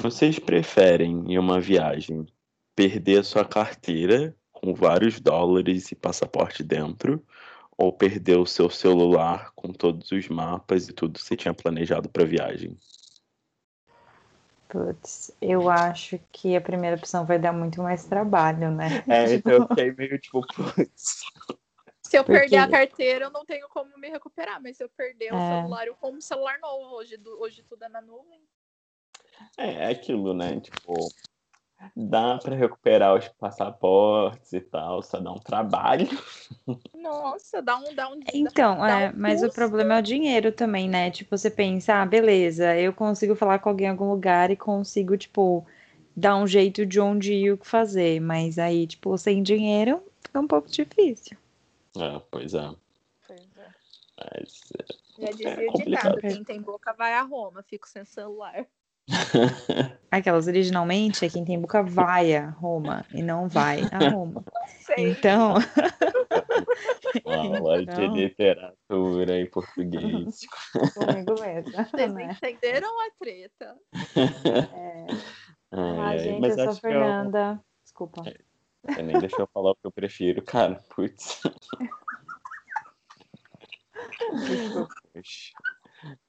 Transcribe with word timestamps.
Vocês 0.00 0.38
preferem 0.38 1.24
em 1.26 1.38
uma 1.38 1.60
viagem 1.60 2.24
perder 2.76 3.18
a 3.18 3.24
sua 3.24 3.44
carteira 3.44 4.32
com 4.52 4.72
vários 4.72 5.18
dólares 5.18 5.90
e 5.90 5.96
passaporte 5.96 6.62
dentro 6.62 7.24
ou 7.76 7.92
perder 7.92 8.38
o 8.38 8.46
seu 8.46 8.70
celular 8.70 9.50
com 9.56 9.72
todos 9.72 10.12
os 10.12 10.28
mapas 10.28 10.88
e 10.88 10.92
tudo 10.92 11.18
que 11.18 11.24
você 11.24 11.36
tinha 11.36 11.52
planejado 11.52 12.08
para 12.08 12.22
a 12.22 12.26
viagem? 12.26 12.78
Putz, 14.68 15.32
eu 15.40 15.68
acho 15.68 16.20
que 16.30 16.54
a 16.54 16.60
primeira 16.60 16.96
opção 16.96 17.24
vai 17.24 17.38
dar 17.38 17.52
muito 17.52 17.82
mais 17.82 18.04
trabalho, 18.04 18.70
né? 18.70 19.02
É, 19.08 19.34
então 19.34 19.52
eu 19.52 19.66
fiquei 19.66 19.92
meio 19.92 20.18
tipo, 20.18 20.46
putz. 20.54 21.22
Se 22.02 22.16
eu 22.16 22.24
Porque... 22.24 22.40
perder 22.40 22.58
a 22.58 22.68
carteira, 22.70 23.24
eu 23.26 23.30
não 23.30 23.44
tenho 23.44 23.68
como 23.68 23.98
me 23.98 24.08
recuperar, 24.08 24.62
mas 24.62 24.76
se 24.76 24.84
eu 24.84 24.88
perder 24.88 25.26
é. 25.26 25.34
o 25.34 25.38
celular, 25.38 25.86
eu 25.86 25.94
como 25.96 26.18
um 26.18 26.20
celular 26.20 26.58
novo. 26.60 26.94
Hoje, 26.94 27.20
hoje 27.40 27.64
tudo 27.64 27.84
é 27.84 27.88
na 27.88 28.00
nuvem. 28.00 28.40
É, 29.56 29.84
é 29.84 29.86
aquilo, 29.90 30.34
né? 30.34 30.60
Tipo, 30.60 31.08
dá 31.96 32.38
para 32.38 32.56
recuperar 32.56 33.16
os 33.16 33.28
passaportes 33.28 34.52
e 34.52 34.60
tal, 34.60 35.02
só 35.02 35.20
dá 35.20 35.32
um 35.32 35.38
trabalho. 35.38 36.08
Nossa, 36.94 37.62
dá 37.62 37.76
um. 37.76 37.94
Dá 37.94 38.08
um 38.08 38.20
então, 38.32 38.78
dá 38.78 39.00
é, 39.00 39.10
um 39.10 39.12
mas 39.16 39.42
o 39.42 39.50
problema 39.50 39.94
é 39.94 39.98
o 39.98 40.02
dinheiro 40.02 40.52
também, 40.52 40.88
né? 40.88 41.10
Tipo, 41.10 41.36
você 41.36 41.50
pensa, 41.50 41.94
ah, 41.94 42.06
beleza, 42.06 42.76
eu 42.76 42.92
consigo 42.92 43.34
falar 43.34 43.58
com 43.58 43.68
alguém 43.68 43.86
em 43.86 43.90
algum 43.90 44.10
lugar 44.10 44.50
e 44.50 44.56
consigo, 44.56 45.16
tipo, 45.16 45.66
dar 46.16 46.36
um 46.36 46.46
jeito 46.46 46.84
de 46.84 47.00
onde 47.00 47.32
ir 47.32 47.52
o 47.52 47.58
que 47.58 47.66
fazer. 47.66 48.20
Mas 48.20 48.58
aí, 48.58 48.86
tipo, 48.86 49.16
sem 49.16 49.42
dinheiro, 49.42 50.02
fica 50.22 50.40
um 50.40 50.46
pouco 50.46 50.68
difícil. 50.68 51.36
É, 51.96 52.20
pois 52.30 52.54
é. 52.54 52.70
Pois 53.26 53.56
é. 53.56 53.68
Mas, 54.18 54.60
é, 54.78 55.26
Já 55.26 55.30
dizia 55.30 55.66
é 55.66 55.70
o 55.70 55.72
ditado, 55.72 56.20
quem 56.20 56.44
tem 56.44 56.60
boca 56.60 56.92
vai 56.92 57.14
a 57.14 57.22
Roma, 57.22 57.62
fico 57.62 57.88
sem 57.88 58.04
celular. 58.04 58.66
Aquelas 60.10 60.46
originalmente 60.46 61.24
é 61.24 61.28
quem 61.28 61.44
tem 61.44 61.60
boca 61.60 61.82
vai 61.82 62.34
a 62.34 62.50
Roma 62.50 63.04
e 63.12 63.22
não 63.22 63.48
vai 63.48 63.82
a 63.90 64.10
Roma. 64.10 64.44
Então. 64.96 65.54
Aula 67.24 67.82
então... 67.82 68.12
de 68.12 68.20
literatura 68.22 69.40
em 69.40 69.46
português. 69.50 70.40
Comigo 70.94 71.34
mesmo. 71.40 71.72
Vocês 71.90 72.14
né? 72.14 72.30
entenderam 72.32 72.88
a 73.00 73.10
treta? 73.18 73.76
É. 74.16 75.06
Ah, 75.70 76.16
gente, 76.16 76.40
mas 76.40 76.56
eu 76.56 76.64
sou 76.64 76.74
Fernanda. 76.80 77.52
Eu... 77.52 77.64
Desculpa. 77.82 78.22
É, 78.86 79.02
nem 79.02 79.18
deixa 79.18 79.40
eu 79.40 79.48
falar 79.52 79.72
o 79.72 79.74
que 79.74 79.86
eu 79.86 79.92
prefiro, 79.92 80.42
cara. 80.42 80.82
Putz. 80.94 81.42
Desculpa. 84.46 84.94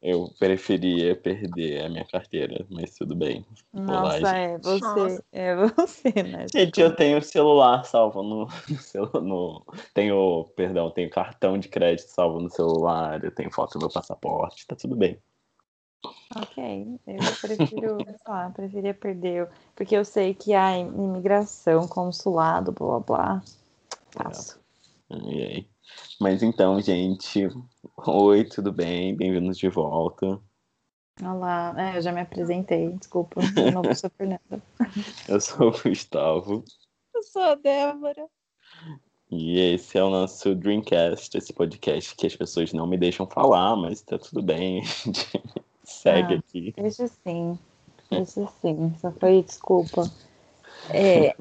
Eu 0.01 0.33
preferia 0.39 1.15
perder 1.15 1.85
a 1.85 1.89
minha 1.89 2.05
carteira, 2.05 2.65
mas 2.69 2.95
tudo 2.95 3.15
bem. 3.15 3.45
Nossa, 3.73 4.35
é 4.35 4.57
você, 4.59 4.81
Nossa. 4.81 5.23
é 5.31 5.55
você, 5.55 6.23
né? 6.23 6.45
Gente, 6.53 6.81
eu 6.81 6.95
tenho 6.95 7.21
celular 7.21 7.83
salvo 7.83 8.23
no, 8.23 8.47
no, 9.13 9.21
no, 9.21 9.65
tenho, 9.93 10.45
perdão, 10.55 10.89
tenho 10.89 11.09
cartão 11.09 11.57
de 11.57 11.67
crédito 11.67 12.07
salvo 12.07 12.39
no 12.39 12.49
celular, 12.49 13.23
eu 13.23 13.31
tenho 13.31 13.51
foto 13.51 13.73
do 13.73 13.79
meu 13.79 13.89
passaporte, 13.89 14.65
tá 14.65 14.75
tudo 14.75 14.95
bem. 14.95 15.19
Ok, 16.35 16.99
eu 17.07 17.35
prefiro, 17.41 17.97
sei 18.05 18.15
lá, 18.27 18.49
preferia 18.51 18.93
perder, 18.93 19.49
porque 19.75 19.95
eu 19.95 20.05
sei 20.05 20.33
que 20.33 20.53
a 20.53 20.77
imigração, 20.77 21.87
consulado, 21.87 22.71
blá 22.71 22.99
blá 22.99 22.99
blá. 22.99 23.43
Passo. 24.15 24.59
É. 25.09 25.15
E 25.17 25.43
aí? 25.43 25.67
Mas 26.19 26.43
então, 26.43 26.79
gente, 26.81 27.47
oi, 27.97 28.43
tudo 28.43 28.71
bem? 28.71 29.15
Bem-vindos 29.15 29.57
de 29.57 29.69
volta. 29.69 30.39
Olá, 31.21 31.73
é, 31.77 31.97
eu 31.97 32.01
já 32.01 32.11
me 32.11 32.21
apresentei, 32.21 32.89
desculpa, 32.93 33.41
eu 33.57 33.71
não 33.71 33.93
sou 33.93 34.09
Fernanda. 34.09 34.61
eu 35.27 35.41
sou 35.41 35.69
o 35.69 35.81
Gustavo. 35.81 36.63
Eu 37.13 37.23
sou 37.23 37.41
a 37.41 37.55
Débora. 37.55 38.27
E 39.31 39.59
esse 39.59 39.97
é 39.97 40.03
o 40.03 40.09
nosso 40.09 40.55
Dreamcast, 40.55 41.37
esse 41.37 41.53
podcast 41.53 42.15
que 42.15 42.25
as 42.25 42.35
pessoas 42.35 42.73
não 42.73 42.87
me 42.87 42.97
deixam 42.97 43.27
falar, 43.27 43.75
mas 43.75 44.01
tá 44.01 44.17
tudo 44.17 44.41
bem, 44.41 44.81
a 44.81 44.85
gente 44.85 45.43
segue 45.83 46.35
ah, 46.35 46.39
aqui. 46.39 46.73
Deixa 46.75 47.07
sim, 47.07 47.59
deixa 48.09 48.47
sim, 48.61 48.93
só 48.99 49.11
foi 49.11 49.43
desculpa. 49.43 50.09
É, 50.89 51.35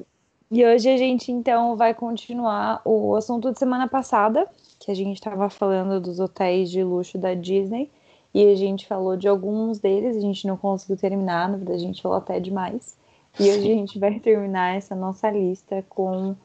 e 0.51 0.65
hoje 0.65 0.89
a 0.89 0.97
gente 0.97 1.31
então 1.31 1.75
vai 1.75 1.93
continuar 1.93 2.81
o 2.83 3.15
assunto 3.15 3.51
de 3.51 3.59
semana 3.59 3.87
passada, 3.87 4.47
que 4.79 4.91
a 4.91 4.93
gente 4.95 5.17
estava 5.17 5.49
falando 5.49 5.99
dos 5.99 6.19
hotéis 6.19 6.71
de 6.71 6.83
luxo 6.83 7.17
da 7.17 7.33
Disney, 7.33 7.89
e 8.33 8.45
a 8.45 8.55
gente 8.55 8.87
falou 8.87 9.17
de 9.17 9.27
alguns 9.27 9.79
deles, 9.79 10.15
a 10.15 10.21
gente 10.21 10.47
não 10.47 10.57
conseguiu 10.57 10.97
terminar, 10.97 11.49
na 11.49 11.57
verdade 11.57 11.83
a 11.83 11.87
gente 11.87 12.01
falou 12.01 12.17
até 12.17 12.39
demais. 12.39 12.97
E 13.39 13.43
hoje 13.43 13.71
a 13.71 13.75
gente 13.75 13.99
vai 13.99 14.19
terminar 14.19 14.75
essa 14.75 14.95
nossa 14.95 15.29
lista 15.29 15.83
com 15.89 16.35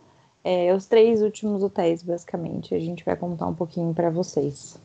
é, 0.42 0.74
os 0.74 0.86
três 0.86 1.22
últimos 1.22 1.62
hotéis, 1.62 2.02
basicamente. 2.02 2.74
A 2.74 2.78
gente 2.78 3.04
vai 3.04 3.16
contar 3.16 3.46
um 3.46 3.54
pouquinho 3.54 3.94
para 3.94 4.10
vocês. 4.10 4.80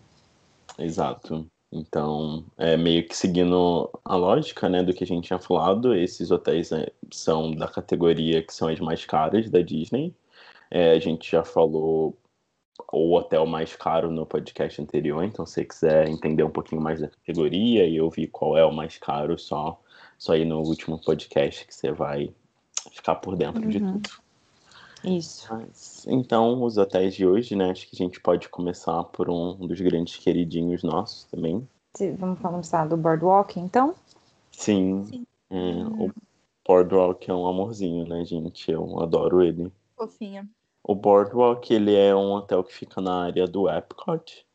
Exato. 0.78 1.46
Então, 1.72 2.44
é 2.58 2.76
meio 2.76 3.08
que 3.08 3.16
seguindo 3.16 3.90
a 4.04 4.16
lógica, 4.16 4.68
né, 4.68 4.82
do 4.82 4.94
que 4.94 5.04
a 5.04 5.08
gente 5.08 5.28
tinha 5.28 5.40
falado, 5.40 5.94
esses 5.94 6.32
hotéis 6.32 6.72
né, 6.72 6.88
são 7.12 7.52
da 7.52 7.68
categoria 7.68 8.42
que 8.42 8.54
são 8.54 8.68
as 8.68 8.80
mais 8.80 9.06
caras 9.06 9.50
da 9.50 9.62
Disney. 9.62 10.14
É, 10.72 10.92
a 10.92 11.00
gente 11.00 11.30
já 11.30 11.44
falou 11.44 12.18
o 12.92 13.16
hotel 13.16 13.46
mais 13.46 13.76
caro 13.76 14.10
no 14.10 14.26
podcast 14.26 14.82
anterior, 14.82 15.24
então 15.24 15.46
se 15.46 15.56
você 15.56 15.66
quiser 15.66 16.08
entender 16.08 16.44
um 16.44 16.50
pouquinho 16.50 16.82
mais 16.82 17.02
da 17.02 17.08
categoria 17.08 17.86
e 17.86 18.02
ouvir 18.02 18.28
qual 18.28 18.58
é 18.58 18.66
o 18.66 18.74
mais 18.74 18.98
caro, 18.98 19.38
só, 19.38 19.80
só 20.18 20.36
ir 20.36 20.46
no 20.46 20.62
último 20.62 21.00
podcast 21.00 21.68
que 21.68 21.76
você 21.76 21.92
vai 21.92 22.34
ficar 22.92 23.16
por 23.16 23.36
dentro 23.36 23.62
uhum. 23.62 23.70
de 23.70 23.80
tudo. 23.80 24.10
Isso. 25.04 25.48
Mas, 25.54 26.06
então, 26.08 26.64
os 26.64 26.78
hotéis 26.78 27.16
de 27.16 27.26
hoje, 27.26 27.56
né? 27.56 27.72
Acho 27.72 27.88
que 27.88 27.96
a 27.96 28.04
gente 28.04 28.20
pode 28.20 28.50
começar 28.50 29.04
por 29.06 29.30
um 29.30 29.56
dos 29.56 29.80
grandes 29.80 30.18
queridinhos 30.18 30.84
nossos 30.84 31.24
também. 31.26 31.68
Vamos 32.18 32.40
começar 32.40 32.88
do 32.88 32.96
Boardwalk, 32.96 33.60
então? 33.60 33.96
Sim. 34.52 35.06
Sim. 35.06 35.26
É, 35.50 35.84
o 35.84 36.12
Boardwalk 36.68 37.30
é 37.30 37.34
um 37.34 37.48
amorzinho, 37.48 38.08
né, 38.08 38.24
gente? 38.24 38.72
Eu 38.72 39.00
adoro 39.00 39.42
ele. 39.42 39.72
Fofinha. 39.96 40.48
O 40.84 40.96
Boardwalk, 40.96 41.74
ele 41.74 41.96
é 41.96 42.16
um 42.16 42.32
hotel 42.34 42.64
que 42.64 42.74
fica 42.74 43.02
na 43.02 43.24
área 43.24 43.48
do 43.48 43.70
Epcot. 43.70 44.46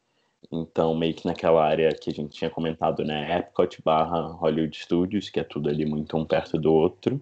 Então, 0.51 0.95
meio 0.95 1.15
que 1.15 1.27
naquela 1.27 1.65
área 1.65 1.93
que 1.95 2.11
a 2.11 2.13
gente 2.13 2.37
tinha 2.37 2.51
comentado, 2.51 3.05
né? 3.05 3.39
Epcot 3.39 3.83
barra 3.83 4.21
Hollywood 4.29 4.77
Studios, 4.77 5.29
que 5.29 5.41
é 5.41 5.45
tudo 5.45 5.69
ali 5.69 5.85
muito 5.85 6.17
um 6.17 6.25
perto 6.25 6.59
do 6.59 6.73
outro. 6.73 7.21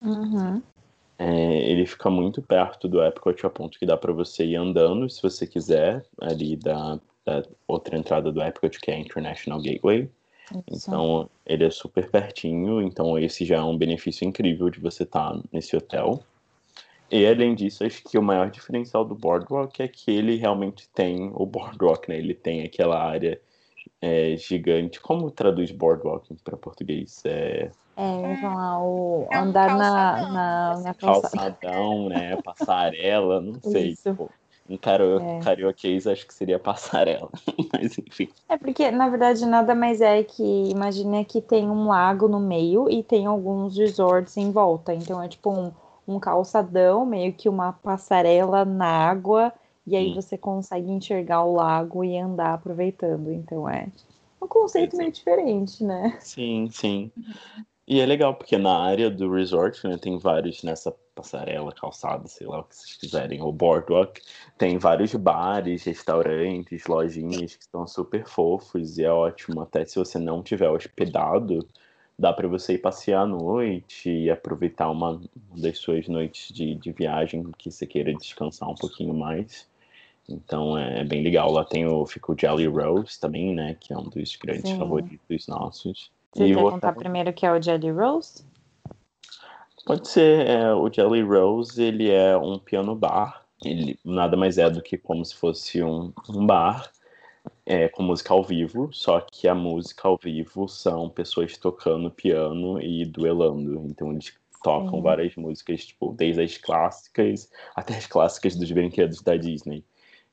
Uhum. 0.00 0.62
É, 1.24 1.70
ele 1.70 1.86
fica 1.86 2.10
muito 2.10 2.42
perto 2.42 2.88
do 2.88 3.00
Epcot, 3.00 3.46
a 3.46 3.50
ponto 3.50 3.78
que 3.78 3.86
dá 3.86 3.96
para 3.96 4.12
você 4.12 4.44
ir 4.44 4.56
andando, 4.56 5.08
se 5.08 5.22
você 5.22 5.46
quiser, 5.46 6.04
ali 6.20 6.56
da, 6.56 6.98
da, 7.24 7.44
outra 7.68 7.96
entrada 7.96 8.32
do 8.32 8.42
Epcot, 8.42 8.80
que 8.80 8.90
é 8.90 8.94
a 8.94 8.98
International 8.98 9.62
Gateway. 9.62 10.10
Isso. 10.68 10.90
Então, 10.90 11.30
ele 11.46 11.64
é 11.64 11.70
super 11.70 12.10
pertinho, 12.10 12.82
então 12.82 13.16
esse 13.16 13.44
já 13.44 13.58
é 13.58 13.62
um 13.62 13.78
benefício 13.78 14.26
incrível 14.26 14.68
de 14.68 14.80
você 14.80 15.04
estar 15.04 15.32
tá 15.32 15.40
nesse 15.52 15.76
hotel. 15.76 16.20
E 17.08 17.24
além 17.24 17.54
disso, 17.54 17.84
acho 17.84 18.02
que 18.02 18.18
o 18.18 18.22
maior 18.22 18.50
diferencial 18.50 19.04
do 19.04 19.14
Boardwalk 19.14 19.80
é 19.80 19.86
que 19.86 20.10
ele 20.10 20.34
realmente 20.34 20.88
tem 20.88 21.30
o 21.34 21.46
Boardwalk, 21.46 22.08
né? 22.08 22.18
Ele 22.18 22.34
tem 22.34 22.62
aquela 22.62 23.00
área 23.00 23.40
é, 24.00 24.34
gigante. 24.36 24.98
Como 24.98 25.30
traduz 25.30 25.70
Boardwalk 25.70 26.34
para 26.42 26.56
português? 26.56 27.22
É 27.24 27.70
é, 27.96 28.36
falar, 28.36 28.82
o 28.82 29.26
é 29.30 29.38
um 29.38 29.42
andar 29.42 29.76
na, 29.76 30.28
na, 30.28 30.80
na 30.80 30.94
calçadão, 30.94 32.08
né? 32.08 32.36
Passarela, 32.42 33.40
não 33.40 33.60
sei. 33.60 33.94
Tipo, 33.96 34.30
um 34.68 34.76
caro, 34.76 35.20
é. 35.20 35.40
carioquês 35.40 36.06
acho 36.06 36.26
que 36.26 36.32
seria 36.32 36.58
passarela, 36.58 37.28
mas 37.72 37.98
enfim. 37.98 38.28
É 38.48 38.56
porque, 38.56 38.90
na 38.90 39.08
verdade, 39.08 39.44
nada 39.44 39.74
mais 39.74 40.00
é 40.00 40.22
que, 40.22 40.70
imagina 40.70 41.24
que 41.24 41.40
tem 41.40 41.68
um 41.68 41.88
lago 41.88 42.28
no 42.28 42.40
meio 42.40 42.88
e 42.88 43.02
tem 43.02 43.26
alguns 43.26 43.76
resorts 43.76 44.36
em 44.36 44.50
volta. 44.50 44.94
Então 44.94 45.22
é 45.22 45.28
tipo 45.28 45.50
um, 45.50 45.72
um 46.06 46.18
calçadão, 46.18 47.04
meio 47.04 47.32
que 47.32 47.48
uma 47.48 47.72
passarela 47.72 48.64
na 48.64 48.86
água, 48.86 49.52
e 49.86 49.96
aí 49.96 50.10
hum. 50.10 50.14
você 50.14 50.38
consegue 50.38 50.90
enxergar 50.90 51.44
o 51.44 51.54
lago 51.54 52.04
e 52.04 52.16
andar 52.16 52.54
aproveitando. 52.54 53.32
Então 53.32 53.68
é 53.68 53.88
um 54.40 54.46
conceito 54.46 54.96
meio 54.96 55.12
diferente, 55.12 55.84
né? 55.84 56.16
Sim, 56.20 56.68
sim. 56.70 57.10
E 57.86 58.00
é 58.00 58.06
legal, 58.06 58.34
porque 58.34 58.56
na 58.56 58.78
área 58.78 59.10
do 59.10 59.32
resort, 59.32 59.86
né, 59.86 59.98
tem 59.98 60.16
vários 60.16 60.62
nessa 60.62 60.94
passarela, 61.14 61.72
calçada, 61.72 62.26
sei 62.28 62.46
lá 62.46 62.60
o 62.60 62.64
que 62.64 62.76
vocês 62.76 62.96
quiserem, 62.96 63.42
o 63.42 63.52
boardwalk, 63.52 64.20
tem 64.56 64.78
vários 64.78 65.14
bares, 65.14 65.84
restaurantes, 65.84 66.86
lojinhas 66.86 67.56
que 67.56 67.62
estão 67.62 67.86
super 67.86 68.24
fofos 68.26 68.98
e 68.98 69.04
é 69.04 69.10
ótimo. 69.10 69.60
Até 69.60 69.84
se 69.84 69.96
você 69.98 70.18
não 70.18 70.42
tiver 70.42 70.70
hospedado, 70.70 71.66
dá 72.18 72.32
para 72.32 72.48
você 72.48 72.74
ir 72.74 72.78
passear 72.78 73.22
à 73.22 73.26
noite 73.26 74.08
e 74.08 74.30
aproveitar 74.30 74.88
uma 74.88 75.20
das 75.56 75.78
suas 75.78 76.08
noites 76.08 76.54
de, 76.54 76.76
de 76.76 76.92
viagem 76.92 77.50
que 77.58 77.70
você 77.70 77.86
queira 77.86 78.14
descansar 78.14 78.70
um 78.70 78.76
pouquinho 78.76 79.12
mais. 79.12 79.68
Então 80.28 80.78
é 80.78 81.04
bem 81.04 81.22
legal. 81.22 81.50
Lá 81.50 81.64
tem 81.64 81.86
o, 81.86 82.06
fica 82.06 82.32
o 82.32 82.38
Jelly 82.38 82.66
Rose 82.66 83.18
também, 83.18 83.52
né? 83.54 83.76
Que 83.78 83.92
é 83.92 83.98
um 83.98 84.08
dos 84.08 84.36
grandes 84.36 84.70
Sim. 84.70 84.78
favoritos 84.78 85.48
nossos. 85.48 86.10
Você 86.34 86.46
e 86.46 86.54
quer 86.54 86.62
contar 86.62 86.94
primeiro 86.94 87.32
que 87.32 87.44
é 87.44 87.52
o 87.52 87.60
Jelly 87.60 87.90
Rose? 87.90 88.44
Pode 89.84 90.08
ser. 90.08 90.46
É, 90.46 90.72
o 90.72 90.90
Jelly 90.90 91.22
Rose, 91.22 91.82
ele 91.82 92.10
é 92.10 92.36
um 92.36 92.58
piano 92.58 92.94
bar. 92.94 93.44
Ele 93.64 93.98
nada 94.04 94.36
mais 94.36 94.58
é 94.58 94.68
do 94.68 94.82
que 94.82 94.96
como 94.96 95.24
se 95.24 95.34
fosse 95.34 95.82
um, 95.82 96.12
um 96.28 96.46
bar 96.46 96.90
é, 97.64 97.88
com 97.88 98.02
música 98.02 98.34
ao 98.34 98.42
vivo, 98.42 98.90
só 98.92 99.20
que 99.20 99.46
a 99.46 99.54
música 99.54 100.08
ao 100.08 100.18
vivo 100.20 100.68
são 100.68 101.08
pessoas 101.08 101.56
tocando 101.56 102.10
piano 102.10 102.80
e 102.80 103.04
duelando. 103.04 103.84
Então 103.86 104.10
eles 104.12 104.34
tocam 104.62 104.96
Sim. 104.96 105.02
várias 105.02 105.36
músicas, 105.36 105.86
tipo, 105.86 106.12
desde 106.12 106.42
as 106.42 106.56
clássicas 106.56 107.50
até 107.74 107.96
as 107.96 108.06
clássicas 108.06 108.56
dos 108.56 108.70
brinquedos 108.70 109.20
da 109.20 109.36
Disney. 109.36 109.84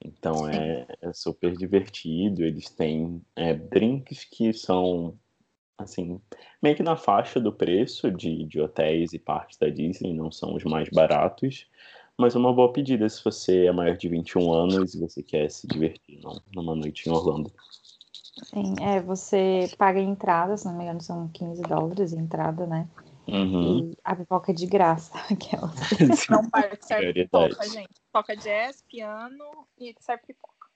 Então 0.03 0.47
é, 0.47 0.87
é, 1.01 1.13
super 1.13 1.55
divertido. 1.55 2.43
Eles 2.43 2.69
têm 2.69 3.21
é, 3.35 3.53
drinks 3.53 4.23
que 4.23 4.53
são 4.53 5.13
assim, 5.83 6.19
meio 6.61 6.75
que 6.75 6.83
na 6.83 6.95
faixa 6.95 7.39
do 7.39 7.51
preço 7.51 8.11
de, 8.11 8.45
de 8.45 8.61
hotéis 8.61 9.13
e 9.13 9.19
parques 9.19 9.57
da 9.57 9.69
Disney, 9.69 10.13
não 10.13 10.31
são 10.31 10.55
os 10.55 10.63
mais 10.63 10.89
baratos, 10.89 11.67
mas 12.17 12.35
é 12.35 12.37
uma 12.37 12.53
boa 12.53 12.71
pedida 12.71 13.07
se 13.07 13.23
você 13.23 13.65
é 13.65 13.71
maior 13.71 13.95
de 13.95 14.09
21 14.09 14.51
anos 14.51 14.93
e 14.93 14.99
você 14.99 15.23
quer 15.23 15.49
se 15.49 15.65
divertir 15.67 16.19
não, 16.21 16.41
numa 16.53 16.75
noite 16.75 17.07
em 17.07 17.11
Orlando. 17.11 17.51
Sim, 18.45 18.75
é, 18.81 19.01
você 19.01 19.69
paga 19.77 19.99
entrada, 19.99 20.55
se 20.55 20.65
não 20.65 20.75
me 20.75 20.83
engano, 20.83 21.01
são 21.01 21.27
15 21.29 21.61
dólares 21.63 22.13
a 22.13 22.19
entrada, 22.19 22.65
né? 22.65 22.87
Uhum. 23.27 23.91
E 23.91 23.97
a 24.03 24.15
pipoca 24.15 24.51
é 24.51 24.55
de 24.55 24.65
graça, 24.65 25.13
aquela. 25.31 25.71
Não 26.29 26.49
parque 26.49 26.85
serve 26.85 27.13
pipoca, 27.13 27.63
gente. 27.69 27.89
Pipoca 28.05 28.35
jazz, 28.35 28.83
piano 28.87 29.67
e 29.79 29.95
serve 29.99 30.23
pipoca. 30.27 30.67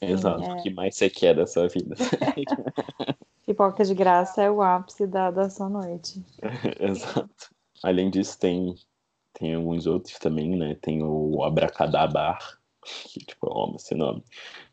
Exato. 0.00 0.42
É... 0.42 0.52
O 0.52 0.62
que 0.62 0.70
mais 0.70 0.96
você 0.96 1.08
quer 1.08 1.34
da 1.34 1.46
sua 1.46 1.68
vida? 1.68 1.94
Pipoca 3.46 3.84
de 3.84 3.94
graça 3.94 4.42
é 4.42 4.50
o 4.50 4.62
ápice 4.62 5.06
da, 5.06 5.30
da 5.30 5.50
sua 5.50 5.68
noite. 5.68 6.22
Exato. 6.78 7.50
Além 7.82 8.10
disso, 8.10 8.38
tem, 8.38 8.76
tem 9.32 9.54
alguns 9.54 9.86
outros 9.86 10.18
também, 10.18 10.56
né? 10.56 10.76
Tem 10.80 11.02
o 11.02 11.42
Abracadabar, 11.42 12.38
que 12.82 13.18
tipo, 13.20 13.48
eu 13.48 13.64
amo 13.64 13.76
esse 13.76 13.94
nome. 13.94 14.22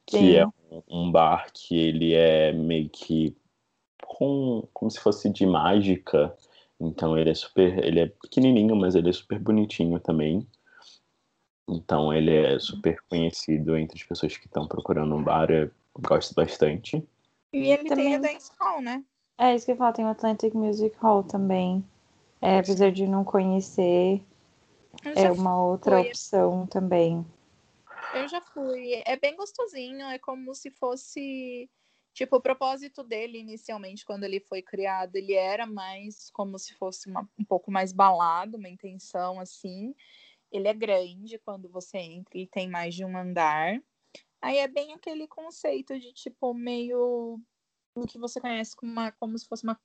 Que 0.06 0.18
Sim. 0.18 0.36
é 0.36 0.48
um, 0.48 0.84
um, 0.88 1.12
bar 1.12 1.48
que 1.52 1.76
ele 1.76 2.14
é 2.14 2.52
meio 2.54 2.90
que 2.90 3.36
com, 4.06 4.68
como 4.74 4.92
se 4.92 5.00
fosse 5.00 5.30
de 5.30 5.46
mágica. 5.46 6.36
Então 6.80 7.18
ele 7.18 7.32
é 7.32 7.36
super. 7.36 7.84
Ele 7.84 8.00
é 8.02 8.06
pequenininho, 8.08 8.76
mas 8.76 8.94
ele 8.94 9.10
é 9.10 9.14
super 9.14 9.40
bonitinho 9.40 10.00
também. 10.00 10.48
Então 11.68 12.14
ele 12.14 12.36
é 12.36 12.60
super 12.60 13.00
conhecido 13.10 13.76
entre 13.76 13.98
as 14.00 14.04
pessoas 14.04 14.38
que 14.38 14.46
estão 14.46 14.68
procurando 14.68 15.16
um 15.16 15.24
bar. 15.24 15.50
Eu 15.50 15.72
gosto 16.00 16.36
bastante. 16.36 17.04
E 17.52 17.72
ele 17.72 17.90
também... 17.90 18.06
tem 18.06 18.16
a 18.16 18.20
Dance 18.20 18.52
Hall, 18.60 18.82
né? 18.82 19.04
É 19.38 19.56
isso 19.56 19.66
que 19.66 19.72
eu 19.72 19.78
falo, 19.78 19.94
tem 19.94 20.06
o 20.06 20.10
Atlantic 20.10 20.54
Music 20.54 20.96
Hall 20.98 21.24
também. 21.24 21.84
É, 22.42 22.60
apesar 22.60 22.92
de 22.92 23.08
não 23.08 23.24
conhecer, 23.24 24.22
é 25.16 25.32
uma 25.32 25.62
outra 25.62 25.98
fui. 25.98 26.08
opção 26.08 26.68
também. 26.68 27.26
Eu 28.14 28.28
já 28.28 28.42
fui. 28.42 29.02
É 29.06 29.16
bem 29.18 29.36
gostosinho, 29.36 30.06
é 30.08 30.18
como 30.18 30.54
se 30.54 30.72
fosse. 30.72 31.70
Tipo, 32.14 32.38
o 32.38 32.42
propósito 32.42 33.04
dele 33.04 33.38
inicialmente, 33.40 34.06
quando 34.06 34.24
ele 34.24 34.40
foi 34.40 34.62
criado, 34.62 35.16
ele 35.16 35.34
era 35.34 35.66
mais 35.66 36.30
como 36.32 36.58
se 36.58 36.74
fosse 36.74 37.10
uma, 37.10 37.28
um 37.38 37.46
pouco 37.46 37.72
mais 37.72 37.94
balado, 37.94 38.58
uma 38.58 38.68
intenção 38.68 39.40
assim. 39.40 39.96
Ele 40.52 40.68
é 40.68 40.74
grande 40.74 41.38
quando 41.40 41.70
você 41.70 41.98
entra, 41.98 42.38
ele 42.38 42.48
tem 42.48 42.68
mais 42.68 42.96
de 42.96 43.06
um 43.06 43.16
andar. 43.16 43.80
Aí 44.42 44.58
é 44.58 44.68
bem 44.68 44.94
aquele 44.94 45.28
conceito 45.28 46.00
de 46.00 46.14
tipo 46.14 46.54
meio 46.54 47.40
o 47.96 48.08
que 48.08 48.18
você 48.18 48.40
conhece 48.40 48.76
como, 48.76 48.92
uma, 48.92 49.12
como 49.14 49.38
se 49.38 49.46
fosse 49.48 49.64
uma 49.64 49.80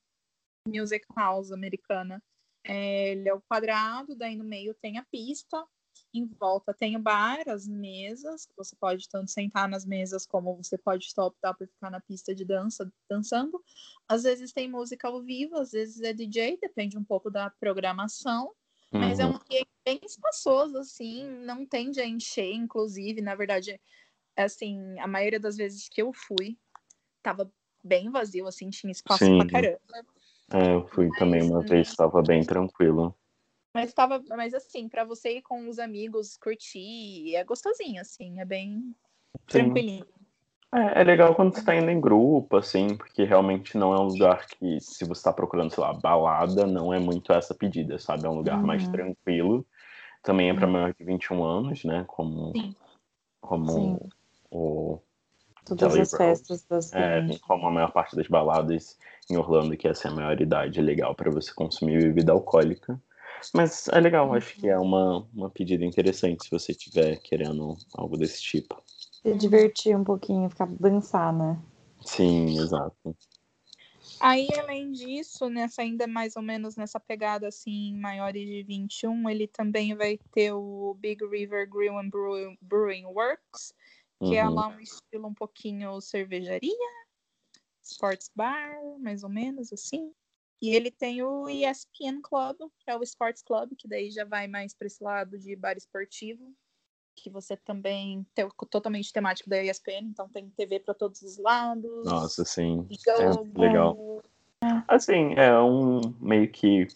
music 0.66 1.04
house 1.14 1.50
americana. 1.50 2.22
É, 2.64 3.10
ele 3.10 3.28
é 3.28 3.34
o 3.34 3.42
quadrado, 3.42 4.16
daí 4.16 4.36
no 4.36 4.44
meio 4.44 4.74
tem 4.74 4.96
a 4.96 5.04
pista, 5.04 5.66
em 6.12 6.26
volta 6.26 6.72
tem 6.72 6.96
o 6.96 7.00
bar, 7.00 7.42
as 7.48 7.66
mesas, 7.66 8.46
que 8.46 8.54
você 8.56 8.74
pode 8.76 9.08
tanto 9.08 9.30
sentar 9.30 9.68
nas 9.68 9.84
mesas 9.84 10.26
como 10.26 10.56
você 10.56 10.78
pode 10.78 11.06
optar 11.18 11.54
por 11.54 11.66
ficar 11.66 11.90
na 11.90 12.00
pista 12.00 12.34
de 12.34 12.44
dança 12.44 12.90
dançando. 13.10 13.62
Às 14.08 14.22
vezes 14.22 14.52
tem 14.52 14.68
música 14.68 15.08
ao 15.08 15.22
vivo, 15.22 15.56
às 15.56 15.72
vezes 15.72 16.00
é 16.00 16.12
DJ, 16.12 16.58
depende 16.60 16.96
um 16.96 17.04
pouco 17.04 17.30
da 17.30 17.50
programação. 17.50 18.54
Mas 18.92 19.18
é 19.18 19.26
um 19.26 19.30
uhum. 19.30 19.36
ambiente 19.36 19.68
bem 19.84 20.00
espaçoso, 20.04 20.78
assim, 20.78 21.28
não 21.44 21.66
tende 21.66 22.00
a 22.00 22.06
encher, 22.06 22.52
inclusive, 22.52 23.20
na 23.20 23.34
verdade, 23.34 23.80
assim, 24.36 24.98
a 24.98 25.06
maioria 25.06 25.40
das 25.40 25.56
vezes 25.56 25.88
que 25.88 26.02
eu 26.02 26.12
fui, 26.12 26.58
tava 27.22 27.50
bem 27.82 28.10
vazio, 28.10 28.46
assim, 28.46 28.70
tinha 28.70 28.90
espaço 28.90 29.24
Sim. 29.24 29.38
pra 29.38 29.46
caramba. 29.46 29.78
É, 30.52 30.74
eu 30.74 30.86
fui 30.88 31.08
mas, 31.08 31.18
também 31.18 31.42
uma 31.42 31.60
vez, 31.60 31.88
estava 31.88 32.22
bem 32.22 32.42
tranquilo. 32.42 33.14
Mas 33.74 33.92
tava, 33.92 34.22
mas 34.30 34.54
assim, 34.54 34.88
para 34.88 35.04
você 35.04 35.38
ir 35.38 35.42
com 35.42 35.68
os 35.68 35.78
amigos 35.78 36.36
curtir, 36.36 37.34
é 37.34 37.44
gostosinho, 37.44 38.00
assim, 38.00 38.40
é 38.40 38.44
bem 38.44 38.94
Sim. 39.48 39.64
tranquilinho. 39.64 40.06
É, 40.72 41.00
é, 41.00 41.04
legal 41.04 41.34
quando 41.34 41.54
você 41.54 41.64
tá 41.64 41.74
indo 41.74 41.90
em 41.90 42.00
grupo, 42.00 42.56
assim, 42.56 42.96
porque 42.96 43.24
realmente 43.24 43.76
não 43.78 43.94
é 43.94 44.00
um 44.00 44.08
lugar 44.08 44.46
que, 44.46 44.80
se 44.80 45.04
você 45.04 45.22
tá 45.22 45.32
procurando, 45.32 45.72
sei 45.72 45.82
lá, 45.82 45.92
balada, 45.92 46.66
não 46.66 46.92
é 46.92 46.98
muito 46.98 47.32
essa 47.32 47.54
pedida, 47.54 47.98
sabe? 47.98 48.26
É 48.26 48.28
um 48.28 48.34
lugar 48.34 48.58
uhum. 48.58 48.66
mais 48.66 48.88
tranquilo. 48.88 49.64
Também 50.22 50.50
é 50.50 50.54
para 50.54 50.66
maior 50.66 50.92
de 50.92 51.04
21 51.04 51.44
anos, 51.44 51.84
né? 51.84 52.04
Como, 52.08 52.52
Sim. 52.52 52.74
como 53.40 54.00
Sim 54.02 54.10
o 54.54 55.00
Todas 55.64 55.96
as 55.96 56.10
festas 56.10 56.64
das 56.64 56.92
É, 56.92 57.26
como 57.46 57.66
a 57.66 57.70
maior 57.70 57.90
parte 57.90 58.14
das 58.14 58.28
baladas 58.28 58.98
em 59.30 59.36
Orlando, 59.36 59.76
que 59.76 59.88
essa 59.88 60.08
é 60.08 60.10
a 60.10 60.14
maior 60.14 60.38
idade 60.38 60.80
legal 60.82 61.14
para 61.14 61.30
você 61.30 61.52
consumir 61.54 62.02
bebida 62.02 62.32
alcoólica. 62.32 63.00
Mas 63.54 63.88
é 63.88 63.98
legal, 63.98 64.32
acho 64.34 64.54
que 64.56 64.68
é 64.68 64.78
uma, 64.78 65.26
uma 65.34 65.50
pedida 65.50 65.84
interessante 65.84 66.44
se 66.44 66.50
você 66.50 66.72
estiver 66.72 67.16
querendo 67.16 67.76
algo 67.94 68.16
desse 68.16 68.42
tipo. 68.42 68.82
Se 69.22 69.34
divertir 69.34 69.96
um 69.96 70.04
pouquinho, 70.04 70.50
ficar 70.50 70.66
dançar, 70.78 71.32
né? 71.32 71.58
Sim, 72.02 72.58
exato. 72.58 73.16
Aí, 74.20 74.48
além 74.58 74.92
disso, 74.92 75.48
nessa 75.48 75.82
ainda 75.82 76.06
mais 76.06 76.36
ou 76.36 76.42
menos 76.42 76.76
nessa 76.76 77.00
pegada 77.00 77.48
assim, 77.48 77.94
maiores 77.96 78.46
de 78.46 78.62
21, 78.62 79.28
ele 79.30 79.46
também 79.46 79.94
vai 79.94 80.18
ter 80.32 80.52
o 80.52 80.94
Big 80.98 81.24
River 81.26 81.68
Grill 81.68 81.98
and 81.98 82.10
Brewing 82.60 83.06
Works, 83.06 83.74
que 84.28 84.36
é 84.36 84.44
uhum. 84.44 84.50
é 84.50 84.54
lá 84.54 84.68
um 84.68 84.80
estilo 84.80 85.28
um 85.28 85.34
pouquinho 85.34 86.00
cervejaria, 86.00 86.90
sports 87.82 88.30
bar, 88.34 88.76
mais 88.98 89.22
ou 89.22 89.30
menos 89.30 89.72
assim. 89.72 90.12
E 90.62 90.74
ele 90.74 90.90
tem 90.90 91.22
o 91.22 91.48
ESPN 91.48 92.20
Club, 92.22 92.56
que 92.78 92.90
é 92.90 92.96
o 92.96 93.02
Sports 93.02 93.42
Club, 93.42 93.72
que 93.76 93.86
daí 93.86 94.10
já 94.10 94.24
vai 94.24 94.46
mais 94.46 94.74
para 94.74 94.86
esse 94.86 95.02
lado 95.02 95.38
de 95.38 95.54
bar 95.54 95.76
esportivo, 95.76 96.54
que 97.14 97.28
você 97.28 97.56
também 97.56 98.26
tem 98.34 98.48
totalmente 98.70 99.12
temático 99.12 99.50
da 99.50 99.62
ESPN, 99.62 100.08
então 100.08 100.28
tem 100.28 100.48
TV 100.50 100.80
para 100.80 100.94
todos 100.94 101.20
os 101.22 101.38
lados. 101.38 102.06
Nossa, 102.06 102.44
sim. 102.44 102.88
é 103.08 103.60
legal. 103.60 104.22
Assim, 104.88 105.34
é 105.34 105.58
um 105.60 106.00
meio 106.18 106.50
que 106.50 106.88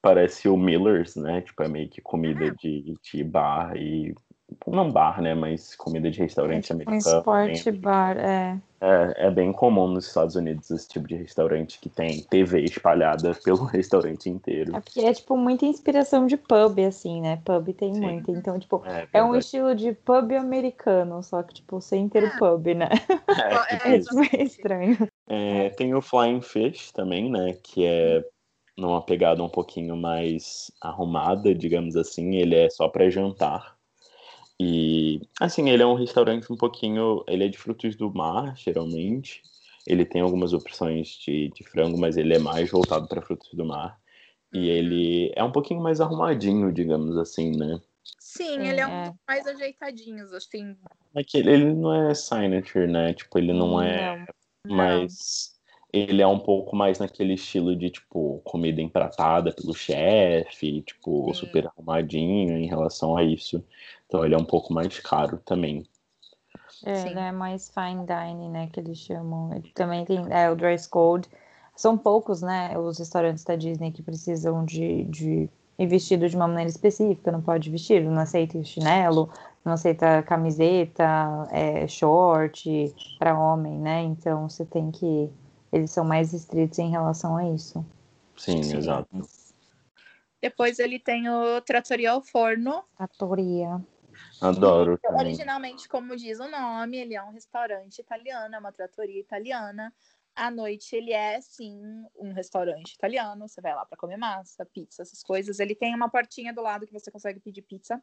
parece 0.00 0.48
o 0.48 0.56
Miller's, 0.56 1.14
né? 1.14 1.42
Tipo, 1.42 1.62
é 1.62 1.68
meio 1.68 1.88
que 1.88 2.00
comida 2.00 2.46
ah. 2.46 2.54
de, 2.54 2.94
de 3.02 3.24
bar 3.24 3.76
e 3.76 4.14
não 4.66 4.90
bar, 4.90 5.20
né? 5.20 5.34
Mas 5.34 5.74
comida 5.74 6.10
de 6.10 6.18
restaurante 6.20 6.70
é, 6.70 6.74
americano. 6.74 6.96
Um 6.96 7.18
esporte 7.18 7.70
bem, 7.70 7.80
bar, 7.80 8.16
é. 8.16 8.58
é. 8.80 9.26
É 9.26 9.30
bem 9.30 9.52
comum 9.52 9.88
nos 9.88 10.06
Estados 10.06 10.36
Unidos 10.36 10.70
esse 10.70 10.88
tipo 10.88 11.06
de 11.06 11.16
restaurante 11.16 11.78
que 11.80 11.88
tem 11.88 12.22
TV 12.22 12.62
espalhada 12.62 13.34
pelo 13.44 13.64
restaurante 13.64 14.28
inteiro. 14.28 14.76
É 14.76 14.80
porque 14.80 15.00
é 15.00 15.12
tipo 15.12 15.36
muita 15.36 15.66
inspiração 15.66 16.26
de 16.26 16.36
pub, 16.36 16.78
assim, 16.86 17.20
né? 17.20 17.40
Pub 17.44 17.72
tem 17.74 17.94
Sim. 17.94 18.00
muito. 18.00 18.30
Então, 18.30 18.58
tipo, 18.58 18.82
é, 18.84 19.08
é, 19.12 19.22
um 19.22 19.34
estilo 19.34 19.74
de 19.74 19.92
pub 19.92 20.32
americano, 20.32 21.22
só 21.22 21.42
que, 21.42 21.54
tipo, 21.54 21.80
sem 21.80 22.08
ter 22.08 22.24
o 22.24 22.28
ah. 22.28 22.38
pub, 22.38 22.66
né? 22.74 22.88
É, 23.28 23.94
é, 23.94 23.98
tipo, 24.00 24.36
é 24.36 24.42
estranho. 24.42 25.08
É, 25.28 25.70
tem 25.70 25.94
o 25.94 26.02
Flying 26.02 26.40
Fish 26.40 26.92
também, 26.92 27.30
né? 27.30 27.56
Que 27.62 27.84
é 27.84 28.24
numa 28.76 29.02
pegada 29.02 29.42
um 29.42 29.48
pouquinho 29.48 29.96
mais 29.96 30.70
arrumada, 30.80 31.54
digamos 31.54 31.96
assim. 31.96 32.36
Ele 32.36 32.54
é 32.54 32.70
só 32.70 32.88
para 32.88 33.10
jantar. 33.10 33.76
E, 34.64 35.20
assim, 35.40 35.68
ele 35.68 35.82
é 35.82 35.86
um 35.86 35.94
restaurante 35.94 36.52
um 36.52 36.56
pouquinho. 36.56 37.24
Ele 37.26 37.44
é 37.44 37.48
de 37.48 37.58
frutos 37.58 37.96
do 37.96 38.12
mar, 38.14 38.56
geralmente. 38.56 39.42
Ele 39.84 40.04
tem 40.04 40.22
algumas 40.22 40.52
opções 40.52 41.08
de, 41.18 41.48
de 41.48 41.64
frango, 41.64 41.98
mas 41.98 42.16
ele 42.16 42.32
é 42.34 42.38
mais 42.38 42.70
voltado 42.70 43.08
para 43.08 43.20
frutos 43.20 43.52
do 43.54 43.64
mar. 43.64 43.98
E 44.52 44.58
uhum. 44.58 44.64
ele 44.64 45.32
é 45.34 45.42
um 45.42 45.50
pouquinho 45.50 45.82
mais 45.82 46.00
arrumadinho, 46.00 46.72
digamos 46.72 47.16
assim, 47.16 47.56
né? 47.56 47.80
Sim, 48.20 48.68
ele 48.68 48.80
é 48.80 48.86
um 48.86 48.90
é. 48.90 49.14
mais 49.26 49.46
ajeitadinho, 49.48 50.24
assim. 50.36 50.76
É 51.14 51.24
que 51.24 51.38
ele, 51.38 51.50
ele 51.50 51.74
não 51.74 51.92
é 51.92 52.14
signature, 52.14 52.86
né? 52.86 53.14
Tipo, 53.14 53.38
ele 53.38 53.52
não 53.52 53.82
é. 53.82 54.24
Não, 54.64 54.76
mas 54.76 55.60
ele 55.92 56.22
é 56.22 56.26
um 56.26 56.38
pouco 56.38 56.74
mais 56.74 56.98
naquele 56.98 57.34
estilo 57.34 57.76
de, 57.76 57.90
tipo, 57.90 58.40
comida 58.44 58.80
empratada 58.80 59.52
pelo 59.52 59.74
chefe, 59.74 60.82
tipo, 60.82 61.26
Sim. 61.26 61.40
super 61.40 61.66
arrumadinho 61.66 62.56
em 62.56 62.66
relação 62.66 63.16
a 63.16 63.22
isso. 63.22 63.62
Então 64.06 64.24
ele 64.24 64.34
é 64.34 64.38
um 64.38 64.44
pouco 64.44 64.72
mais 64.72 64.98
caro 65.00 65.38
também. 65.44 65.84
É, 66.84 67.08
ele 67.08 67.18
é 67.18 67.32
mais 67.32 67.70
fine 67.70 68.04
dining, 68.06 68.50
né, 68.50 68.68
que 68.72 68.80
eles 68.80 68.98
chamam. 68.98 69.54
Ele 69.54 69.70
também 69.74 70.04
tem 70.04 70.24
é, 70.30 70.50
o 70.50 70.56
dress 70.56 70.88
code. 70.88 71.28
São 71.76 71.96
poucos, 71.96 72.42
né, 72.42 72.76
os 72.78 72.98
restaurantes 72.98 73.44
da 73.44 73.56
Disney 73.56 73.92
que 73.92 74.02
precisam 74.02 74.64
de, 74.64 75.04
de 75.04 75.48
ir 75.78 75.86
vestido 75.86 76.28
de 76.28 76.36
uma 76.36 76.46
maneira 76.46 76.70
específica, 76.70 77.32
não 77.32 77.40
pode 77.40 77.70
vestir, 77.70 78.02
não 78.02 78.20
aceita 78.20 78.62
chinelo, 78.62 79.30
não 79.64 79.72
aceita 79.72 80.22
camiseta, 80.22 81.48
é, 81.50 81.86
short 81.86 82.94
para 83.18 83.38
homem, 83.38 83.78
né? 83.78 84.02
Então 84.02 84.48
você 84.48 84.64
tem 84.64 84.90
que. 84.90 85.30
Eles 85.72 85.90
são 85.90 86.04
mais 86.04 86.32
estritos 86.32 86.78
em 86.78 86.90
relação 86.90 87.36
a 87.36 87.48
isso. 87.48 87.84
Sim, 88.36 88.62
Sim. 88.62 88.76
exato. 88.76 89.08
Depois 90.40 90.78
ele 90.78 90.98
tem 90.98 91.28
o 91.28 91.60
Trattoria 91.62 92.10
ao 92.10 92.20
Forno. 92.20 92.84
Trattoria. 92.96 93.80
Adoro. 94.40 94.98
Também. 94.98 95.26
Originalmente, 95.26 95.88
como 95.88 96.16
diz 96.16 96.40
o 96.40 96.48
nome, 96.48 96.98
ele 96.98 97.14
é 97.14 97.22
um 97.22 97.30
restaurante 97.30 98.00
italiano, 98.00 98.54
é 98.54 98.58
uma 98.58 98.72
trattoria 98.72 99.20
italiana. 99.20 99.94
À 100.34 100.50
noite 100.50 100.96
ele 100.96 101.12
é 101.12 101.40
sim 101.40 101.80
um 102.16 102.32
restaurante 102.32 102.92
italiano. 102.92 103.46
Você 103.46 103.60
vai 103.60 103.74
lá 103.74 103.86
para 103.86 103.96
comer 103.96 104.16
massa, 104.16 104.66
pizza, 104.66 105.02
essas 105.02 105.22
coisas. 105.22 105.60
Ele 105.60 105.74
tem 105.74 105.94
uma 105.94 106.10
portinha 106.10 106.52
do 106.52 106.60
lado 106.60 106.86
que 106.86 106.92
você 106.92 107.10
consegue 107.10 107.38
pedir 107.38 107.62
pizza. 107.62 108.02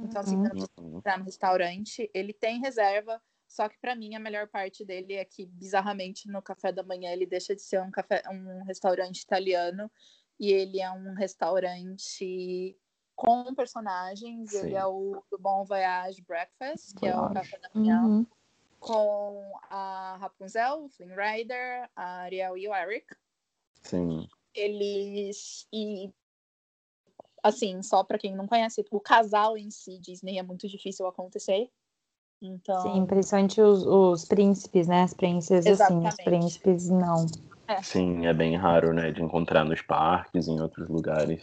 Então, 0.00 0.20
assim, 0.20 0.36
uhum. 0.36 0.48
você 0.48 0.66
não 0.80 0.98
entrar 0.98 1.18
no 1.18 1.24
restaurante. 1.24 2.10
Ele 2.12 2.32
tem 2.32 2.60
reserva, 2.60 3.22
só 3.54 3.68
que 3.68 3.78
para 3.78 3.94
mim 3.94 4.16
a 4.16 4.18
melhor 4.18 4.48
parte 4.48 4.84
dele 4.84 5.14
é 5.14 5.24
que, 5.24 5.46
bizarramente, 5.46 6.28
no 6.28 6.42
café 6.42 6.72
da 6.72 6.82
manhã 6.82 7.12
ele 7.12 7.24
deixa 7.24 7.54
de 7.54 7.62
ser 7.62 7.80
um, 7.80 7.88
café, 7.88 8.20
um 8.28 8.64
restaurante 8.64 9.20
italiano 9.20 9.88
e 10.40 10.52
ele 10.52 10.80
é 10.80 10.90
um 10.90 11.14
restaurante 11.14 12.76
com 13.14 13.54
personagens. 13.54 14.50
Sim. 14.50 14.58
Ele 14.58 14.74
é 14.74 14.84
o 14.84 15.22
do 15.30 15.38
Bon 15.38 15.64
Voyage 15.64 16.20
Breakfast, 16.22 16.98
que 16.98 17.06
é 17.06 17.16
o 17.16 17.32
café 17.32 17.56
da 17.60 17.70
manhã, 17.72 18.02
uhum. 18.02 18.26
com 18.80 19.52
a 19.70 20.16
Rapunzel, 20.16 20.86
o 20.86 20.88
Flynn 20.88 21.14
Rider, 21.14 21.88
a 21.94 22.22
Ariel 22.22 22.58
e 22.58 22.66
o 22.66 22.74
Eric. 22.74 23.06
Sim. 23.82 24.28
Eles. 24.52 25.68
E 25.72 26.12
assim, 27.40 27.80
só 27.84 28.02
para 28.02 28.18
quem 28.18 28.34
não 28.34 28.48
conhece, 28.48 28.84
o 28.90 29.00
casal 29.00 29.56
em 29.56 29.70
si, 29.70 29.96
Disney, 30.00 30.40
é 30.40 30.42
muito 30.42 30.66
difícil 30.66 31.06
acontecer. 31.06 31.70
Então... 32.46 32.82
Sim, 32.82 33.06
principalmente 33.06 33.60
os, 33.60 33.84
os 33.86 34.24
príncipes, 34.24 34.86
né? 34.86 35.02
As 35.02 35.14
princesas, 35.14 35.66
Exatamente. 35.66 36.06
assim, 36.06 36.18
os 36.18 36.24
príncipes 36.24 36.88
não. 36.88 37.26
É. 37.66 37.82
Sim, 37.82 38.26
é 38.26 38.34
bem 38.34 38.56
raro, 38.56 38.92
né, 38.92 39.10
de 39.10 39.22
encontrar 39.22 39.64
nos 39.64 39.80
parques, 39.80 40.46
em 40.48 40.60
outros 40.60 40.88
lugares. 40.88 41.42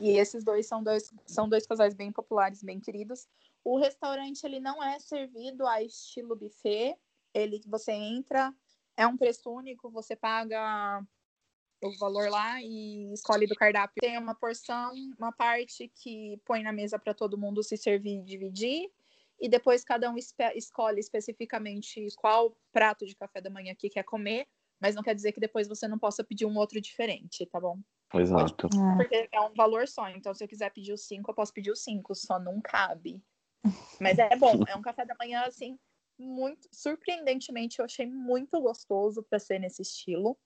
E 0.00 0.10
esses 0.12 0.42
dois 0.42 0.66
são 0.66 0.82
dois, 0.82 1.12
são 1.26 1.48
dois 1.48 1.66
casais 1.66 1.94
bem 1.94 2.10
populares, 2.10 2.62
bem 2.62 2.80
queridos. 2.80 3.28
O 3.62 3.78
restaurante, 3.78 4.44
ele 4.44 4.60
não 4.60 4.82
é 4.82 4.98
servido 4.98 5.66
a 5.66 5.82
estilo 5.82 6.34
buffet. 6.34 6.96
Ele, 7.32 7.60
você 7.66 7.92
entra, 7.92 8.52
é 8.96 9.06
um 9.06 9.16
preço 9.16 9.50
único, 9.50 9.90
você 9.90 10.16
paga 10.16 11.04
o 11.82 11.98
valor 11.98 12.30
lá 12.30 12.60
e 12.62 13.12
escolhe 13.12 13.46
do 13.46 13.54
cardápio. 13.54 14.00
Tem 14.00 14.18
uma 14.18 14.34
porção, 14.34 14.92
uma 15.18 15.32
parte 15.32 15.90
que 15.94 16.40
põe 16.44 16.62
na 16.62 16.72
mesa 16.72 16.98
para 16.98 17.12
todo 17.12 17.38
mundo 17.38 17.62
se 17.62 17.76
servir 17.76 18.20
e 18.20 18.22
dividir. 18.22 18.90
E 19.44 19.48
depois 19.48 19.84
cada 19.84 20.10
um 20.10 20.16
escolhe 20.16 20.98
especificamente 20.98 22.06
qual 22.16 22.56
prato 22.72 23.04
de 23.04 23.14
café 23.14 23.42
da 23.42 23.50
manhã 23.50 23.74
que 23.74 23.90
quer 23.90 24.02
comer, 24.02 24.48
mas 24.80 24.94
não 24.94 25.02
quer 25.02 25.14
dizer 25.14 25.32
que 25.32 25.38
depois 25.38 25.68
você 25.68 25.86
não 25.86 25.98
possa 25.98 26.24
pedir 26.24 26.46
um 26.46 26.56
outro 26.56 26.80
diferente, 26.80 27.44
tá 27.44 27.60
bom? 27.60 27.78
Exato. 28.14 28.70
Pode, 28.70 28.96
porque 28.96 29.28
é 29.30 29.40
um 29.42 29.52
valor 29.52 29.86
só. 29.86 30.08
Então, 30.08 30.32
se 30.32 30.42
eu 30.42 30.48
quiser 30.48 30.70
pedir 30.72 30.94
os 30.94 31.06
cinco, 31.06 31.30
eu 31.30 31.34
posso 31.34 31.52
pedir 31.52 31.70
os 31.70 31.84
cinco, 31.84 32.14
só 32.14 32.38
não 32.38 32.58
cabe. 32.58 33.22
Mas 34.00 34.18
é 34.18 34.34
bom, 34.34 34.62
é 34.66 34.74
um 34.74 34.80
café 34.80 35.04
da 35.04 35.14
manhã, 35.20 35.42
assim, 35.42 35.78
muito 36.18 36.66
surpreendentemente, 36.72 37.80
eu 37.80 37.84
achei 37.84 38.06
muito 38.06 38.58
gostoso 38.62 39.22
para 39.22 39.38
ser 39.38 39.58
nesse 39.58 39.82
estilo. 39.82 40.38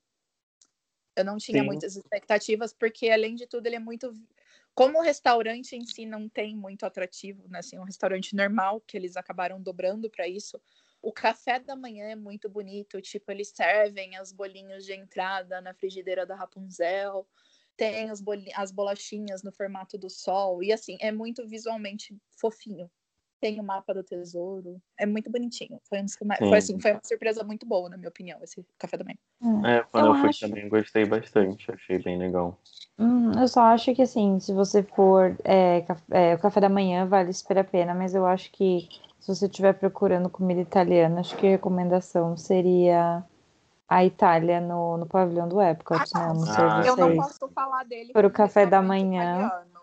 Eu 1.15 1.25
não 1.25 1.37
tinha 1.37 1.63
Sim. 1.63 1.67
muitas 1.67 1.95
expectativas, 1.95 2.73
porque 2.73 3.09
além 3.09 3.37
de 3.37 3.47
tudo, 3.47 3.65
ele 3.65 3.77
é 3.77 3.81
muito. 3.81 4.13
Como 4.79 5.01
o 5.01 5.03
restaurante 5.03 5.75
em 5.75 5.85
si 5.85 6.07
não 6.07 6.29
tem 6.29 6.55
muito 6.55 6.87
atrativo, 6.87 7.49
né? 7.49 7.59
Assim, 7.59 7.77
um 7.81 7.83
restaurante 7.83 8.37
normal, 8.37 8.81
que 8.81 8.97
eles 8.97 9.17
acabaram 9.17 9.61
dobrando 9.61 10.09
para 10.09 10.29
isso. 10.29 10.57
O 11.03 11.13
café 11.13 11.59
da 11.59 11.75
manhã 11.75 12.05
é 12.11 12.15
muito 12.15 12.49
bonito, 12.49 13.01
tipo, 13.01 13.29
eles 13.33 13.49
servem 13.49 14.17
os 14.21 14.31
bolinhos 14.31 14.85
de 14.85 14.93
entrada 14.93 15.61
na 15.61 15.75
frigideira 15.75 16.25
da 16.25 16.37
Rapunzel, 16.37 17.27
tem 17.77 18.09
as, 18.09 18.23
as 18.55 18.71
bolachinhas 18.71 19.43
no 19.43 19.51
formato 19.51 19.99
do 19.99 20.09
sol, 20.09 20.63
e 20.63 20.73
assim, 20.73 20.97
é 21.01 21.11
muito 21.11 21.45
visualmente 21.45 22.17
fofinho 22.41 22.89
tem 23.41 23.61
o 23.61 23.65
mapa 23.65 23.95
do 23.95 24.03
tesouro. 24.03 24.81
É 24.99 25.07
muito 25.07 25.31
bonitinho. 25.31 25.81
Foi, 25.89 26.01
um, 26.01 26.07
foi, 26.09 26.59
assim, 26.59 26.79
foi 26.81 26.93
uma 26.93 27.01
surpresa 27.03 27.43
muito 27.45 27.67
boa, 27.67 27.89
na 27.89 27.97
minha 27.97 28.09
opinião, 28.09 28.39
esse 28.43 28.65
café 28.79 28.97
da 28.97 29.05
manhã. 29.05 29.19
É, 29.67 29.83
quando 29.91 30.07
eu, 30.07 30.15
eu 30.15 30.21
fui 30.21 30.29
acho... 30.31 30.41
também 30.41 30.69
gostei 30.69 31.05
bastante, 31.05 31.71
achei 31.71 31.99
bem 31.99 32.19
legal. 32.19 32.59
Hum, 32.99 33.33
eu 33.39 33.47
só 33.47 33.63
acho 33.63 33.95
que 33.95 34.03
assim, 34.03 34.41
se 34.41 34.53
você 34.53 34.83
for. 34.83 35.37
É, 35.45 35.85
é, 36.11 36.35
o 36.35 36.39
café 36.39 36.61
da 36.61 36.69
manhã 36.69 37.07
vale 37.07 37.33
super 37.33 37.59
a 37.59 37.65
pena, 37.65 37.95
mas 37.95 38.15
eu 38.15 38.27
acho 38.27 38.51
que 38.51 38.89
se 39.21 39.35
você 39.35 39.47
estiver 39.47 39.75
procurando 39.75 40.29
comida 40.29 40.61
italiana, 40.61 41.21
acho 41.21 41.37
que 41.37 41.47
a 41.47 41.51
recomendação 41.51 42.37
seria 42.37 43.25
a 43.89 44.05
Itália 44.05 44.61
no, 44.61 44.99
no 44.99 45.07
pavilhão 45.07 45.49
do 45.49 45.61
Epcot, 45.61 45.99
ah, 46.15 46.19
né? 46.19 46.29
Não 46.29 46.47
sei 46.47 46.65
ah, 46.65 46.83
eu 46.85 46.97
não 46.97 47.17
posso 47.17 47.49
falar 47.49 47.85
dele. 47.85 48.13
Para 48.13 48.27
o 48.27 48.31
café 48.31 48.67
da 48.67 48.83
manhã. 48.83 49.47
Italiano. 49.47 49.78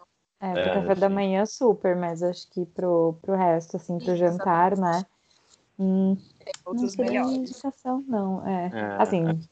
É, 0.45 0.53
pro 0.53 0.61
é, 0.61 0.73
café 0.75 0.95
sim. 0.95 1.01
da 1.01 1.09
manhã 1.09 1.45
super, 1.45 1.95
mas 1.95 2.21
acho 2.21 2.49
que 2.51 2.65
pro, 2.67 3.17
pro 3.21 3.35
resto, 3.35 3.77
assim, 3.77 3.97
pro 3.97 4.15
jantar, 4.15 4.77
né? 4.77 5.05
Hum, 5.79 6.15
não 6.65 6.87
seria 6.87 7.23
uma 7.23 7.33
indicação, 7.33 8.03
não. 8.07 8.47
É, 8.47 8.71
é. 8.73 9.01
assim. 9.01 9.23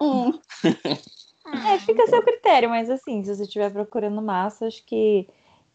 Hum. 0.00 0.38
é, 0.64 1.78
fica 1.78 2.02
a 2.04 2.06
seu 2.06 2.22
critério, 2.22 2.68
mas 2.68 2.90
assim, 2.90 3.22
se 3.22 3.34
você 3.34 3.42
estiver 3.44 3.70
procurando 3.70 4.20
massa, 4.20 4.66
acho 4.66 4.84
que, 4.84 5.28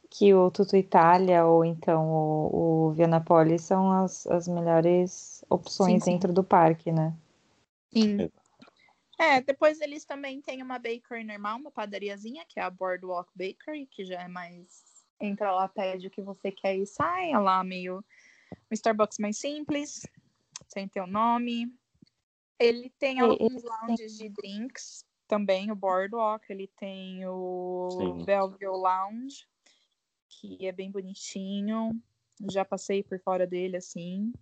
que 0.09 0.33
o 0.33 0.51
Tutu 0.51 0.75
Itália 0.75 1.45
ou 1.45 1.63
então 1.63 2.07
o, 2.07 2.87
o 2.87 2.91
Vianapoli 2.91 3.57
são 3.59 3.91
as, 3.91 4.25
as 4.27 4.47
melhores 4.47 5.43
opções 5.49 6.03
sim, 6.03 6.05
sim. 6.05 6.11
dentro 6.11 6.33
do 6.33 6.43
parque, 6.43 6.91
né? 6.91 7.13
Sim. 7.93 8.29
É, 9.17 9.41
depois 9.41 9.79
eles 9.79 10.05
também 10.05 10.41
têm 10.41 10.61
uma 10.61 10.77
bakery 10.77 11.23
normal, 11.23 11.57
uma 11.57 11.71
padariazinha, 11.71 12.45
que 12.47 12.59
é 12.59 12.63
a 12.63 12.69
Boardwalk 12.69 13.29
Bakery, 13.35 13.87
que 13.87 14.03
já 14.03 14.21
é 14.23 14.27
mais. 14.27 14.83
Entra 15.19 15.51
lá, 15.51 15.67
pede 15.67 16.07
o 16.07 16.11
que 16.11 16.21
você 16.21 16.51
quer 16.51 16.75
e 16.75 16.85
sai. 16.85 17.31
É 17.31 17.37
lá 17.37 17.63
meio. 17.63 18.03
Um 18.69 18.73
Starbucks 18.73 19.17
mais 19.17 19.37
simples, 19.37 20.05
sem 20.67 20.87
ter 20.87 21.01
o 21.01 21.07
nome. 21.07 21.73
Ele 22.59 22.89
tem 22.99 23.19
alguns 23.19 23.63
lounges 23.63 24.17
de 24.17 24.29
drinks 24.29 25.05
também, 25.27 25.71
o 25.71 25.75
Boardwalk. 25.75 26.45
Ele 26.49 26.67
tem 26.77 27.25
o 27.25 27.89
Sim. 27.91 28.25
Bellevue 28.25 28.67
Lounge, 28.67 29.47
que 30.27 30.67
é 30.67 30.71
bem 30.71 30.91
bonitinho. 30.91 31.91
Já 32.51 32.65
passei 32.65 33.01
por 33.01 33.19
fora 33.19 33.47
dele, 33.47 33.77
assim. 33.77 34.33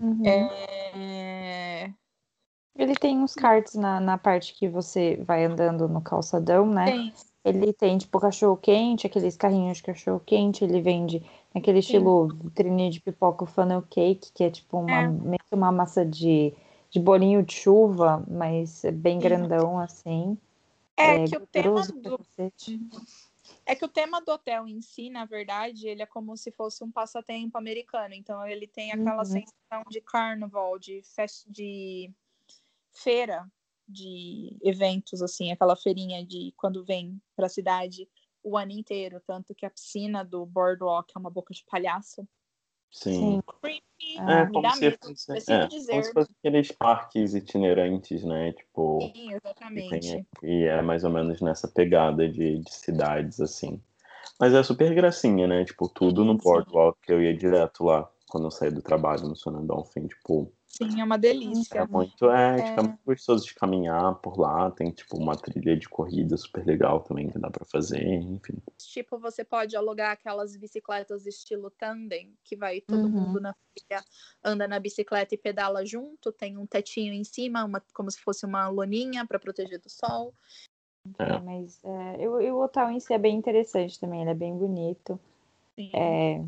Uhum. 0.00 0.26
É... 0.26 1.92
Ele 2.76 2.94
tem 2.94 3.18
uns 3.18 3.34
cards 3.34 3.74
na, 3.74 4.00
na 4.00 4.18
parte 4.18 4.52
que 4.52 4.68
você 4.68 5.16
vai 5.24 5.44
andando 5.44 5.88
no 5.88 6.00
calçadão, 6.00 6.66
né? 6.66 6.86
Sim. 6.90 7.12
Ele 7.44 7.72
tem, 7.72 7.98
tipo, 7.98 8.18
cachorro-quente, 8.18 9.06
aqueles 9.06 9.36
carrinhos 9.36 9.76
de 9.76 9.84
cachorro-quente. 9.84 10.64
Ele 10.64 10.80
vende 10.80 11.22
aquele 11.54 11.80
Sim. 11.80 11.86
estilo 11.86 12.28
vitrine 12.28 12.90
de 12.90 13.00
pipoca 13.00 13.46
funnel 13.46 13.82
cake, 13.82 14.32
que 14.32 14.44
é 14.44 14.50
tipo 14.50 14.78
uma, 14.78 15.02
é. 15.02 15.08
meio 15.08 15.40
uma 15.52 15.70
massa 15.70 16.04
de, 16.04 16.52
de 16.90 16.98
bolinho 16.98 17.42
de 17.42 17.54
chuva, 17.54 18.24
mas 18.26 18.84
é 18.84 18.90
bem 18.90 19.18
grandão, 19.18 19.78
assim. 19.78 20.36
É, 20.96 21.22
é 21.22 21.24
que 21.26 21.36
o 21.36 21.46
tema 21.46 21.82
do... 21.82 22.20
É 23.66 23.74
que 23.74 23.84
o 23.84 23.88
tema 23.88 24.20
do 24.20 24.32
hotel 24.32 24.66
em 24.66 24.80
si, 24.80 25.10
na 25.10 25.24
verdade, 25.24 25.86
ele 25.86 26.02
é 26.02 26.06
como 26.06 26.36
se 26.36 26.50
fosse 26.50 26.82
um 26.82 26.90
passatempo 26.90 27.56
americano. 27.56 28.14
Então, 28.14 28.46
ele 28.46 28.66
tem 28.66 28.90
aquela 28.90 29.18
uhum. 29.18 29.24
sensação 29.24 29.84
de 29.90 30.00
carnaval, 30.00 30.78
de 30.78 31.02
festa, 31.02 31.50
de 31.50 32.10
feira 32.94 33.46
de 33.86 34.56
eventos, 34.62 35.20
assim, 35.20 35.52
aquela 35.52 35.76
feirinha 35.76 36.24
de 36.24 36.54
quando 36.56 36.84
vem 36.84 37.20
para 37.36 37.46
a 37.46 37.50
cidade 37.50 38.08
o 38.42 38.56
ano 38.56 38.72
inteiro. 38.72 39.20
Tanto 39.26 39.54
que 39.54 39.66
a 39.66 39.70
piscina 39.70 40.24
do 40.24 40.46
Boardwalk 40.46 41.12
é 41.14 41.18
uma 41.18 41.30
boca 41.30 41.52
de 41.52 41.64
palhaço. 41.64 42.26
Sim. 42.90 43.42
Creepy, 43.60 43.82
é, 44.18 44.46
como 44.46 44.70
se, 44.70 44.90
fosse, 44.92 45.52
é, 45.52 45.66
dizer. 45.66 45.90
como 45.90 46.04
se 46.04 46.12
fosse 46.12 46.30
aqueles 46.38 46.70
parques 46.70 47.34
itinerantes, 47.34 48.22
né? 48.22 48.52
Tipo. 48.52 49.00
Sim, 49.12 49.32
exatamente. 49.32 50.26
E 50.42 50.64
é 50.64 50.80
mais 50.80 51.02
ou 51.02 51.10
menos 51.10 51.40
nessa 51.40 51.66
pegada 51.66 52.28
de, 52.28 52.58
de 52.58 52.72
cidades, 52.72 53.40
assim. 53.40 53.82
Mas 54.38 54.54
é 54.54 54.62
super 54.62 54.94
gracinha, 54.94 55.46
né? 55.46 55.64
Tipo, 55.64 55.88
tudo 55.88 56.24
no 56.24 56.36
Boardwalk. 56.36 56.98
Eu 57.08 57.20
ia 57.20 57.36
direto 57.36 57.84
lá 57.84 58.08
quando 58.28 58.46
eu 58.46 58.50
saí 58.50 58.70
do 58.70 58.82
trabalho 58.82 59.28
no 59.28 59.66
Dolphin, 59.66 60.06
tipo, 60.06 60.52
Sim, 60.76 61.00
é 61.00 61.04
uma 61.04 61.16
delícia. 61.16 61.78
É 61.78 61.86
muito, 61.86 62.28
é, 62.30 62.58
é. 62.58 62.62
Tipo, 62.64 62.80
é 62.80 62.82
muito 62.82 63.00
gostoso 63.06 63.46
de 63.46 63.54
caminhar 63.54 64.16
por 64.16 64.36
lá. 64.36 64.68
Tem, 64.72 64.90
tipo, 64.90 65.16
uma 65.16 65.36
trilha 65.36 65.76
de 65.76 65.88
corrida 65.88 66.36
super 66.36 66.66
legal 66.66 67.00
também 67.00 67.28
que 67.28 67.38
dá 67.38 67.48
para 67.48 67.64
fazer, 67.64 68.04
enfim. 68.04 68.54
Tipo, 68.78 69.16
você 69.16 69.44
pode 69.44 69.76
alugar 69.76 70.10
aquelas 70.10 70.56
bicicletas 70.56 71.26
estilo 71.26 71.70
tandem, 71.70 72.36
que 72.42 72.56
vai 72.56 72.80
todo 72.80 73.04
uhum. 73.04 73.08
mundo 73.08 73.40
na 73.40 73.54
trilha, 73.72 74.04
anda 74.42 74.66
na 74.66 74.80
bicicleta 74.80 75.36
e 75.36 75.38
pedala 75.38 75.86
junto. 75.86 76.32
Tem 76.32 76.58
um 76.58 76.66
tetinho 76.66 77.12
em 77.12 77.22
cima, 77.22 77.64
uma, 77.64 77.80
como 77.94 78.10
se 78.10 78.20
fosse 78.20 78.44
uma 78.44 78.68
loninha 78.68 79.24
para 79.24 79.38
proteger 79.38 79.80
do 79.80 79.88
sol. 79.88 80.34
É. 81.18 81.38
Mas 81.38 81.78
é, 81.84 82.16
eu, 82.18 82.40
eu, 82.40 82.56
o 82.56 82.64
hotel 82.64 82.90
em 82.90 82.98
si 82.98 83.12
é 83.12 83.18
bem 83.18 83.36
interessante 83.36 84.00
também, 84.00 84.22
ele 84.22 84.30
é 84.30 84.34
bem 84.34 84.56
bonito. 84.56 85.20
Sim. 85.76 85.90
É... 85.94 86.44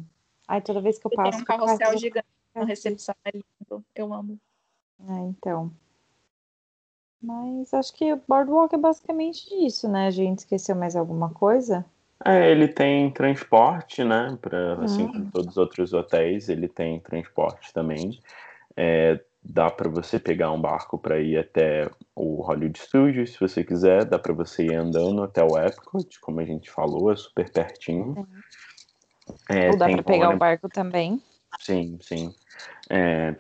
Ai, 0.49 0.63
toda 0.63 0.81
vez 0.81 0.99
que 0.99 1.07
eu 1.07 1.11
passo. 1.11 1.31
tem 1.31 1.41
um 1.41 1.45
carrossel 1.45 1.99
gigante 1.99 2.27
na 2.57 2.65
recepção, 2.65 3.15
é 3.25 3.31
lindo. 3.35 3.85
Eu 3.95 4.13
amo. 4.13 4.39
É, 5.09 5.13
então. 5.29 5.71
Mas 7.21 7.73
acho 7.75 7.93
que 7.95 8.13
o 8.13 8.21
Boardwalk 8.27 8.75
é 8.75 8.79
basicamente 8.79 9.47
isso, 9.67 9.89
né? 9.89 10.07
A 10.07 10.11
gente 10.11 10.41
esqueceu 10.41 10.75
mais 10.75 10.97
alguma 10.97 11.31
coisa? 11.31 11.85
É, 12.25 12.51
ele 12.51 12.69
tem 12.69 13.11
transporte, 13.11 14.03
né? 14.03 14.39
Pra, 14.41 14.83
assim 14.85 15.05
Hum. 15.05 15.09
como 15.13 15.31
todos 15.31 15.51
os 15.53 15.57
outros 15.57 15.93
hotéis, 15.93 16.49
ele 16.49 16.69
tem 16.69 16.99
transporte 17.01 17.73
também. 17.73 18.21
É, 18.77 19.23
dá 19.43 19.71
para 19.71 19.89
você 19.89 20.19
pegar 20.19 20.51
um 20.51 20.61
barco 20.61 20.99
para 20.99 21.21
ir 21.21 21.39
até 21.39 21.91
o 22.15 22.43
Hollywood 22.43 22.79
Studios, 22.79 23.33
se 23.33 23.41
você 23.41 23.63
quiser. 23.65 24.05
Dá 24.05 24.19
para 24.19 24.33
você 24.33 24.65
ir 24.65 24.75
andando 24.75 25.23
até 25.23 25.43
o 25.43 25.59
Epcot, 25.59 26.19
como 26.21 26.41
a 26.41 26.45
gente 26.45 26.71
falou, 26.71 27.13
é 27.13 27.17
super 27.17 27.51
pertinho. 27.51 28.15
É, 29.51 29.71
Ou 29.71 29.77
dá 29.77 29.87
pra 29.89 30.03
pegar 30.03 30.19
o 30.27 30.29
ônibus- 30.29 30.39
barco 30.39 30.69
também? 30.69 31.21
Sim, 31.61 31.99
sim. 32.01 32.35
É, 32.89 33.35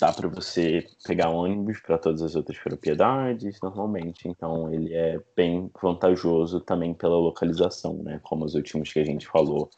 dá 0.00 0.12
para 0.12 0.28
você 0.28 0.86
pegar 1.06 1.28
ônibus 1.28 1.80
para 1.80 1.98
todas 1.98 2.22
as 2.22 2.34
outras 2.34 2.58
propriedades, 2.58 3.60
normalmente. 3.62 4.26
Então, 4.26 4.72
ele 4.72 4.92
é 4.94 5.20
bem 5.36 5.70
vantajoso 5.80 6.60
também 6.60 6.92
pela 6.92 7.16
localização, 7.16 7.94
né? 8.02 8.20
Como 8.22 8.44
os 8.44 8.54
últimos 8.54 8.92
que 8.92 8.98
a 8.98 9.04
gente 9.04 9.26
falou 9.26 9.70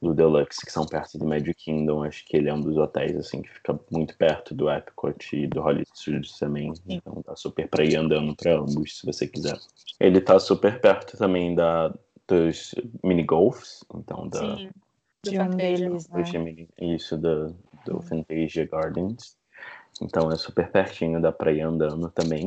do 0.00 0.14
Deluxe, 0.14 0.64
que 0.64 0.72
são 0.72 0.86
perto 0.86 1.18
do 1.18 1.26
Magic 1.26 1.54
Kingdom. 1.54 2.04
Acho 2.04 2.24
que 2.24 2.36
ele 2.36 2.48
é 2.48 2.54
um 2.54 2.60
dos 2.60 2.76
hotéis, 2.76 3.16
assim, 3.16 3.42
que 3.42 3.50
fica 3.50 3.78
muito 3.90 4.16
perto 4.16 4.54
do 4.54 4.70
Epcot 4.70 5.36
e 5.36 5.46
do 5.46 5.60
Hollywood 5.60 5.90
Studios 5.94 6.38
também. 6.38 6.72
Então, 6.86 7.22
dá 7.26 7.34
super 7.36 7.68
para 7.68 7.84
ir 7.84 7.96
andando 7.96 8.34
para 8.34 8.58
ambos, 8.58 8.98
se 8.98 9.06
você 9.06 9.26
quiser. 9.26 9.58
Ele 9.98 10.20
tá 10.20 10.38
super 10.38 10.80
perto 10.80 11.16
também 11.16 11.54
da, 11.54 11.92
dos 12.28 12.74
mini 13.02 13.24
golfs, 13.24 13.84
então 13.94 14.28
da, 14.28 14.56
Sim. 14.56 14.70
Do 15.26 15.30
De 15.30 15.40
um 15.40 15.56
deles, 15.56 16.08
né? 16.08 16.24
Gemini- 16.24 16.68
isso 16.80 17.16
do, 17.16 17.54
do 17.84 18.00
Fantasia 18.00 18.66
Gardens. 18.70 19.36
Então 20.00 20.30
é 20.30 20.36
super 20.36 20.70
pertinho, 20.70 21.20
dá 21.20 21.32
pra 21.32 21.52
ir 21.52 21.62
andando 21.62 22.08
também. 22.10 22.46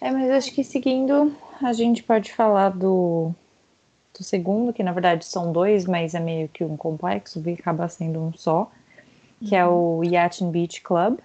É, 0.00 0.10
mas 0.10 0.30
acho 0.30 0.52
que 0.52 0.62
seguindo, 0.62 1.34
a 1.62 1.72
gente 1.72 2.02
pode 2.02 2.32
falar 2.32 2.70
do, 2.70 3.32
do 4.16 4.22
segundo, 4.22 4.72
que 4.72 4.82
na 4.82 4.92
verdade 4.92 5.24
são 5.24 5.52
dois, 5.52 5.86
mas 5.86 6.14
é 6.14 6.20
meio 6.20 6.48
que 6.48 6.62
um 6.62 6.76
complexo, 6.76 7.42
e 7.46 7.54
acaba 7.54 7.88
sendo 7.88 8.20
um 8.20 8.32
só, 8.32 8.70
que 9.40 9.56
é 9.56 9.66
o 9.66 10.02
Yacht 10.04 10.44
and 10.44 10.50
Beach 10.50 10.82
Club, 10.82 11.18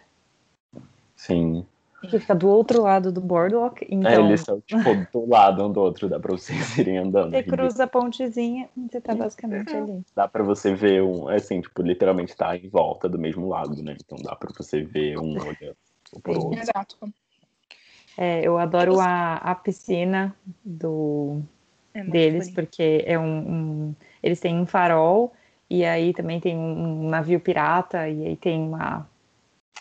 Sim. 1.15 1.65
Que 2.09 2.19
fica 2.19 2.35
do 2.35 2.47
outro 2.47 2.81
lado 2.81 3.11
do 3.11 3.21
boardwalk. 3.21 3.83
é, 3.83 3.87
Então, 3.89 4.25
eles 4.25 4.41
são 4.41 4.61
tipo 4.61 5.07
do 5.11 5.25
lado 5.29 5.65
um 5.65 5.71
do 5.71 5.79
outro, 5.81 6.09
dá 6.09 6.19
pra 6.19 6.31
vocês 6.31 6.77
irem 6.77 6.97
andando. 6.97 7.31
você 7.31 7.43
cruza 7.43 7.83
a 7.83 7.87
pontezinha, 7.87 8.69
você 8.75 9.01
tá 9.01 9.15
basicamente 9.15 9.75
ali. 9.75 10.03
Dá 10.15 10.27
pra 10.27 10.43
você 10.43 10.73
ver 10.73 11.01
um, 11.03 11.27
assim, 11.27 11.61
tipo, 11.61 11.81
literalmente 11.81 12.35
tá 12.35 12.55
em 12.55 12.69
volta 12.69 13.07
do 13.09 13.17
mesmo 13.17 13.47
lado, 13.47 13.81
né? 13.81 13.95
Então 14.03 14.17
dá 14.21 14.35
pra 14.35 14.51
você 14.55 14.83
ver 14.83 15.17
um 15.17 15.33
olhando 15.39 15.75
pro 16.21 16.33
outro. 16.33 16.59
Exato. 16.59 16.97
É, 18.15 18.45
eu 18.45 18.57
adoro 18.57 18.99
a, 18.99 19.35
a 19.37 19.55
piscina 19.55 20.35
do, 20.63 21.41
É 21.93 22.03
deles, 22.03 22.45
bonito. 22.49 22.55
porque 22.55 23.03
é 23.07 23.17
um, 23.17 23.25
um- 23.89 23.95
Eles 24.21 24.39
têm 24.39 24.59
um 24.59 24.65
farol, 24.67 25.33
e 25.69 25.83
aí 25.83 26.13
também 26.13 26.39
tem 26.39 26.55
um, 26.55 27.05
um 27.05 27.09
navio 27.09 27.39
pirata, 27.39 28.07
e 28.07 28.27
aí 28.27 28.35
tem 28.37 28.61
uma. 28.61 29.07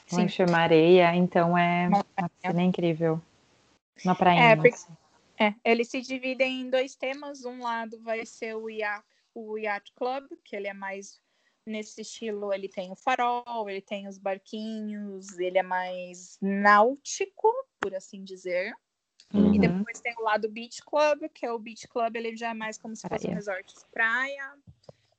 Como 0.09 0.23
é 0.23 0.25
que 0.26 0.31
Sim. 0.33 0.37
chama? 0.47 0.59
Areia, 0.59 1.14
então 1.14 1.57
é 1.57 1.88
Uma 1.88 2.01
uma 2.19 2.28
piscina 2.28 2.62
incrível. 2.62 3.21
Uma 4.04 4.14
prainha. 4.14 4.42
É, 4.42 4.57
porque- 4.57 4.69
assim. 4.71 4.97
É, 5.40 5.54
eles 5.64 5.88
se 5.88 6.00
dividem 6.00 6.61
em 6.61 6.71
dois 6.71 6.95
temas. 6.95 7.45
Um 7.45 7.62
lado 7.62 7.99
vai 8.00 8.25
ser 8.25 8.54
o 8.54 8.69
Yacht, 8.69 9.04
o 9.35 9.57
Yacht 9.59 9.92
Club, 9.95 10.27
que 10.44 10.55
ele 10.55 10.68
é 10.68 10.75
mais 10.75 11.20
nesse 11.66 12.03
estilo. 12.03 12.53
Ele 12.53 12.68
tem 12.68 12.92
o 12.92 12.96
farol, 12.96 13.68
ele 13.68 13.81
tem 13.81 14.07
os 14.07 14.18
barquinhos, 14.18 15.38
ele 15.38 15.59
é 15.59 15.62
mais 15.62 16.38
náutico, 16.40 17.53
por 17.81 17.94
assim 17.94 18.22
dizer. 18.22 18.72
Uhum. 19.33 19.55
E 19.55 19.59
depois 19.59 20.01
tem 20.01 20.14
o 20.18 20.22
lado 20.22 20.48
Beach 20.48 20.83
Club, 20.85 21.29
que 21.33 21.46
é 21.46 21.51
o 21.51 21.59
Beach 21.59 21.88
Club, 21.88 22.16
ele 22.16 22.37
já 22.37 22.51
é 22.51 22.55
mais 22.55 22.77
como 22.77 22.94
se 22.94 23.03
fosse 23.09 23.27
um 23.27 23.31
Praia. 23.31 23.35
resort 23.35 23.75
de 23.75 23.87
praia, 23.90 24.55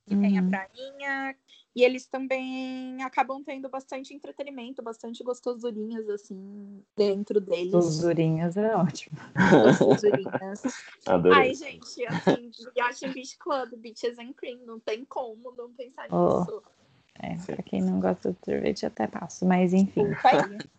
que 0.06 0.16
tem 0.16 0.38
a 0.38 0.42
Uhum. 0.42 0.50
prainha. 0.50 1.36
E 1.76 1.84
eles 1.84 2.06
também 2.06 3.02
acabam 3.02 3.44
tendo 3.44 3.68
bastante 3.68 4.14
entretenimento, 4.14 4.84
bastante 4.84 5.24
gostosurinhas, 5.24 6.08
assim, 6.08 6.84
dentro 6.96 7.42
deles. 7.42 7.72
Dozurinhas 7.72 8.56
é 8.58 8.76
ótimo. 8.76 9.18
Gostosurinhas. 9.64 10.62
Adorei. 11.08 11.40
Ai, 11.40 11.56
gente, 11.56 12.06
assim, 12.06 12.52
Yacht 12.78 13.06
and 13.08 13.14
Beach 13.14 13.38
Club, 13.40 13.74
Beaches 13.78 14.20
and 14.20 14.34
Cream, 14.34 14.60
não 14.66 14.80
tem 14.80 15.04
como 15.04 15.52
não 15.58 15.74
pensar 15.74 16.08
Oh. 16.12 16.40
nisso. 16.42 16.64
É, 17.20 17.36
Sim. 17.38 17.56
pra 17.56 17.64
quem 17.64 17.82
não 17.82 18.00
gosta 18.00 18.32
de 18.34 18.38
sorvete, 18.46 18.86
até 18.86 19.08
passo, 19.08 19.46
mas 19.46 19.74
enfim. 19.74 20.08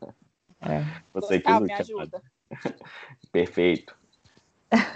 É, 0.67 0.81
Você 1.13 1.41
que 1.41 1.47
Gustavo, 1.53 1.67
me 1.67 1.73
ajuda. 1.75 2.23
Perfeito. 3.33 3.95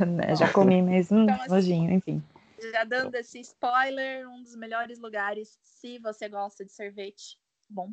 né, 0.06 0.34
já 0.34 0.50
comi, 0.50 0.80
mas 0.80 1.12
hum, 1.12 1.24
Então, 1.24 1.34
assim, 1.42 1.48
nojinho, 1.50 1.92
enfim. 1.92 2.22
Já 2.73 2.85
dando 2.85 3.14
esse 3.14 3.40
spoiler, 3.40 4.29
um 4.29 4.42
dos 4.42 4.57
melhores 4.57 4.99
lugares, 4.99 5.59
se 5.62 5.99
você 5.99 6.29
gosta 6.29 6.64
de 6.64 6.73
sorvete, 6.73 7.38
bom. 7.68 7.92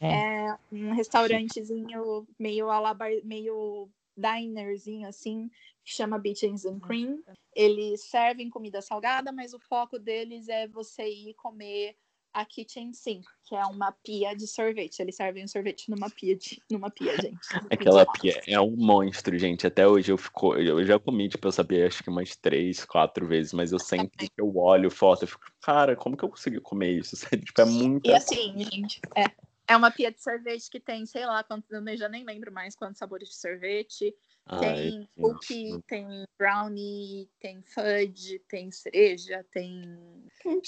É. 0.00 0.46
É, 0.48 0.58
um 0.72 0.92
restaurantezinho 0.92 2.26
meio, 2.38 2.70
a 2.70 2.80
la 2.80 2.94
bar- 2.94 3.22
meio 3.24 3.90
dinerzinho, 4.16 5.08
assim, 5.08 5.50
que 5.84 5.92
chama 5.92 6.18
Beaches 6.18 6.64
and 6.64 6.80
Cream. 6.80 7.22
Eles 7.54 8.02
servem 8.04 8.48
comida 8.48 8.80
salgada, 8.80 9.32
mas 9.32 9.54
o 9.54 9.58
foco 9.58 9.98
deles 9.98 10.48
é 10.48 10.66
você 10.68 11.08
ir 11.08 11.34
comer 11.34 11.96
a 12.32 12.44
kitchen 12.44 12.92
sink, 12.92 13.24
que 13.44 13.54
é 13.54 13.64
uma 13.66 13.92
pia 14.04 14.34
de 14.34 14.46
sorvete. 14.46 15.00
Eles 15.00 15.16
servem 15.16 15.44
o 15.44 15.48
sorvete 15.48 15.90
numa 15.90 16.08
pia, 16.08 16.36
de, 16.36 16.62
numa 16.70 16.90
pia, 16.90 17.16
gente. 17.20 17.40
Aquela 17.70 18.06
pia 18.06 18.40
é 18.46 18.60
um 18.60 18.76
monstro, 18.76 19.38
gente. 19.38 19.66
Até 19.66 19.86
hoje 19.86 20.12
eu 20.12 20.16
fico. 20.16 20.54
Eu 20.54 20.84
já 20.84 20.98
comi, 20.98 21.28
tipo, 21.28 21.46
eu 21.46 21.52
sabia 21.52 21.86
acho 21.86 22.02
que 22.02 22.10
umas 22.10 22.36
três, 22.36 22.84
quatro 22.84 23.26
vezes, 23.26 23.52
mas 23.52 23.72
eu 23.72 23.78
sempre 23.78 24.28
que 24.28 24.40
eu 24.40 24.56
olho 24.56 24.90
foto, 24.90 25.22
eu 25.24 25.28
fico, 25.28 25.44
cara, 25.60 25.96
como 25.96 26.16
que 26.16 26.24
eu 26.24 26.28
consegui 26.28 26.60
comer 26.60 26.98
isso? 26.98 27.16
Tipo, 27.50 27.62
é 27.62 27.64
muito. 27.64 28.08
E 28.08 28.12
assim, 28.14 28.54
gente, 28.58 29.00
é, 29.16 29.24
é 29.70 29.76
uma 29.76 29.90
pia 29.90 30.10
de 30.10 30.20
sorvete 30.20 30.68
que 30.68 30.80
tem, 30.80 31.06
sei 31.06 31.24
lá, 31.24 31.44
quantos, 31.44 31.70
eu 31.70 31.96
já 31.96 32.08
nem 32.08 32.24
lembro 32.24 32.52
mais 32.52 32.74
quantos 32.74 32.98
sabores 32.98 33.28
de 33.28 33.36
sorvete. 33.36 34.12
Tem 34.58 35.08
cookie, 35.20 35.80
tem 35.86 36.24
brownie, 36.36 37.28
tem 37.38 37.62
fudge, 37.62 38.40
tem 38.48 38.68
cereja, 38.72 39.46
tem. 39.52 39.80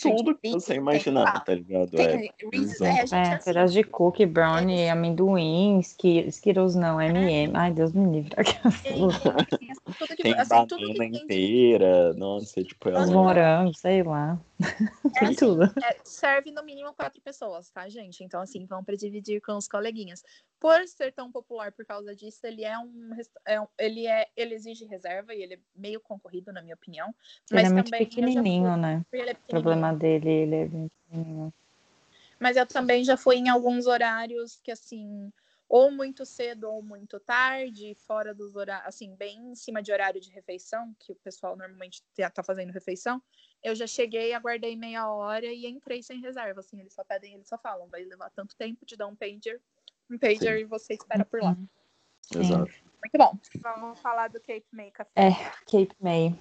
tudo 0.00 0.36
que 0.38 0.50
você 0.52 0.66
tem- 0.68 0.76
imaginar, 0.76 1.36
ah, 1.36 1.40
tá 1.40 1.52
ligado? 1.54 1.98
É. 2.00 2.16
Tem 2.18 2.32
Reese's, 2.52 2.78
bizarro. 2.78 2.92
é, 2.92 3.00
gente, 3.06 3.14
É, 3.14 3.34
assim, 3.34 3.44
pedaço 3.44 3.72
de 3.74 3.82
cookie, 3.82 4.24
brownie, 4.26 4.78
eles- 4.82 4.92
amendoim, 4.92 5.80
Ski- 5.80 6.28
Skittles 6.28 6.76
não, 6.76 7.00
M&M. 7.00 7.52
Ai, 7.56 7.72
Deus 7.72 7.92
me 7.92 8.20
livre. 8.20 8.36
tem, 8.84 9.61
tem 9.80 9.94
tudo 9.94 10.16
que, 10.16 10.22
Tem 10.22 10.34
assim, 10.38 10.66
tudo 10.66 10.86
que 10.86 10.92
banana 10.92 10.98
tem 10.98 11.10
de- 11.12 11.18
inteira, 11.24 12.14
nossa, 12.14 12.62
tipo, 12.62 12.88
é 12.88 12.98
Os 12.98 13.08
Uhum. 13.08 13.16
uma... 13.16 13.22
morangos, 13.24 13.78
sei 13.80 14.02
lá. 14.02 14.40
É 15.14 15.20
Tem 15.20 15.28
assim, 15.28 15.36
tudo. 15.36 15.62
é, 15.82 15.98
serve 16.04 16.50
no 16.50 16.64
mínimo 16.64 16.94
quatro 16.94 17.20
pessoas, 17.20 17.68
tá, 17.70 17.86
gente? 17.88 18.24
Então, 18.24 18.40
assim, 18.40 18.64
vão 18.64 18.82
para 18.82 18.96
dividir 18.96 19.42
com 19.42 19.56
os 19.56 19.68
coleguinhas. 19.68 20.22
Por 20.58 20.86
ser 20.88 21.12
tão 21.12 21.30
popular 21.30 21.70
por 21.72 21.84
causa 21.84 22.14
disso, 22.16 22.46
ele 22.46 22.64
é 22.64 22.78
um, 22.78 23.10
é 23.44 23.60
um- 23.60 23.66
ele 23.78 24.06
é, 24.06 24.28
ele 24.34 24.54
exige 24.54 24.86
reserva 24.86 25.34
e 25.34 25.42
ele 25.42 25.54
é 25.54 25.58
meio 25.76 26.00
concorrido, 26.00 26.50
na 26.52 26.62
minha 26.62 26.74
opinião. 26.74 27.14
Ele 27.50 27.60
é 27.60 27.62
Mas 27.64 27.72
muito 27.72 27.90
já 27.90 27.96
fui- 27.98 28.06
pequenininho, 28.06 28.76
né? 28.76 29.04
ele 29.12 29.30
é 29.30 29.32
O 29.34 29.36
problema 29.48 29.92
pequenininho. 29.92 29.98
dele, 29.98 30.30
ele 30.30 30.54
é 30.56 30.68
bem 30.68 30.88
pequenininho. 30.88 31.54
Mas 32.40 32.56
eu 32.56 32.66
também 32.66 33.04
já 33.04 33.16
fui 33.16 33.36
em 33.36 33.48
alguns 33.48 33.86
horários 33.86 34.58
que, 34.64 34.70
assim, 34.72 35.30
ou 35.72 35.90
muito 35.90 36.26
cedo 36.26 36.70
ou 36.70 36.82
muito 36.82 37.18
tarde, 37.18 37.96
fora 38.06 38.34
dos 38.34 38.54
horários, 38.54 38.86
assim, 38.86 39.16
bem 39.16 39.38
em 39.38 39.54
cima 39.54 39.82
de 39.82 39.90
horário 39.90 40.20
de 40.20 40.30
refeição, 40.30 40.94
que 41.00 41.12
o 41.12 41.16
pessoal 41.16 41.56
normalmente 41.56 42.02
tá 42.34 42.42
fazendo 42.42 42.70
refeição. 42.70 43.22
Eu 43.62 43.74
já 43.74 43.86
cheguei, 43.86 44.34
aguardei 44.34 44.76
meia 44.76 45.08
hora 45.08 45.46
e 45.46 45.66
entrei 45.66 46.02
sem 46.02 46.20
reserva, 46.20 46.60
assim, 46.60 46.78
eles 46.78 46.92
só 46.92 47.02
pedem, 47.02 47.32
eles 47.32 47.48
só 47.48 47.56
falam, 47.56 47.88
vai 47.88 48.04
levar 48.04 48.28
tanto 48.32 48.54
tempo 48.54 48.84
de 48.84 48.98
dar 48.98 49.06
um 49.06 49.16
pager, 49.16 49.62
um 50.10 50.18
pager 50.18 50.58
Sim. 50.58 50.60
e 50.60 50.64
você 50.64 50.92
espera 50.92 51.24
por 51.24 51.40
lá. 51.40 51.56
Sim. 52.20 52.40
Exato. 52.40 52.70
Muito 52.70 53.16
bom. 53.16 53.38
Vamos 53.62 53.98
falar 54.00 54.28
do 54.28 54.40
Cape 54.40 54.66
May 54.72 54.90
Café. 54.90 55.10
É, 55.16 55.30
Cape 55.64 55.96
May. 55.98 56.38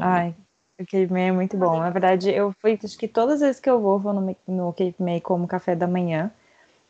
Ai, 0.00 0.34
o 0.80 0.86
Cape 0.86 1.12
May 1.12 1.28
é 1.28 1.32
muito 1.32 1.58
bom. 1.58 1.78
Na 1.78 1.90
verdade, 1.90 2.30
eu 2.30 2.54
fui, 2.54 2.78
acho 2.82 2.96
que 2.96 3.06
todas 3.06 3.34
as 3.34 3.40
vezes 3.40 3.60
que 3.60 3.68
eu 3.68 3.78
vou, 3.82 3.98
vou 3.98 4.14
no, 4.14 4.34
no 4.46 4.72
Cape 4.72 4.96
May 4.98 5.20
como 5.20 5.46
café 5.46 5.76
da 5.76 5.86
manhã. 5.86 6.32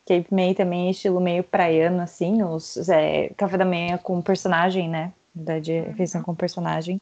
Cape 0.05 0.33
May 0.33 0.55
também 0.55 0.87
é 0.87 0.91
estilo 0.91 1.19
meio 1.19 1.43
praiano, 1.43 2.01
assim, 2.01 2.41
os, 2.43 2.89
é, 2.89 3.29
café 3.37 3.57
da 3.57 3.65
manhã 3.65 3.97
com 3.97 4.21
personagem, 4.21 4.89
né? 4.89 5.13
Verdade, 5.35 5.73
é 5.73 5.81
refeição 5.81 6.23
com 6.23 6.33
personagem. 6.33 6.99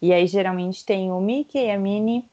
E 0.00 0.12
aí, 0.12 0.26
geralmente, 0.26 0.84
tem 0.84 1.10
o 1.10 1.20
Mickey, 1.20 1.70
a 1.70 1.78
Minnie, 1.78 2.28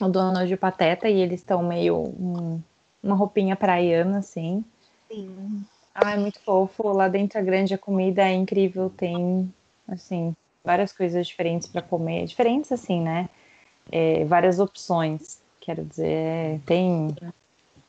o 0.00 0.08
Donald 0.08 0.50
e 0.50 0.54
o 0.54 0.58
Pateta, 0.58 1.08
e 1.08 1.20
eles 1.20 1.40
estão 1.40 1.62
meio 1.62 1.96
um- 1.96 2.62
uma 3.02 3.14
roupinha 3.14 3.54
praiana, 3.56 4.18
assim. 4.18 4.64
Sim. 5.10 5.64
Ah, 5.94 6.12
é 6.12 6.16
muito 6.16 6.40
fofo. 6.40 6.88
Lá 6.92 7.08
dentro 7.08 7.38
é 7.38 7.42
grande, 7.42 7.74
a 7.74 7.78
comida 7.78 8.22
é 8.22 8.32
incrível. 8.32 8.90
Tem, 8.90 9.52
assim, 9.86 10.32
várias 10.64 10.92
coisas 10.92 11.26
diferentes 11.26 11.68
para 11.68 11.82
comer, 11.82 12.24
diferentes 12.26 12.72
assim, 12.72 13.00
né? 13.00 13.28
É, 13.92 14.24
várias 14.24 14.58
opções, 14.58 15.42
quero 15.60 15.84
dizer, 15.84 16.60
tem 16.64 17.14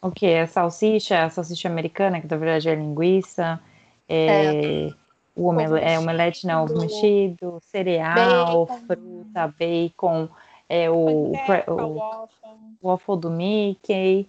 o 0.08 0.12
que? 0.12 0.26
É 0.26 0.46
salsicha, 0.46 1.24
a 1.24 1.30
salsicha 1.30 1.68
americana, 1.68 2.22
que 2.22 2.28
na 2.28 2.38
verdade 2.38 2.70
é 2.70 2.76
linguiça, 2.76 3.60
é, 4.08 4.88
é. 4.88 4.94
o 5.36 5.48
omelete, 5.48 5.86
é, 5.86 6.00
omelete 6.00 6.48
não, 6.48 6.64
ovo 6.64 6.80
mexido, 6.80 7.60
cereal, 7.62 8.66
bacon. 8.66 8.80
fruta, 8.86 9.54
bacon, 9.60 10.30
é 10.70 10.90
o, 10.90 11.32
Panqueca, 11.34 11.74
o, 11.74 11.96
waffle. 11.96 12.50
waffle 12.82 13.18
do 13.18 13.30
Mickey. 13.30 14.28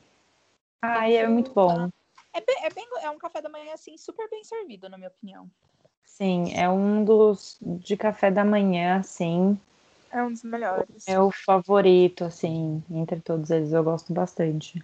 Ai, 0.82 1.16
é 1.16 1.26
muito 1.26 1.52
bom. 1.52 1.88
É, 2.32 2.40
bem, 2.40 2.56
é, 2.64 2.70
bem, 2.70 2.86
é 3.02 3.10
um 3.10 3.18
café 3.18 3.40
da 3.40 3.48
manhã, 3.48 3.72
assim, 3.72 3.96
super 3.96 4.28
bem 4.28 4.44
servido, 4.44 4.88
na 4.88 4.96
minha 4.96 5.08
opinião. 5.08 5.50
Sim, 6.04 6.54
é 6.54 6.68
um 6.68 7.04
dos 7.04 7.58
de 7.60 7.96
café 7.96 8.30
da 8.30 8.44
manhã, 8.44 8.98
assim. 8.98 9.58
É 10.10 10.22
um 10.22 10.32
dos 10.32 10.42
melhores. 10.44 11.06
É 11.06 11.20
o 11.20 11.30
favorito, 11.30 12.24
assim, 12.24 12.82
entre 12.90 13.20
todos 13.20 13.50
eles, 13.50 13.72
eu 13.72 13.82
gosto 13.84 14.12
bastante. 14.12 14.82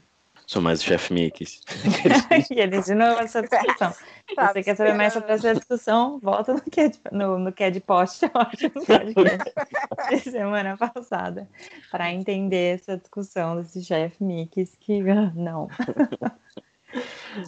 Sou 0.53 0.61
mais 0.61 0.83
o 0.83 0.85
chefe 0.85 1.15
Mickey. 1.15 1.47
e 2.55 2.61
eles 2.61 2.85
de 2.85 2.95
novo 2.95 3.19
essa 3.21 3.41
discussão. 3.41 3.91
Se 3.91 4.35
tá, 4.37 4.53
você 4.53 4.63
quer 4.63 4.77
saber 4.77 4.93
mais 4.93 5.15
sobre 5.15 5.33
essa 5.33 5.55
discussão, 5.55 6.19
volta 6.19 6.53
no 6.53 6.61
CAD, 6.71 7.01
no, 7.11 7.39
no 7.39 7.51
CAD 7.55 7.81
Post, 7.81 8.27
de 10.11 10.21
semana 10.21 10.77
passada, 10.77 11.49
para 11.91 12.13
entender 12.13 12.75
essa 12.75 12.99
discussão 12.99 13.63
desse 13.63 13.83
chefe 13.83 14.23
Mickey 14.23 14.67
que 14.79 15.03
não. 15.35 15.71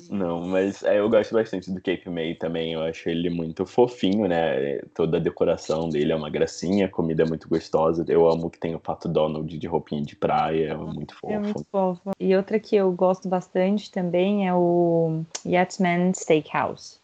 Não, 0.09 0.41
mas 0.47 0.83
é, 0.83 0.99
eu 0.99 1.09
gosto 1.09 1.35
bastante 1.35 1.71
do 1.71 1.81
Cape 1.81 2.09
May 2.09 2.35
também. 2.35 2.73
Eu 2.73 2.83
acho 2.83 3.09
ele 3.09 3.29
muito 3.31 3.67
fofinho, 3.67 4.27
né? 4.27 4.79
Toda 4.95 5.19
a 5.19 5.21
decoração 5.21 5.89
dele 5.89 6.13
é 6.13 6.17
uma 6.17 6.31
gracinha, 6.31 6.87
a 6.87 6.89
comida 6.89 7.23
é 7.23 7.27
muito 7.27 7.49
gostosa. 7.49 8.05
Eu 8.09 8.29
amo 8.29 8.51
que 8.51 8.59
tem 8.59 8.75
o 8.75 8.81
Pato 8.81 9.09
Donald 9.09 9.57
de 9.57 9.67
roupinha 9.67 10.03
de 10.03 10.17
praia, 10.17 10.73
é 10.73 10.75
muito 10.75 11.15
fofo. 11.15 11.33
É 11.33 11.39
muito 11.39 11.67
fofo. 11.71 12.11
E 12.19 12.35
outra 12.35 12.59
que 12.59 12.77
eu 12.77 12.91
gosto 12.93 13.29
bastante 13.29 13.91
também 13.91 14.49
é 14.49 14.55
o 14.55 15.23
Yatman 15.47 16.13
Steakhouse. 16.15 16.99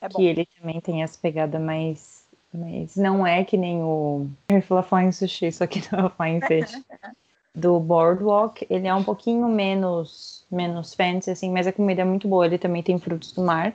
É 0.00 0.08
que 0.08 0.26
ele 0.26 0.46
também 0.58 0.80
tem 0.80 1.02
essa 1.02 1.18
pegada 1.20 1.58
mais. 1.58 2.20
Mas 2.52 2.96
não 2.96 3.24
é 3.26 3.44
que 3.44 3.56
nem 3.56 3.82
o. 3.82 4.26
Eu 4.48 4.56
ia 4.56 4.62
falar 4.62 4.82
Flying 4.82 5.12
Sushi, 5.12 5.52
só 5.52 5.66
que 5.66 5.80
não 5.92 6.06
é 6.06 6.10
Flying 6.10 6.40
Fish. 6.40 6.72
do 7.54 7.78
Boardwalk, 7.80 8.66
ele 8.70 8.86
é 8.86 8.94
um 8.94 9.02
pouquinho 9.02 9.48
menos 9.48 10.39
menos 10.50 10.94
fancy, 10.94 11.30
assim, 11.30 11.50
mas 11.50 11.66
a 11.66 11.72
comida 11.72 12.02
é 12.02 12.04
muito 12.04 12.28
boa. 12.28 12.46
Ele 12.46 12.58
também 12.58 12.82
tem 12.82 12.98
frutos 12.98 13.32
do 13.32 13.42
mar, 13.42 13.74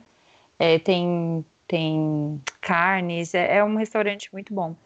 é, 0.58 0.78
tem, 0.78 1.44
tem 1.66 2.42
carnes, 2.60 3.34
é, 3.34 3.56
é, 3.56 3.64
um 3.64 3.76
restaurante 3.76 4.32
muito 4.32 4.52
bom. 4.52 4.76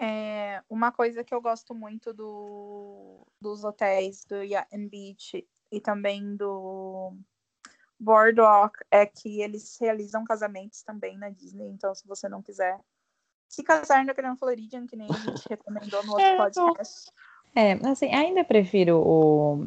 É, 0.00 0.62
uma 0.70 0.92
coisa 0.92 1.24
que 1.24 1.34
eu 1.34 1.40
gosto 1.40 1.74
muito 1.74 2.12
do, 2.12 3.26
dos 3.40 3.64
hotéis 3.64 4.24
do 4.24 4.42
Yacht 4.42 4.68
and 4.74 4.86
Beach 4.88 5.44
e 5.72 5.80
também 5.80 6.36
do 6.36 7.14
Boardwalk 7.98 8.78
é 8.90 9.04
que 9.04 9.40
eles 9.40 9.76
realizam 9.80 10.24
casamentos 10.24 10.82
também 10.82 11.18
na 11.18 11.30
Disney. 11.30 11.68
Então, 11.68 11.94
se 11.94 12.06
você 12.06 12.28
não 12.28 12.42
quiser 12.42 12.78
se 13.48 13.62
casar 13.64 14.04
na 14.04 14.12
Grand 14.12 14.36
Floridian, 14.36 14.86
que 14.86 14.96
nem 14.96 15.08
a 15.10 15.14
gente 15.14 15.42
recomendou 15.48 16.04
no 16.04 16.12
outro 16.12 16.26
é, 16.26 16.36
podcast. 16.36 17.10
É, 17.56 17.72
assim, 17.88 18.14
ainda 18.14 18.44
prefiro 18.44 19.00
o, 19.00 19.66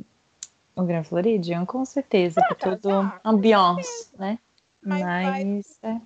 o 0.76 0.84
Grand 0.84 1.04
Floridian, 1.04 1.66
com 1.66 1.84
certeza, 1.86 2.42
por 2.48 2.56
todo 2.56 2.90
ambiance, 3.24 4.10
né? 4.18 4.40
Mas, 4.84 5.02
mas, 5.02 5.80
é. 5.84 6.02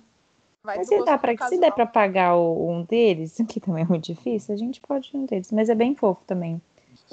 mas 0.62 0.88
se, 0.88 1.04
dá 1.04 1.16
pra, 1.16 1.48
se 1.48 1.58
der 1.58 1.72
para 1.72 1.86
pagar 1.86 2.36
o, 2.36 2.70
um 2.70 2.82
deles, 2.84 3.36
que 3.48 3.60
também 3.60 3.84
é 3.84 3.86
muito 3.86 4.04
difícil, 4.04 4.54
a 4.54 4.58
gente 4.58 4.80
pode 4.80 5.10
ir 5.14 5.16
um 5.16 5.24
deles, 5.24 5.50
mas 5.50 5.68
é 5.68 5.74
bem 5.74 5.94
fofo 5.94 6.22
também. 6.26 6.60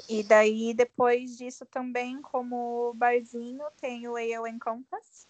E 0.08 0.22
daí, 0.22 0.74
depois 0.74 1.38
disso 1.38 1.64
também, 1.66 2.20
como 2.20 2.92
barzinho, 2.94 3.64
tem 3.80 4.06
o 4.08 4.16
Ale 4.16 4.58
Compass. 4.58 5.26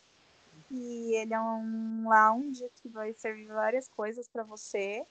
E 0.71 1.15
ele 1.15 1.35
é 1.35 1.41
um 1.41 2.09
lounge 2.09 2.67
que 2.77 2.89
vai 2.89 3.13
servir 3.13 3.47
várias 3.47 3.89
coisas 3.89 4.27
para 4.27 4.43
você. 4.43 5.05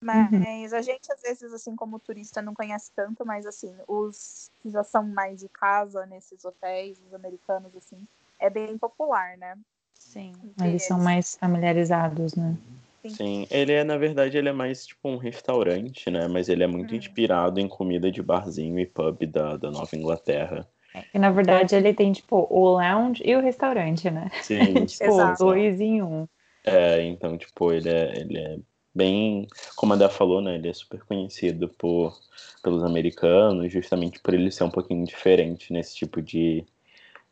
Mas 0.00 0.72
uhum. 0.72 0.78
a 0.78 0.82
gente, 0.82 1.12
às 1.12 1.20
vezes, 1.20 1.52
assim, 1.52 1.76
como 1.76 1.98
turista, 1.98 2.40
não 2.40 2.54
conhece 2.54 2.90
tanto, 2.96 3.24
mas 3.26 3.44
assim, 3.44 3.74
os 3.86 4.50
que 4.60 4.70
já 4.70 4.82
são 4.82 5.06
mais 5.06 5.40
de 5.40 5.48
casa 5.48 6.06
nesses 6.06 6.44
hotéis, 6.44 6.98
os 7.06 7.12
americanos, 7.12 7.76
assim, 7.76 8.06
é 8.38 8.48
bem 8.48 8.78
popular, 8.78 9.36
né? 9.36 9.56
Sim. 9.92 10.32
Eles, 10.42 10.54
eles 10.62 10.86
são 10.86 10.98
mais 10.98 11.36
familiarizados, 11.36 12.34
né? 12.34 12.56
Sim. 13.02 13.10
Sim. 13.10 13.46
ele 13.50 13.72
é, 13.72 13.84
na 13.84 13.96
verdade, 13.96 14.36
ele 14.36 14.48
é 14.48 14.52
mais 14.52 14.86
tipo 14.86 15.08
um 15.08 15.16
restaurante, 15.16 16.10
né? 16.10 16.28
Mas 16.28 16.48
ele 16.48 16.62
é 16.62 16.66
muito 16.66 16.94
hum. 16.94 16.96
inspirado 16.96 17.60
em 17.60 17.68
comida 17.68 18.10
de 18.10 18.22
barzinho 18.22 18.78
e 18.78 18.86
pub 18.86 19.26
da, 19.26 19.56
da 19.56 19.70
Nova 19.70 19.94
Inglaterra. 19.94 20.68
É, 20.94 21.04
e 21.14 21.18
na 21.18 21.30
verdade 21.30 21.76
ele 21.76 21.94
tem, 21.94 22.12
tipo, 22.12 22.46
o 22.50 22.78
lounge 22.78 23.22
e 23.24 23.34
o 23.36 23.40
restaurante, 23.40 24.10
né? 24.10 24.30
Sim. 24.42 24.84
tipo, 24.86 25.34
dois 25.38 25.80
em 25.80 26.02
um. 26.02 26.26
É, 26.64 27.02
então, 27.04 27.38
tipo, 27.38 27.72
ele 27.72 27.88
é, 27.88 28.18
ele 28.18 28.38
é 28.38 28.58
bem, 28.94 29.46
como 29.76 29.92
a 29.92 29.96
Dá 29.96 30.08
falou, 30.08 30.40
né, 30.40 30.56
ele 30.56 30.68
é 30.68 30.72
super 30.72 31.04
conhecido 31.04 31.68
por, 31.68 32.18
pelos 32.62 32.82
americanos, 32.84 33.72
justamente 33.72 34.20
por 34.20 34.34
ele 34.34 34.50
ser 34.50 34.64
um 34.64 34.70
pouquinho 34.70 35.04
diferente 35.04 35.72
nesse 35.72 35.94
tipo 35.94 36.20
de, 36.20 36.66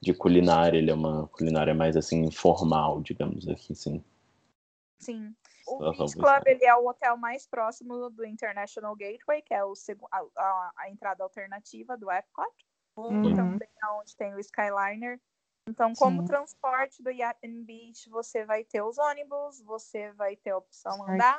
de 0.01 0.14
culinária. 0.14 0.79
Ele 0.79 0.90
é 0.90 0.94
uma 0.94 1.27
culinária 1.29 1.75
mais 1.75 1.97
assim 1.97 2.25
informal, 2.25 3.01
digamos 3.03 3.49
aqui, 3.49 3.75
sim. 3.75 4.03
Sim. 4.99 5.35
O 5.66 5.92
Beach 5.92 6.16
Club 6.16 6.42
ele 6.47 6.64
é 6.64 6.75
o 6.75 6.88
hotel 6.88 7.16
mais 7.16 7.47
próximo 7.47 8.09
do 8.11 8.25
International 8.25 8.97
Gateway, 8.97 9.42
que 9.42 9.53
é 9.53 9.62
o, 9.64 9.75
a, 10.11 10.25
a, 10.37 10.73
a 10.79 10.90
entrada 10.90 11.23
alternativa 11.23 11.97
do 11.97 12.11
Epcot. 12.11 12.49
Uhum. 12.97 13.35
Também 13.35 13.68
é 13.83 13.87
onde 14.01 14.16
tem 14.16 14.35
o 14.35 14.40
Skyliner. 14.40 15.21
Então, 15.68 15.92
como 15.94 16.22
Sim. 16.22 16.26
transporte 16.26 17.02
do 17.02 17.11
Yacht 17.11 17.46
Beach, 17.64 18.09
você 18.09 18.44
vai 18.44 18.64
ter 18.64 18.83
os 18.83 18.98
ônibus, 18.98 19.61
você 19.61 20.12
vai 20.12 20.35
ter 20.37 20.50
a 20.50 20.59
opção 20.59 21.02
andar, 21.09 21.38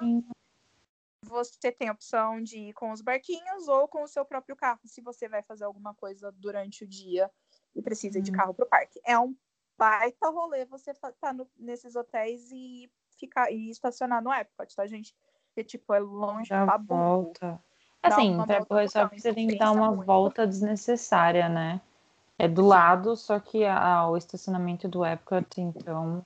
você 1.25 1.71
tem 1.71 1.89
a 1.89 1.91
opção 1.91 2.41
de 2.41 2.57
ir 2.69 2.73
com 2.73 2.91
os 2.91 3.01
barquinhos 3.01 3.67
ou 3.67 3.87
com 3.87 4.03
o 4.03 4.07
seu 4.07 4.23
próprio 4.23 4.55
carro, 4.55 4.79
se 4.85 5.01
você 5.01 5.27
vai 5.27 5.43
fazer 5.43 5.65
alguma 5.65 5.93
coisa 5.93 6.31
durante 6.31 6.83
o 6.83 6.87
dia 6.87 7.29
e 7.75 7.81
precisa 7.81 8.21
de 8.21 8.31
uhum. 8.31 8.37
carro 8.37 8.53
para 8.53 8.65
o 8.65 8.69
parque. 8.69 9.01
É 9.05 9.17
um 9.17 9.35
baita 9.77 10.29
rolê 10.29 10.65
você 10.65 10.91
estar 10.91 11.11
tá 11.13 11.35
nesses 11.57 11.95
hotéis 11.95 12.51
e 12.51 12.91
ficar 13.17 13.51
e 13.51 13.69
estacionar 13.69 14.23
no 14.23 14.33
Epcot, 14.33 14.75
tá, 14.75 14.85
gente? 14.85 15.15
Porque, 15.47 15.63
tipo, 15.63 15.93
é 15.93 15.99
longe 15.99 16.49
da 16.49 16.77
volta. 16.77 17.61
Assim, 18.01 18.37
para 18.45 18.87
só 18.87 19.09
você 19.09 19.33
tem 19.33 19.47
que 19.47 19.57
dar 19.57 19.71
uma 19.71 19.91
volta 19.91 20.47
desnecessária, 20.47 21.49
né? 21.49 21.81
É 22.41 22.47
do 22.47 22.65
lado, 22.65 23.17
só 23.17 23.37
que 23.37 23.65
a, 23.65 24.07
o 24.07 24.15
estacionamento 24.15 24.87
do 24.87 25.05
Epcot, 25.05 25.59
então, 25.59 26.25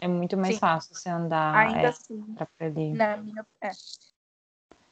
é 0.00 0.08
muito 0.08 0.34
mais 0.34 0.54
Sim. 0.54 0.60
fácil 0.60 0.94
você 0.94 1.10
andar 1.10 1.54
Ainda 1.54 1.80
é, 1.80 1.86
assim, 1.86 2.18
pra 2.34 2.48
ali. 2.58 2.94
Na 2.94 3.18
minha, 3.18 3.46
é. 3.60 3.70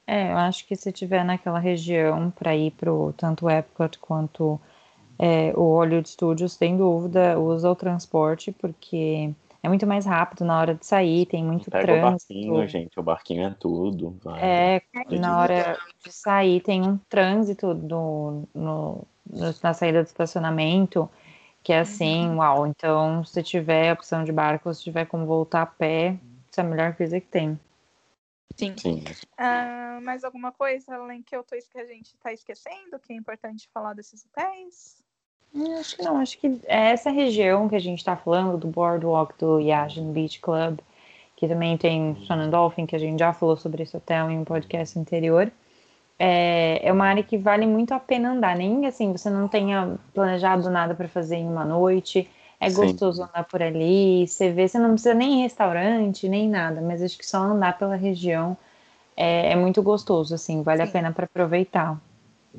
é, 0.06 0.32
eu 0.32 0.36
acho 0.36 0.66
que 0.66 0.76
se 0.76 0.92
tiver 0.92 1.24
naquela 1.24 1.58
região 1.58 2.30
para 2.30 2.54
ir 2.54 2.72
pro 2.72 3.14
tanto 3.16 3.46
o 3.46 3.50
Epcot 3.50 3.98
quanto 3.98 4.60
é, 5.18 5.54
o 5.56 5.74
Hollywood 5.74 6.10
Studios, 6.10 6.52
sem 6.52 6.76
dúvida, 6.76 7.40
usa 7.40 7.70
o 7.70 7.74
transporte, 7.74 8.52
porque 8.52 9.32
é 9.62 9.68
muito 9.68 9.86
mais 9.86 10.04
rápido 10.04 10.44
na 10.44 10.60
hora 10.60 10.74
de 10.74 10.84
sair, 10.84 11.24
tem 11.24 11.42
muito 11.42 11.70
Pega 11.70 11.86
trânsito. 11.86 12.06
o 12.06 12.10
barquinho, 12.10 12.68
gente, 12.68 13.00
o 13.00 13.02
barquinho 13.02 13.46
é 13.46 13.54
tudo. 13.58 14.18
Vai. 14.22 14.40
É, 14.42 14.82
na 15.18 15.40
hora 15.40 15.78
de 16.04 16.12
sair 16.12 16.60
tem 16.60 16.82
um 16.82 16.98
trânsito 17.08 17.74
do, 17.74 18.46
no, 18.54 19.04
na 19.62 19.74
saída 19.74 20.02
do 20.02 20.06
estacionamento, 20.06 21.08
que 21.62 21.72
é 21.72 21.80
assim, 21.80 22.28
uhum. 22.28 22.38
uau. 22.38 22.66
Então, 22.66 23.24
se 23.24 23.42
tiver 23.42 23.92
opção 23.92 24.24
de 24.24 24.32
barco, 24.32 24.72
se 24.72 24.82
tiver 24.82 25.06
como 25.06 25.26
voltar 25.26 25.62
a 25.62 25.66
pé, 25.66 26.18
isso 26.50 26.60
é 26.60 26.62
a 26.62 26.66
melhor 26.66 26.94
coisa 26.94 27.20
que 27.20 27.26
tem. 27.26 27.58
Sim. 28.56 28.74
Sim. 28.76 29.04
Uh, 29.38 30.02
mais 30.02 30.24
alguma 30.24 30.50
coisa 30.50 30.94
além 30.94 31.22
que 31.22 31.36
eu 31.36 31.44
tô 31.44 31.56
que 31.56 31.78
a 31.78 31.84
gente 31.84 32.06
está 32.06 32.32
esquecendo 32.32 32.98
que 32.98 33.12
é 33.12 33.16
importante 33.16 33.68
falar 33.72 33.94
desses 33.94 34.24
hotéis? 34.26 34.96
Hum, 35.54 35.76
acho 35.78 35.96
que 35.96 36.02
não, 36.02 36.18
acho 36.18 36.38
que 36.38 36.60
é 36.64 36.90
essa 36.90 37.10
região 37.10 37.68
que 37.68 37.76
a 37.76 37.80
gente 37.80 37.98
está 37.98 38.16
falando, 38.16 38.58
do 38.58 38.66
Boardwalk 38.66 39.34
do 39.38 39.60
Yajin 39.60 40.12
Beach 40.12 40.40
Club, 40.40 40.80
que 41.36 41.46
também 41.46 41.76
tem 41.78 42.16
Sun 42.26 42.50
Dolphin, 42.50 42.84
que 42.84 42.96
a 42.96 42.98
gente 42.98 43.18
já 43.18 43.32
falou 43.32 43.56
sobre 43.56 43.84
esse 43.84 43.96
hotel 43.96 44.30
em 44.30 44.38
um 44.38 44.44
podcast 44.44 44.98
anterior 44.98 45.50
é, 46.18 46.80
é 46.82 46.92
uma 46.92 47.06
área 47.06 47.22
que 47.22 47.38
vale 47.38 47.66
muito 47.66 47.92
a 47.92 48.00
pena 48.00 48.32
andar. 48.32 48.56
Nem 48.56 48.86
assim, 48.86 49.12
você 49.12 49.30
não 49.30 49.46
tenha 49.46 49.96
planejado 50.12 50.68
nada 50.68 50.94
para 50.94 51.08
fazer 51.08 51.36
em 51.36 51.46
uma 51.46 51.64
noite. 51.64 52.28
É 52.60 52.68
Sim. 52.68 52.76
gostoso 52.76 53.22
andar 53.22 53.44
por 53.44 53.62
ali. 53.62 54.26
Você 54.26 54.50
vê, 54.50 54.66
você 54.66 54.78
não 54.78 54.90
precisa 54.92 55.14
nem 55.14 55.34
em 55.34 55.42
restaurante, 55.42 56.28
nem 56.28 56.48
nada, 56.48 56.80
mas 56.80 57.02
acho 57.02 57.16
que 57.16 57.26
só 57.26 57.38
andar 57.38 57.78
pela 57.78 57.94
região 57.94 58.56
é, 59.16 59.52
é 59.52 59.56
muito 59.56 59.82
gostoso, 59.82 60.34
assim, 60.34 60.62
vale 60.62 60.82
Sim. 60.82 60.88
a 60.88 60.92
pena 60.92 61.12
para 61.12 61.26
aproveitar. 61.26 62.00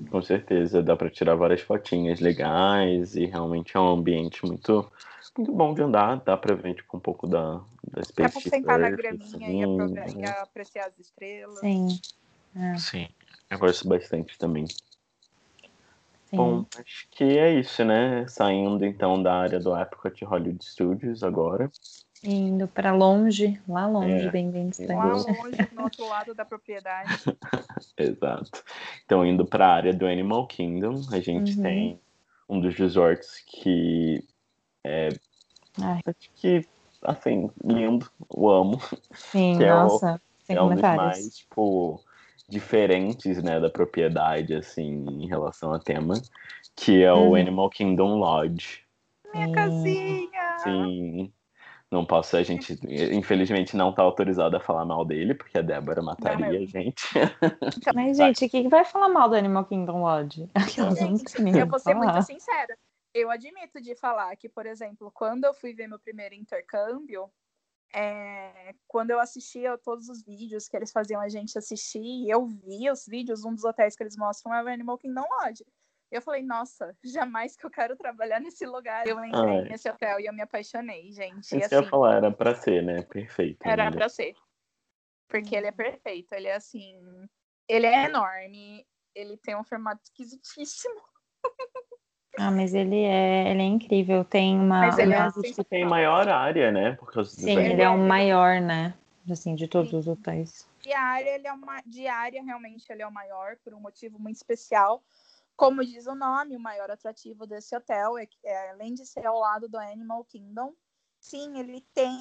Com 0.10 0.22
certeza, 0.22 0.82
dá 0.82 0.96
para 0.96 1.10
tirar 1.10 1.36
várias 1.36 1.62
fotinhas 1.62 2.22
legais 2.22 3.16
e 3.16 3.26
realmente 3.26 3.76
é 3.76 3.80
um 3.80 3.90
ambiente 3.90 4.46
muito, 4.46 4.90
muito 5.38 5.52
bom 5.52 5.74
de 5.74 5.82
andar. 5.82 6.22
Dá 6.24 6.38
para 6.38 6.56
ver 6.56 6.76
tipo, 6.76 6.96
um 6.96 7.00
pouco 7.00 7.28
da, 7.28 7.60
da 7.92 8.04
Space 8.04 8.22
Dá 8.22 8.30
para 8.30 8.42
sentar 8.42 8.80
na 8.80 8.90
graminha 8.92 9.66
assim, 9.66 10.18
e, 10.18 10.22
e, 10.22 10.26
apreciar 10.26 10.88
as 10.88 10.98
estrelas. 11.00 11.60
Sim. 11.60 11.88
É. 12.56 12.78
Sim, 12.78 13.08
eu 13.50 13.60
gosto 13.60 13.88
bastante 13.88 14.38
também. 14.38 14.66
Sim. 14.68 16.38
Bom, 16.38 16.66
acho 16.78 17.08
que 17.12 17.24
é 17.24 17.54
isso, 17.60 17.84
né? 17.84 18.28
Saindo 18.28 18.86
então 18.86 19.22
da 19.22 19.34
área 19.34 19.60
do 19.60 19.76
Epcot 19.76 20.24
Hollywood 20.26 20.64
Studios 20.64 21.24
agora. 21.24 21.72
Indo 22.24 22.68
pra 22.68 22.94
longe, 22.94 23.60
lá 23.68 23.88
longe, 23.88 24.28
É. 24.28 24.32
bem 24.32 24.52
bem 24.52 24.66
Lá 24.66 24.70
distante. 24.70 25.32
longe, 25.32 25.68
no 25.72 25.84
outro 25.84 26.08
lado 26.08 26.36
da 26.36 26.46
propriedade. 26.46 27.10
Exato. 27.98 28.64
Então, 29.06 29.26
indo 29.26 29.46
para 29.46 29.66
a 29.68 29.74
área 29.74 29.94
do 29.94 30.06
Animal 30.06 30.46
Kingdom, 30.48 31.02
a 31.12 31.20
gente 31.20 31.56
Uhum. 31.58 31.64
tem 31.64 32.00
um 32.48 32.60
dos 32.60 32.76
resorts 32.76 33.42
que 33.48 34.24
Ai, 35.82 36.00
acho 36.06 36.32
que, 36.36 36.68
assim, 37.02 37.50
lindo, 37.64 38.10
eu 38.36 38.50
amo. 38.50 38.80
sim, 39.14 39.58
Que 39.58 39.64
é 39.64 39.74
o- 39.74 39.84
nossa, 39.84 40.22
sem 40.44 40.56
é 40.58 40.62
um 40.62 40.66
dos 40.70 40.82
comentários. 40.82 41.04
mais, 41.06 41.38
tipo, 41.38 42.04
diferentes, 42.50 43.42
né, 43.44 43.60
da 43.60 43.70
propriedade, 43.70 44.54
assim, 44.54 45.06
em 45.08 45.28
relação 45.28 45.74
ao 45.74 45.80
tema, 45.80 46.16
que 46.76 47.04
é 47.04 47.14
o 47.14 47.30
Uhum. 47.30 47.36
Animal 47.36 47.70
Kingdom 47.70 48.16
Lodge. 48.16 48.84
Minha 49.34 49.52
casinha! 49.52 50.58
Sim. 50.64 51.32
Não 51.92 52.06
posso, 52.06 52.38
a 52.38 52.44
gente, 52.44 52.80
infelizmente, 52.88 53.76
não 53.76 53.92
tá 53.92 54.04
autorizado 54.04 54.56
a 54.56 54.60
falar 54.60 54.86
mal 54.86 55.04
dele, 55.04 55.34
porque 55.34 55.58
a 55.58 55.62
Débora 55.62 56.04
mataria 56.04 56.46
a 56.46 56.50
mesmo. 56.52 56.68
gente. 56.68 57.02
Mas, 57.96 58.18
gente, 58.18 58.46
o 58.46 58.50
que 58.50 58.68
vai 58.68 58.86
falar 58.86 59.10
mal 59.10 59.28
do 59.28 59.36
Animal 59.36 59.66
Kingdom 59.66 60.02
Lodge? 60.02 60.48
Não 60.78 60.94
Gente, 60.96 61.58
eu 61.58 61.66
vou 61.66 61.80
ser 61.80 61.94
falar. 61.94 62.14
muito 62.14 62.26
sincera. 62.26 62.78
Eu 63.12 63.32
admito 63.32 63.82
de 63.82 63.96
falar 63.96 64.36
que, 64.36 64.48
por 64.48 64.68
exemplo, 64.68 65.10
quando 65.12 65.46
eu 65.46 65.54
fui 65.54 65.74
ver 65.74 65.88
meu 65.88 65.98
primeiro 65.98 66.36
intercâmbio, 66.36 67.28
é, 67.94 68.74
quando 68.88 69.12
eu 69.12 69.20
assistia 69.20 69.78
todos 69.78 70.10
os 70.10 70.24
vídeos 70.24 70.68
que 70.68 70.78
eles 70.78 70.92
faziam 70.92 71.22
a 71.22 71.30
gente 71.30 71.58
assistir, 71.58 72.00
e 72.00 72.30
eu 72.30 72.46
via 72.46 72.92
os 72.92 73.06
vídeos, 73.06 73.44
um 73.44 73.54
dos 73.54 73.64
hotéis 73.64 73.96
que 73.96 74.04
eles 74.04 74.18
mostram 74.18 74.54
é 74.54 74.64
o 74.64 74.68
Animal 74.68 74.98
Kingdom 74.98 75.26
Lodge. 75.42 75.66
Eu 76.12 76.22
falei, 76.22 76.42
nossa, 76.42 76.96
jamais 77.04 77.56
que 77.56 77.66
eu 77.66 77.70
quero 77.70 77.96
trabalhar 77.96 78.40
nesse 78.40 78.66
lugar. 78.66 79.06
Eu 79.06 79.24
entrei 79.24 79.60
Ai. 79.60 79.70
nesse 79.70 79.88
hotel 79.88 80.20
e 80.20 80.26
eu 80.26 80.34
me 80.34 80.42
apaixonei, 80.42 81.12
gente. 81.12 81.42
Isso 81.42 81.56
E 81.56 81.60
que 81.60 81.66
eu 81.76 81.78
ia 81.78 81.80
assim, 81.82 81.90
falar, 81.90 82.16
era 82.16 82.32
pra 82.32 82.56
ser, 82.56 82.84
né? 82.84 83.04
Perfeito. 83.04 83.60
era 83.64 83.84
amiga. 83.84 84.00
pra 84.00 84.10
ser. 84.10 84.34
Porque 85.28 85.56
ele 85.56 85.68
é 85.68 85.72
perfeito. 85.72 86.34
Ele 86.34 86.48
é 86.48 86.56
assim. 86.56 87.00
Ele 87.68 87.86
é 87.86 88.06
enorme. 88.06 88.88
Ele 89.14 89.38
tem 89.38 89.56
um 89.56 89.64
formato 89.64 90.02
esquisitíssimo. 90.04 91.00
Ah, 92.40 92.52
mas 92.52 92.74
ele 92.74 93.04
é, 93.04 93.52
ele 93.52 93.62
é 93.62 93.66
incrível. 93.66 94.24
Tem 94.24 94.58
uma. 94.58 94.80
Mas 94.80 94.98
ele 94.98 95.14
é 95.14 95.18
assim, 95.18 95.54
que 95.54 95.64
tem 95.64 95.86
maior 95.86 96.28
área, 96.30 96.72
né? 96.72 96.94
Por 96.94 97.12
causa 97.12 97.30
Sim, 97.30 97.60
ele 97.60 97.82
é 97.82 97.90
o 97.90 97.98
maior, 97.98 98.62
né? 98.62 98.94
Assim, 99.30 99.56
de 99.56 99.68
todos 99.68 99.94
os 99.94 100.08
hotéis. 100.08 100.68
E 100.86 100.94
a 100.94 101.02
área, 101.02 101.36
ele 101.36 101.48
é 101.48 101.54
uma, 101.54 101.82
de 101.86 102.08
área, 102.08 102.42
realmente, 102.42 102.90
ele 102.90 103.02
é 103.02 103.08
o 103.08 103.12
maior, 103.12 103.58
por 103.58 103.74
um 103.74 103.80
motivo 103.80 104.18
muito 104.18 104.38
especial. 104.38 105.04
Como 105.56 105.84
diz 105.84 106.08
o 106.08 106.16
nome, 106.16 106.56
o 106.56 106.60
maior 106.60 106.90
atrativo 106.90 107.46
desse 107.46 107.76
hotel 107.76 108.18
é, 108.18 108.26
que, 108.26 108.38
é 108.46 108.70
além 108.72 108.94
de 108.94 109.06
ser 109.06 109.26
ao 109.26 109.38
lado 109.38 109.68
do 109.68 109.78
Animal 109.78 110.24
Kingdom, 110.24 110.74
sim, 111.20 111.60
ele 111.60 111.82
tem 111.94 112.16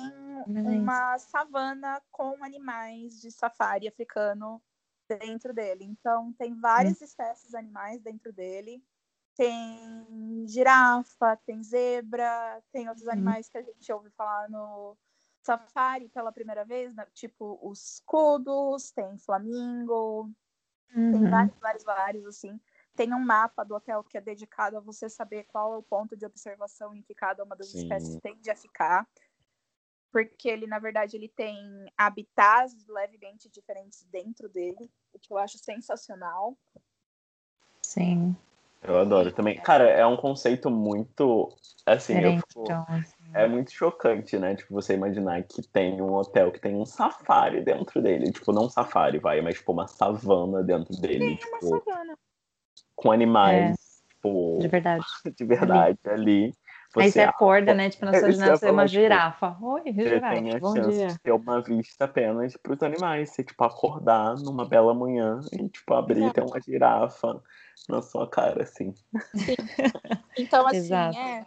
Nice. 0.44 0.68
uma 0.68 1.18
savana 1.18 2.02
com 2.10 2.42
animais 2.42 3.20
de 3.20 3.30
safari 3.30 3.86
africano 3.86 4.60
dentro 5.08 5.54
dele. 5.54 5.84
Então, 5.84 6.32
tem 6.32 6.52
várias 6.58 7.00
espécies 7.00 7.54
animais 7.54 8.02
dentro 8.02 8.32
dele. 8.32 8.82
Tem 9.38 10.44
girafa, 10.48 11.36
tem 11.46 11.62
zebra, 11.62 12.60
tem 12.72 12.88
outros 12.88 13.06
Uhum. 13.06 13.12
animais 13.12 13.48
que 13.48 13.56
a 13.56 13.62
gente 13.62 13.92
ouve 13.92 14.10
falar 14.10 14.50
no 14.50 14.98
safari 15.44 16.08
pela 16.08 16.32
primeira 16.32 16.64
vez, 16.64 16.92
né? 16.92 17.06
tipo 17.14 17.56
os 17.62 17.94
escudos, 17.94 18.90
tem 18.90 19.16
flamingo, 19.16 20.28
tem 21.12 21.22
Uhum. 21.22 21.30
vários, 21.30 21.56
vários, 21.60 21.84
vários, 21.84 22.26
assim. 22.26 22.60
Tem 22.96 23.14
um 23.14 23.20
mapa 23.24 23.62
do 23.64 23.76
hotel 23.76 24.02
que 24.02 24.18
é 24.18 24.20
dedicado 24.20 24.76
a 24.76 24.80
você 24.80 25.08
saber 25.08 25.44
qual 25.44 25.72
é 25.72 25.76
o 25.78 25.82
ponto 25.84 26.16
de 26.16 26.26
observação 26.26 26.92
em 26.92 27.00
que 27.00 27.14
cada 27.14 27.44
uma 27.44 27.54
das 27.54 27.68
Sim. 27.68 27.78
espécies 27.78 28.16
tende 28.20 28.50
a 28.50 28.56
ficar. 28.56 29.08
Porque 30.10 30.48
ele, 30.48 30.66
na 30.66 30.80
verdade, 30.80 31.16
ele 31.16 31.28
tem 31.28 31.86
habitats 31.96 32.74
levemente 32.88 33.48
diferentes 33.48 34.02
dentro 34.04 34.48
dele, 34.48 34.90
o 35.12 35.18
que 35.20 35.32
eu 35.32 35.38
acho 35.38 35.58
sensacional. 35.58 36.58
Sim. 37.82 38.36
Eu 38.82 38.98
adoro 38.98 39.32
também. 39.32 39.56
Cara, 39.58 39.84
é 39.88 40.06
um 40.06 40.16
conceito 40.16 40.70
muito. 40.70 41.48
Assim, 41.84 42.14
eu 42.14 42.18
Diferente, 42.20 42.42
fico- 42.48 42.62
então, 42.64 42.84
assim. 42.88 43.14
É 43.34 43.46
muito 43.46 43.70
chocante, 43.72 44.38
né? 44.38 44.54
Tipo, 44.56 44.72
você 44.74 44.94
imaginar 44.94 45.42
que 45.42 45.62
tem 45.62 46.00
um 46.00 46.14
hotel 46.14 46.50
que 46.50 46.60
tem 46.60 46.74
um 46.74 46.86
safari 46.86 47.60
dentro 47.62 48.00
dele. 48.00 48.32
Tipo, 48.32 48.52
não 48.52 48.64
um 48.66 48.68
safari, 48.70 49.18
vai, 49.18 49.40
mas 49.42 49.56
tipo 49.56 49.72
uma 49.72 49.86
savana 49.86 50.62
dentro 50.62 50.94
dele. 50.96 51.18
Tem 51.18 51.28
uma 51.30 51.58
Tipo, 51.58 51.84
savana. 51.84 52.18
com 52.96 53.12
animais, 53.12 53.76
tipo, 54.08 54.58
De 54.60 54.68
verdade. 54.68 55.04
de 55.36 55.44
verdade 55.44 55.98
ali. 56.04 56.44
Aí 56.44 56.52
você 56.94 57.10
Você, 57.10 57.20
acorda, 57.20 57.74
né? 57.74 57.90
Tipo, 57.90 58.06
na 58.06 58.12
sua 58.12 58.28
É, 58.28 58.32
ia 58.32 58.44
é 58.62 58.70
uma 58.70 58.86
tipo, 58.86 59.00
girafa. 59.00 59.58
Oi, 59.60 59.82
você 59.82 59.92
tem 59.92 60.00
a 60.00 60.02
girafa. 60.04 60.58
Bom 60.58 60.74
chance 60.74 60.98
dia. 60.98 61.08
de 61.08 61.18
ter 61.18 61.32
uma 61.32 61.62
vista 61.62 62.04
apenas 62.04 62.56
pros 62.56 62.82
animais. 62.82 63.30
Você, 63.30 63.44
tipo, 63.44 63.62
acordar 63.64 64.36
numa 64.38 64.64
bela 64.64 64.94
manhã 64.94 65.40
e, 65.52 65.68
tipo, 65.68 65.94
abrir 65.94 66.26
e 66.26 66.32
ter 66.32 66.42
uma 66.42 66.60
girafa 66.60 67.42
na 67.88 68.00
sua 68.00 68.28
cara, 68.28 68.62
assim. 68.62 68.94
Então, 70.36 70.66
assim, 70.66 70.76
Exato. 70.76 71.18
é. 71.18 71.46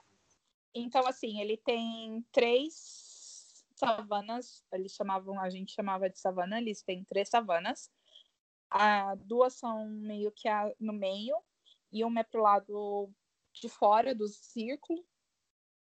Então, 0.74 1.08
assim, 1.08 1.42
ele 1.42 1.58
tem 1.58 2.26
três 2.32 3.66
savanas. 3.76 4.64
Eles 4.72 4.94
chamavam, 4.94 5.40
a 5.40 5.50
gente 5.50 5.74
chamava 5.74 6.10
de 6.10 6.20
savana, 6.20 6.60
eles 6.60 6.84
têm 6.84 7.04
três 7.04 7.30
savanas. 7.30 7.90
Ah, 8.70 9.16
duas 9.16 9.54
são 9.56 9.86
meio 9.90 10.32
que 10.32 10.48
a- 10.48 10.72
no 10.80 10.94
meio, 10.94 11.36
e 11.92 12.06
uma 12.06 12.22
é 12.22 12.24
pro 12.24 12.42
lado 12.42 13.10
de 13.54 13.68
fora 13.68 14.16
do 14.16 14.28
círculo. 14.30 15.04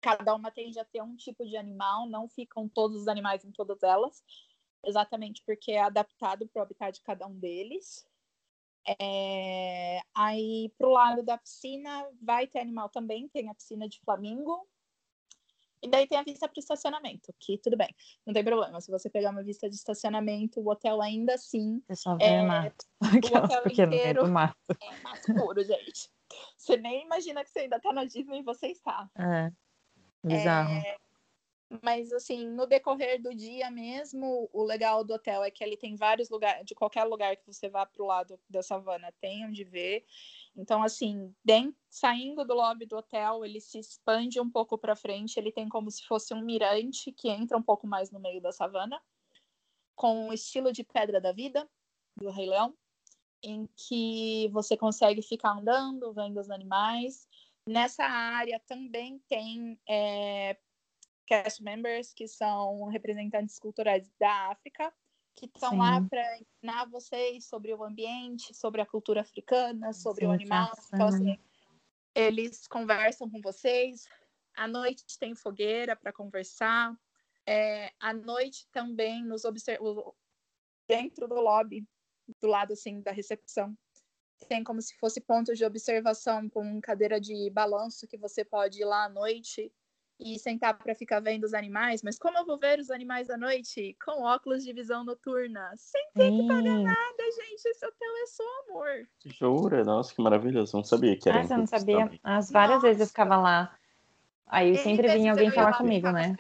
Cada 0.02 0.36
uma 0.36 0.52
tende 0.52 0.80
a 0.80 0.86
ter 0.86 1.02
um 1.02 1.16
tipo 1.16 1.46
de 1.46 1.58
animal, 1.58 2.08
não 2.08 2.28
ficam 2.28 2.68
todos 2.70 3.02
os 3.02 3.08
animais 3.08 3.44
em 3.44 3.52
todas 3.52 3.82
elas, 3.84 4.24
exatamente 4.86 5.42
porque 5.46 5.72
é 5.72 5.82
adaptado 5.82 6.48
para 6.48 6.60
o 6.60 6.64
habitat 6.64 6.98
de 6.98 7.04
cada 7.04 7.26
um 7.26 7.38
deles. 7.38 8.08
É, 9.00 10.00
Aí, 10.16 10.74
pro 10.78 10.90
lado 10.90 11.22
da 11.22 11.38
piscina, 11.38 12.08
vai 12.22 12.48
ter 12.48 12.60
animal 12.60 12.90
também, 12.90 13.28
tem 13.28 13.50
a 13.50 13.56
piscina 13.56 13.88
de 13.88 14.00
flamingo. 14.00 14.68
E 15.82 15.88
daí 15.88 16.08
tem 16.08 16.18
a 16.18 16.24
vista 16.24 16.48
para 16.48 16.58
o 16.58 16.60
estacionamento, 16.60 17.32
que 17.40 17.58
tudo 17.60 17.78
bem, 17.78 17.94
não 18.26 18.34
tem 18.34 18.44
problema. 18.44 18.82
Se 18.82 18.90
você 18.90 19.10
pegar 19.12 19.30
uma 19.30 19.44
vista 19.44 19.70
de 19.70 19.76
estacionamento, 19.76 20.60
o 20.60 20.70
hotel 20.72 21.02
ainda 21.02 21.36
assim 21.36 21.84
Você 21.88 21.96
só 21.96 22.18
É, 22.20 22.42
mato. 22.42 22.86
hotel 23.00 23.20
Aquelas 23.20 23.60
porque 23.62 23.84
inteiro. 23.84 24.24
do 24.24 24.32
mato. 24.32 24.56
é 24.82 25.02
mato 25.02 25.34
puro, 25.36 25.64
gente. 25.64 26.10
Você 26.58 26.78
nem 26.78 27.06
imagina 27.06 27.44
que 27.44 27.52
você 27.52 27.60
ainda 27.60 27.80
tá 27.80 27.94
na 27.94 28.06
Disney 28.06 28.40
e 28.40 28.44
você 28.44 28.68
está. 28.68 29.10
É. 29.16 29.52
Bizarro. 30.24 30.74
É, 30.86 30.98
Mas 31.84 32.14
assim, 32.14 32.48
no 32.50 32.66
decorrer 32.66 33.22
do 33.22 33.36
dia 33.36 33.70
mesmo, 33.72 34.50
o 34.54 34.64
legal 34.64 35.04
do 35.04 35.14
hotel 35.14 35.44
é 35.44 35.52
que 35.52 35.64
ele 35.64 35.78
tem 35.78 35.96
vários 35.96 36.30
lugares, 36.30 36.66
de 36.66 36.74
qualquer 36.76 37.04
lugar 37.04 37.36
que 37.36 37.46
você 37.46 37.70
vá 37.70 37.86
pro 37.86 38.06
lado 38.06 38.40
da 38.50 38.64
savana, 38.64 39.14
tem 39.20 39.46
onde 39.46 39.64
ver. 39.66 40.06
Então, 40.56 40.82
assim, 40.84 41.36
den- 41.44 41.76
saindo 41.90 42.46
do 42.46 42.54
lobby 42.54 42.86
do 42.86 42.98
hotel, 42.98 43.44
ele 43.46 43.60
se 43.62 43.80
expande 43.80 44.40
um 44.40 44.50
pouco 44.50 44.78
para 44.78 44.96
frente, 44.96 45.38
ele 45.38 45.52
tem 45.52 45.68
como 45.70 45.92
se 45.92 46.04
fosse 46.06 46.34
um 46.34 46.42
mirante 46.42 47.12
que 47.12 47.30
entra 47.30 47.58
um 47.58 47.64
pouco 47.64 47.86
mais 47.88 48.12
no 48.12 48.20
meio 48.20 48.42
da 48.42 48.52
savana, 48.52 49.02
com 49.96 50.30
o 50.30 50.34
estilo 50.34 50.72
de 50.72 50.84
Pedra 50.84 51.20
da 51.20 51.32
Vida, 51.32 51.70
do 52.16 52.30
Rei 52.30 52.48
Leão, 52.48 52.74
em 53.44 53.68
que 53.76 54.50
você 54.50 54.78
consegue 54.78 55.22
ficar 55.22 55.52
andando, 55.58 56.14
vendo 56.14 56.40
os 56.40 56.50
animais. 56.50 57.28
Nessa 57.68 58.06
área 58.06 58.60
também 58.66 59.20
tem 59.28 59.80
é, 59.88 60.58
cast 61.26 61.62
members, 61.62 62.14
que 62.14 62.28
são 62.28 62.86
representantes 62.86 63.60
culturais 63.60 64.10
da 64.18 64.50
África, 64.52 64.94
que 65.36 65.46
estão 65.46 65.78
lá 65.78 66.02
Sim. 66.02 66.08
para 66.08 66.40
ensinar 66.40 66.86
vocês 66.86 67.46
sobre 67.46 67.74
o 67.74 67.84
ambiente, 67.84 68.54
sobre 68.54 68.82
a 68.82 68.86
cultura 68.86 69.22
africana, 69.22 69.92
sobre 69.94 70.26
o 70.26 70.32
animal. 70.32 70.72
Então, 70.94 71.08
assim, 71.08 71.38
eles 72.16 72.66
conversam 72.68 73.30
com 73.30 73.42
vocês. 73.42 74.08
À 74.56 74.68
noite 74.68 75.04
tem 75.20 75.36
fogueira 75.36 75.96
para 75.96 76.14
conversar. 76.14 76.98
É, 77.46 77.94
à 78.00 78.14
noite 78.14 78.68
também 78.72 79.24
nos 79.24 79.46
obser- 79.46 79.82
o- 79.82 80.16
dentro 80.88 81.28
do 81.28 81.36
lobby, 81.36 81.86
do 82.42 82.48
lado 82.48 82.74
assim 82.74 83.02
da 83.02 83.12
recepção, 83.12 83.78
tem 84.46 84.64
como 84.64 84.82
se 84.82 84.96
fosse 84.98 85.20
pontos 85.22 85.58
de 85.58 85.66
observação 85.66 86.50
com 86.50 86.80
cadeira 86.82 87.20
de 87.20 87.50
balanço 87.50 88.08
que 88.08 88.18
você 88.18 88.44
pode 88.44 88.82
ir 88.82 88.86
lá 88.86 89.06
à 89.06 89.10
noite 89.10 89.72
e 90.20 90.38
sentar 90.40 90.78
para 90.78 90.96
ficar 90.96 91.20
vendo 91.20 91.44
os 91.44 91.54
animais. 91.54 92.02
Mas 92.02 92.18
como 92.18 92.38
eu 92.38 92.46
vou 92.46 92.58
ver 92.58 92.80
os 92.80 92.90
animais 92.90 93.30
à 93.30 93.38
noite? 93.38 93.96
Com 94.04 94.24
óculos 94.24 94.64
de 94.64 94.74
visão 94.74 95.04
noturna. 95.04 95.72
Sem 95.76 96.02
Sim. 96.16 96.48
nada, 96.48 97.24
gente. 97.36 97.66
Esse 97.66 97.86
hotel 97.86 98.12
é 98.24 98.26
só 98.26 98.44
amor. 98.68 99.08
Jura? 99.26 99.84
Nossa, 99.84 100.14
que 100.14 100.22
maravilhoso. 100.22 100.76
Não 100.76 100.84
sabia 100.84 101.18
que 101.18 101.30
era 101.30 101.40
Ah, 101.40 101.44
você 101.44 101.58
não 101.58 101.68
sabia? 101.68 102.06
também. 102.06 102.20
As 102.24 102.52
várias 102.52 102.82
vezes 102.82 103.00
eu 103.00 103.04
Nossa. 103.06 103.12
ficava 103.12 103.38
lá. 103.38 103.78
Aí 104.48 104.76
sempre 104.78 105.08
vinha 105.10 105.30
eu 105.30 105.34
alguém 105.34 105.52
falar 105.52 105.78
comigo, 105.78 106.10
né? 106.12 106.36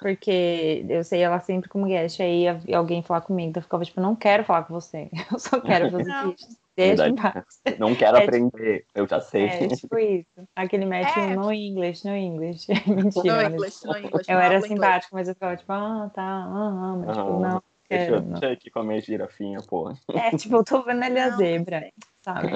Porque 0.00 0.84
eu 0.88 1.02
sei 1.04 1.22
ela 1.22 1.40
sempre 1.40 1.68
como 1.68 1.86
guest, 1.86 2.20
aí 2.20 2.46
alguém 2.74 3.02
falar 3.02 3.22
comigo, 3.22 3.50
então 3.50 3.60
eu 3.60 3.64
ficava 3.64 3.84
tipo, 3.84 4.00
não 4.00 4.14
quero 4.14 4.44
falar 4.44 4.64
com 4.64 4.74
você, 4.74 5.10
eu 5.32 5.38
só 5.38 5.60
quero 5.60 5.90
fazer 5.90 6.04
vídeos. 6.04 6.56
Deixa 6.78 7.08
em 7.08 7.14
paz. 7.16 7.44
Não 7.78 7.92
quero 7.94 8.16
é, 8.16 8.20
tipo 8.20 8.30
aprender, 8.30 8.78
tipo, 8.78 8.90
eu 8.94 9.08
já 9.08 9.20
sei. 9.20 9.46
É 9.46 9.66
tipo 9.66 9.98
isso. 9.98 10.48
Aquele 10.54 10.86
match 10.86 11.16
é. 11.16 11.34
no 11.34 11.52
English, 11.52 12.06
no 12.06 12.14
English. 12.14 12.68
Mentira. 12.86 13.48
No 13.48 13.54
English, 13.56 13.84
no 13.84 13.98
English. 13.98 14.30
Eu 14.30 14.38
era 14.38 14.60
simpático, 14.60 15.14
mas 15.14 15.26
eu 15.26 15.34
ficava 15.34 15.56
tipo, 15.56 15.72
ah, 15.72 16.08
tá, 16.14 16.22
ah, 16.22 16.92
ah, 16.92 16.96
mas 17.04 17.16
tipo, 17.16 17.40
não. 17.40 17.62
Deixa 17.90 18.10
eu, 18.12 18.20
deixa 18.20 18.46
eu 18.46 18.52
aqui 18.52 18.70
com 18.70 18.78
a 18.80 18.84
minha 18.84 19.00
girafinha, 19.00 19.58
pô. 19.66 19.90
É, 20.12 20.36
tipo, 20.36 20.54
eu 20.56 20.64
tô 20.64 20.82
vendo 20.82 21.02
ali 21.02 21.18
a 21.18 21.30
zebra, 21.30 21.90
sabe? 22.22 22.50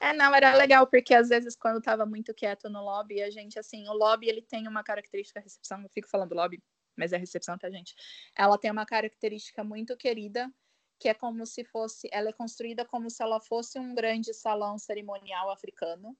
É, 0.00 0.12
não, 0.12 0.34
era 0.34 0.54
legal, 0.54 0.86
porque 0.86 1.14
às 1.14 1.28
vezes 1.28 1.54
quando 1.54 1.80
tava 1.80 2.04
muito 2.04 2.34
quieto 2.34 2.68
no 2.68 2.82
lobby, 2.82 3.22
a 3.22 3.30
gente, 3.30 3.58
assim, 3.58 3.88
o 3.88 3.92
lobby, 3.92 4.28
ele 4.28 4.42
tem 4.42 4.66
uma 4.66 4.82
característica, 4.82 5.38
a 5.38 5.42
recepção, 5.42 5.82
eu 5.82 5.90
fico 5.90 6.08
falando 6.08 6.34
lobby, 6.34 6.60
mas 6.96 7.12
é 7.12 7.16
recepção, 7.18 7.56
tá, 7.56 7.70
gente? 7.70 7.94
Ela 8.36 8.58
tem 8.58 8.70
uma 8.70 8.84
característica 8.84 9.62
muito 9.62 9.96
querida, 9.96 10.50
que 11.00 11.08
é 11.08 11.14
como 11.14 11.46
se 11.46 11.64
fosse, 11.64 12.10
ela 12.12 12.28
é 12.28 12.32
construída 12.32 12.84
como 12.84 13.08
se 13.08 13.22
ela 13.22 13.40
fosse 13.40 13.78
um 13.78 13.94
grande 13.94 14.34
salão 14.34 14.78
cerimonial 14.78 15.50
africano. 15.50 16.14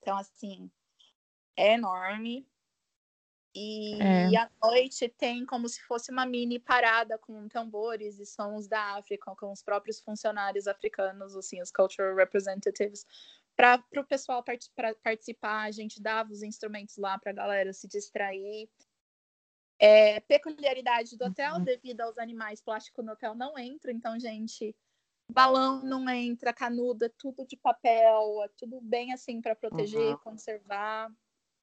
Então, 0.00 0.18
assim, 0.18 0.70
é 1.56 1.72
enorme. 1.72 2.46
E, 3.56 4.02
é. 4.02 4.28
e 4.28 4.36
à 4.36 4.50
noite 4.62 5.08
tem 5.08 5.46
como 5.46 5.68
se 5.68 5.80
fosse 5.84 6.10
uma 6.10 6.26
mini 6.26 6.58
parada 6.58 7.16
com 7.16 7.48
tambores 7.48 8.18
e 8.18 8.26
sons 8.26 8.68
da 8.68 8.96
África, 8.96 9.34
com 9.36 9.50
os 9.50 9.62
próprios 9.62 10.00
funcionários 10.00 10.66
africanos, 10.66 11.34
assim, 11.34 11.62
os 11.62 11.70
cultural 11.70 12.14
representatives, 12.14 13.06
para 13.56 13.82
o 13.96 14.04
pessoal 14.04 14.42
part 14.42 14.70
participar. 15.02 15.62
A 15.62 15.70
gente 15.70 16.02
dava 16.02 16.30
os 16.30 16.42
instrumentos 16.42 16.98
lá 16.98 17.18
para 17.18 17.30
a 17.30 17.34
galera 17.34 17.72
se 17.72 17.88
distrair. 17.88 18.68
É, 19.80 20.20
peculiaridade 20.20 21.16
do 21.16 21.24
hotel, 21.24 21.54
uhum. 21.54 21.64
devido 21.64 22.00
aos 22.00 22.16
animais, 22.18 22.60
plástico 22.60 23.02
no 23.02 23.12
hotel 23.12 23.34
não 23.34 23.58
entra, 23.58 23.90
então, 23.92 24.18
gente, 24.18 24.74
balão 25.30 25.82
não 25.82 26.08
entra, 26.08 26.52
canudo, 26.52 27.04
é 27.04 27.10
tudo 27.18 27.46
de 27.46 27.56
papel, 27.56 28.42
é 28.44 28.48
tudo 28.56 28.80
bem 28.80 29.12
assim 29.12 29.40
para 29.40 29.56
proteger, 29.56 30.12
uhum. 30.12 30.18
conservar. 30.18 31.10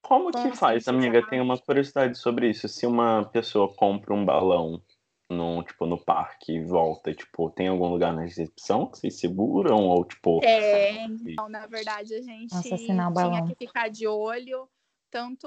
Como 0.02 0.32
que 0.32 0.56
faz, 0.56 0.88
amiga? 0.88 1.24
Tem 1.28 1.40
uma 1.40 1.56
curiosidade 1.56 2.18
sobre 2.18 2.50
isso. 2.50 2.68
Se 2.68 2.84
uma 2.86 3.24
pessoa 3.26 3.72
compra 3.72 4.12
um 4.12 4.24
balão 4.24 4.82
no, 5.30 5.62
tipo, 5.62 5.86
no 5.86 5.96
parque 5.96 6.54
e 6.54 6.64
volta, 6.64 7.14
tipo, 7.14 7.48
tem 7.50 7.68
algum 7.68 7.86
lugar 7.88 8.12
na 8.12 8.22
recepção 8.22 8.86
que 8.86 8.98
vocês 8.98 9.20
seguram? 9.20 9.86
Ou, 9.86 10.04
tipo. 10.04 10.40
Tem. 10.40 11.16
Então, 11.24 11.48
na 11.48 11.66
verdade, 11.66 12.14
a 12.14 12.20
gente 12.20 12.50
tinha 12.62 13.46
que 13.46 13.54
ficar 13.54 13.88
de 13.88 14.08
olho 14.08 14.68
tanto 15.12 15.46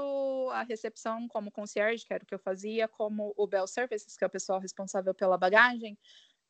a 0.54 0.62
recepção 0.62 1.28
como 1.28 1.50
o 1.50 1.52
concierge, 1.52 2.06
que 2.06 2.14
era 2.14 2.24
o 2.24 2.28
que 2.28 2.36
eu 2.36 2.40
fazia, 2.40 2.88
como 2.88 3.34
o 3.36 3.48
Bell 3.48 3.66
Services, 3.66 4.16
que 4.16 4.24
é 4.24 4.28
o 4.28 4.30
pessoal 4.30 4.60
responsável 4.60 5.14
pela 5.14 5.40
bagagem, 5.40 5.98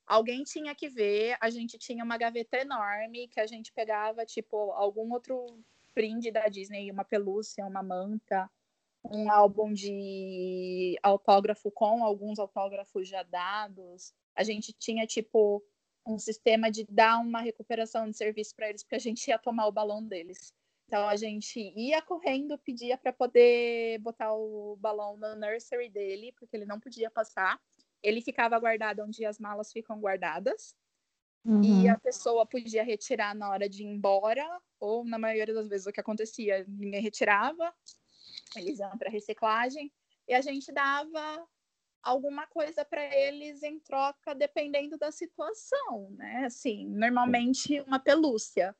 alguém 0.05 0.43
tinha 0.43 0.75
que 0.75 0.89
ver, 0.89 1.37
a 1.39 1.49
gente 1.49 1.77
tinha 1.77 2.03
uma 2.03 2.17
gaveta 2.17 2.57
enorme 2.57 3.29
que 3.29 3.39
a 3.39 3.47
gente 3.47 3.71
pegava, 3.71 4.25
tipo, 4.25 4.71
algum 4.73 5.13
outro 5.13 5.63
brinde 5.95 6.29
da 6.29 6.47
Disney, 6.49 6.91
uma 6.91 7.05
pelúcia, 7.05 7.65
uma 7.65 7.81
manta, 7.81 8.51
um 9.05 9.31
álbum 9.31 9.71
de 9.71 10.97
autógrafo 11.01 11.71
com 11.71 12.03
alguns 12.03 12.37
autógrafos 12.37 13.07
já 13.07 13.23
dados. 13.23 14.13
A 14.35 14.43
gente 14.43 14.73
tinha, 14.73 15.07
tipo, 15.07 15.63
um 16.05 16.19
sistema 16.19 16.69
de 16.69 16.85
dar 16.89 17.19
uma 17.19 17.39
recuperação 17.39 18.09
de 18.09 18.17
serviço 18.17 18.53
para 18.55 18.69
eles, 18.69 18.83
porque 18.83 18.95
a 18.95 18.99
gente 18.99 19.25
ia 19.29 19.39
tomar 19.39 19.67
o 19.67 19.71
balão 19.71 20.03
deles. 20.03 20.53
Então 20.85 21.07
a 21.07 21.15
gente 21.15 21.59
ia 21.75 22.01
correndo, 22.01 22.57
pedia 22.59 22.97
para 22.97 23.11
poder 23.11 23.99
botar 23.99 24.33
o 24.33 24.75
balão 24.79 25.17
na 25.17 25.35
nursery 25.35 25.89
dele, 25.89 26.33
porque 26.37 26.55
ele 26.55 26.65
não 26.65 26.79
podia 26.79 27.09
passar. 27.09 27.59
Ele 28.03 28.21
ficava 28.21 28.57
guardado 28.59 29.01
onde 29.01 29.25
as 29.25 29.39
malas 29.39 29.71
ficam 29.71 29.99
guardadas. 29.99 30.75
Uhum. 31.43 31.63
E 31.63 31.87
a 31.87 31.97
pessoa 31.97 32.45
podia 32.45 32.83
retirar 32.83 33.35
na 33.35 33.49
hora 33.49 33.67
de 33.69 33.83
ir 33.83 33.87
embora, 33.87 34.45
ou 34.79 35.03
na 35.03 35.17
maioria 35.17 35.53
das 35.53 35.67
vezes 35.67 35.85
o 35.85 35.91
que 35.91 35.99
acontecia, 35.99 36.65
ninguém 36.67 37.01
retirava, 37.01 37.73
eles 38.55 38.79
iam 38.79 38.97
para 38.97 39.11
reciclagem, 39.11 39.93
e 40.27 40.33
a 40.33 40.41
gente 40.41 40.71
dava 40.71 41.47
alguma 42.01 42.47
coisa 42.47 42.83
para 42.83 43.03
eles 43.15 43.61
em 43.61 43.79
troca, 43.79 44.33
dependendo 44.33 44.97
da 44.97 45.11
situação, 45.11 46.09
né? 46.11 46.45
Assim, 46.45 46.87
normalmente 46.87 47.79
uma 47.81 47.99
pelúcia. 47.99 48.75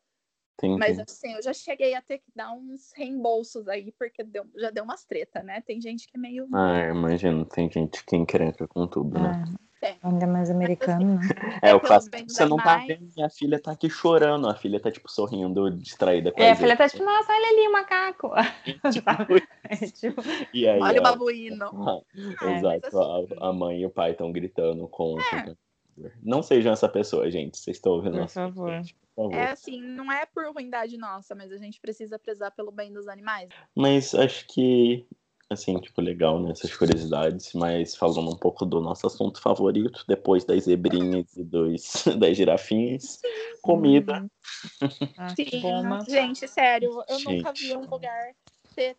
Sim, 0.59 0.77
Mas 0.77 0.97
assim, 0.99 1.33
eu 1.33 1.41
já 1.41 1.53
cheguei 1.53 1.93
a 1.95 2.01
ter 2.01 2.19
que 2.19 2.31
dar 2.33 2.53
uns 2.53 2.93
reembolsos 2.95 3.67
aí, 3.67 3.91
porque 3.99 4.23
deu, 4.23 4.45
já 4.55 4.69
deu 4.69 4.85
umas 4.85 5.03
treta, 5.03 5.43
né? 5.43 5.61
Tem 5.61 5.81
gente 5.81 6.07
que 6.07 6.17
é 6.17 6.19
meio. 6.19 6.47
Ah, 6.53 6.87
imagino, 6.87 7.45
tem 7.45 7.69
gente 7.69 8.03
que 8.05 8.15
encrenca 8.15 8.65
com 8.67 8.87
tudo, 8.87 9.19
né? 9.19 9.43
É. 9.81 9.95
Ainda 10.01 10.25
mais 10.25 10.49
americano, 10.49 11.15
né? 11.15 11.21
É, 11.61 11.75
o 11.75 11.79
clássico 11.79 12.17
você 12.27 12.45
não 12.45 12.57
tá 12.57 12.77
vendo, 12.77 13.07
minha 13.15 13.29
filha 13.29 13.61
tá 13.61 13.71
aqui 13.71 13.87
chorando, 13.87 14.47
a 14.47 14.55
filha 14.55 14.79
tá, 14.79 14.89
tipo, 14.89 15.11
sorrindo, 15.11 15.69
distraída 15.69 16.31
com 16.31 16.41
É, 16.41 16.51
a 16.51 16.55
filha 16.55 16.75
tá 16.75 16.89
tipo, 16.89 17.03
nossa, 17.03 17.31
olha 17.31 17.47
ali 17.49 17.67
o 17.67 17.71
macaco. 17.71 18.31
é, 19.69 19.75
tipo... 19.91 20.21
e 20.51 20.67
aí, 20.67 20.79
olha 20.81 20.99
o 20.99 21.03
babuíno. 21.03 21.65
É, 22.41 22.57
Exato, 22.57 22.87
assim... 22.87 23.35
a, 23.39 23.53
mãe 23.53 23.81
e 23.81 23.85
o 23.85 23.89
pai 23.89 24.11
estão 24.11 24.31
gritando 24.31 24.87
com... 24.87 25.17
É. 25.19 25.55
Não 26.23 26.41
sejam 26.41 26.73
essa 26.73 26.89
pessoa, 26.89 27.29
gente, 27.29 27.57
vocês 27.57 27.77
estão 27.77 27.93
ouvindo. 27.93 28.17
Por 28.17 28.29
favor. 28.29 28.81
É 29.32 29.51
assim, 29.51 29.82
não 29.82 30.12
é 30.12 30.25
por 30.25 30.45
ruindade 30.54 30.97
nossa, 30.97 31.34
mas 31.34 31.51
a 31.51 31.58
gente 31.58 31.80
precisa 31.80 32.19
prezar 32.19 32.51
pelo 32.51 32.71
bem 32.71 32.91
dos 32.91 33.08
animais. 33.08 33.49
Mas 33.73 34.13
acho 34.13 34.45
que, 34.47 35.06
assim, 35.49 35.80
tipo, 35.80 36.01
legal, 36.01 36.41
né, 36.41 36.51
essas 36.51 36.75
curiosidades, 36.75 37.54
mas 37.54 37.95
falando 37.95 38.30
um 38.30 38.38
pouco 38.38 38.65
do 38.65 38.82
nosso 38.82 39.08
assunto 39.08 39.41
favorito, 39.41 40.04
depois 40.08 40.43
das 40.43 40.65
zebrinhas 40.65 41.38
e 41.38 41.43
dos, 41.43 42.04
das 42.19 42.36
girafinhas, 42.36 43.21
comida. 43.62 44.25
Ah, 45.17 45.34
Sim, 45.36 45.62
gente, 46.08 46.47
sério, 46.47 47.04
eu 47.08 47.17
gente. 47.17 47.38
nunca 47.38 47.54
vi 47.54 47.75
um 47.75 47.86
lugar 47.89 48.36
ter 48.75 48.97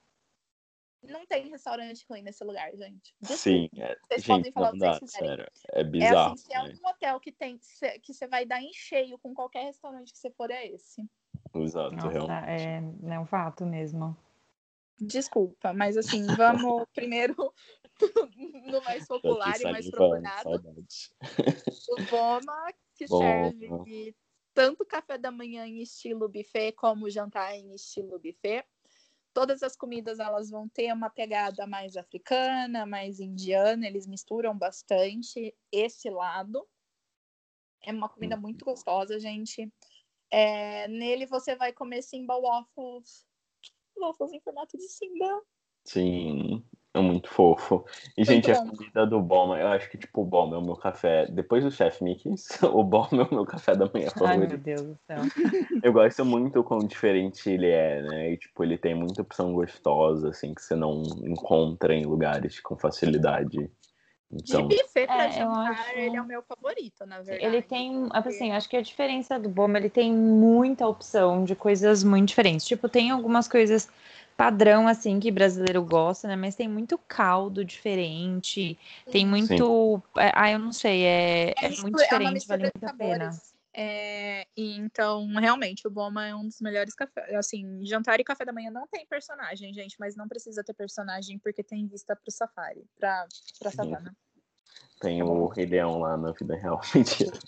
não 1.03 1.27
tem 1.27 1.49
restaurante 1.49 2.05
ruim 2.09 2.23
nesse 2.23 2.43
lugar, 2.45 2.71
gente. 2.77 3.15
Desculpa. 3.21 3.37
Sim, 3.37 3.69
é, 3.77 3.97
vocês 4.03 4.23
gente, 4.23 4.27
podem 4.27 4.53
falar 4.53 4.73
não 4.73 4.79
dá, 4.79 5.01
sério, 5.07 5.47
é 5.73 5.85
bizarro. 5.85 6.31
É 6.31 6.33
assim, 6.33 6.37
se 6.37 6.55
é 6.55 6.63
um 6.63 6.89
hotel 6.89 7.21
que 7.21 7.33
tem 7.33 7.59
que 8.03 8.13
você 8.13 8.27
vai 8.27 8.45
dar 8.45 8.61
em 8.61 8.73
cheio 8.73 9.19
com 9.19 9.35
qualquer 9.35 9.65
restaurante 9.65 10.13
que 10.13 10.19
você 10.19 10.31
for, 10.31 10.51
é 10.51 10.67
esse. 10.67 11.03
Exato, 11.55 11.95
Nossa, 11.95 12.09
realmente. 12.09 12.51
É, 12.51 13.15
é 13.15 13.21
um 13.21 13.27
fato 13.27 13.65
mesmo. 13.65 14.17
Desculpa, 14.99 15.73
mas 15.73 15.97
assim, 15.97 16.27
vamos 16.37 16.85
primeiro 16.95 17.35
no 18.67 18.83
mais 18.83 19.07
popular 19.07 19.61
e 19.61 19.65
mais 19.65 19.91
procurado. 19.91 20.51
O 21.89 22.03
Boma, 22.11 22.73
que 22.95 23.07
Bom, 23.07 23.19
serve 23.19 24.15
tanto 24.55 24.87
café 24.87 25.19
da 25.19 25.31
manhã 25.31 25.67
em 25.67 25.83
estilo 25.83 26.29
buffet 26.31 26.73
como 26.73 27.11
jantar 27.11 27.55
em 27.55 27.75
estilo 27.75 28.19
buffet 28.19 28.65
todas 29.37 29.62
as 29.62 29.77
comidas 29.77 30.18
elas 30.18 30.49
vão 30.49 30.66
ter 30.66 30.90
uma 30.94 31.11
pegada 31.11 31.66
mais 31.66 31.94
africana, 31.94 32.87
mais 32.87 33.20
indiana, 33.20 33.87
eles 33.87 34.07
misturam 34.07 34.57
bastante 34.57 35.55
esse 35.70 36.09
lado. 36.09 36.66
É 37.83 37.92
uma 37.92 38.09
comida 38.09 38.35
uhum. 38.37 38.40
muito 38.40 38.64
gostosa, 38.64 39.20
gente. 39.20 39.70
É, 40.31 40.88
nele 40.88 41.27
você 41.27 41.55
vai 41.55 41.70
comer 41.70 42.01
Simba 42.01 42.35
Waffles. 42.35 43.27
Waffles 43.94 44.33
em 44.33 44.40
formato 44.40 44.79
de 44.79 44.88
Simba. 44.88 45.42
Sim, 45.85 46.66
é 46.99 47.01
muito 47.01 47.29
fofo. 47.29 47.85
E, 48.17 48.21
muito 48.21 48.27
gente, 48.27 48.53
bom. 48.53 48.59
a 48.59 48.71
comida 48.71 49.07
do 49.07 49.21
Boma, 49.21 49.59
eu 49.59 49.69
acho 49.69 49.91
que, 49.91 49.99
tipo, 49.99 50.23
o 50.23 50.25
Boma 50.25 50.57
é 50.57 50.59
o 50.59 50.63
meu 50.63 50.77
café. 50.77 51.27
Depois 51.27 51.63
do 51.63 51.71
Chef 51.71 52.03
Mickey's, 52.03 52.49
o 52.63 52.83
Boma 52.83 53.23
é 53.23 53.23
o 53.23 53.35
meu 53.35 53.45
café 53.45 53.75
da 53.75 53.89
manhã 53.93 54.11
favorito. 54.11 54.41
Ai, 54.43 54.49
meu 54.49 54.59
Deus 54.59 54.83
do 54.83 54.99
céu. 55.07 55.19
Eu 55.83 55.93
gosto 55.93 56.25
muito 56.25 56.65
quão 56.65 56.79
diferente 56.79 57.51
ele 57.51 57.69
é, 57.69 58.03
né? 58.03 58.33
E, 58.33 58.37
tipo, 58.39 58.65
ele 58.65 58.79
tem 58.79 58.95
muita 58.95 59.23
opção 59.23 59.53
gostosa, 59.53 60.31
assim, 60.31 60.55
que 60.55 60.63
você 60.63 60.75
não 60.75 61.03
encontra 61.25 61.95
em 61.95 62.05
lugares 62.05 62.61
com 62.61 62.77
facilidade. 62.77 63.70
Então... 64.33 64.66
De 64.66 64.77
buffet 64.77 65.07
pra 65.07 65.27
é, 65.27 65.31
jantar, 65.31 65.70
acho... 65.70 65.99
ele 65.99 66.16
é 66.16 66.20
o 66.20 66.27
meu 66.27 66.43
favorito, 66.43 67.07
na 67.07 67.20
verdade. 67.20 67.45
Ele 67.45 67.62
tem, 67.62 68.09
assim, 68.11 68.53
acho 68.53 68.68
que 68.68 68.77
a 68.77 68.83
diferença 68.83 69.39
do 69.39 69.49
Boma, 69.49 69.79
ele 69.79 69.89
tem 69.89 70.12
muita 70.12 70.87
opção 70.87 71.45
de 71.45 71.55
coisas 71.55 72.03
muito 72.03 72.29
diferentes. 72.29 72.66
Tipo, 72.66 72.89
tem 72.89 73.11
algumas 73.11 73.47
coisas 73.47 73.89
padrão, 74.37 74.87
assim, 74.87 75.18
que 75.18 75.30
brasileiro 75.30 75.82
gosta, 75.82 76.28
né? 76.28 76.37
Mas 76.37 76.55
tem 76.55 76.68
muito 76.68 76.99
caldo 76.99 77.64
diferente, 77.64 78.78
tem 79.11 79.26
muito. 79.26 80.03
É, 80.16 80.30
ah, 80.34 80.51
eu 80.51 80.59
não 80.59 80.72
sei, 80.72 81.05
é, 81.05 81.51
é, 81.51 81.66
é 81.66 81.68
muito 81.80 81.97
diferente, 81.97 82.47
vale 82.47 82.64
muito 82.64 82.84
a 82.84 82.93
pena. 82.93 83.30
É, 83.78 84.47
então, 84.57 85.26
realmente, 85.34 85.87
o 85.87 85.91
Boma 85.91 86.26
é 86.26 86.34
um 86.34 86.47
dos 86.47 86.61
melhores 86.62 86.95
cafés. 86.95 87.34
Assim, 87.34 87.84
jantar 87.84 88.18
e 88.18 88.24
café 88.24 88.43
da 88.45 88.53
manhã 88.53 88.70
não 88.70 88.87
tem 88.87 89.05
personagem, 89.07 89.72
gente, 89.74 89.97
mas 90.01 90.16
não 90.16 90.26
precisa 90.26 90.64
ter 90.64 90.72
personagem 90.72 91.39
porque 91.39 91.62
tem 91.62 91.87
vista 91.87 92.16
pro 92.16 92.30
safari, 92.30 92.87
pra, 92.99 93.26
pra 93.59 93.70
savana. 93.70 94.16
Tem 94.99 95.22
o 95.22 95.47
Rei 95.47 95.66
Leão 95.66 95.99
lá 95.99 96.16
na 96.16 96.32
vida 96.32 96.57
real, 96.57 96.80
mentira. 96.95 97.39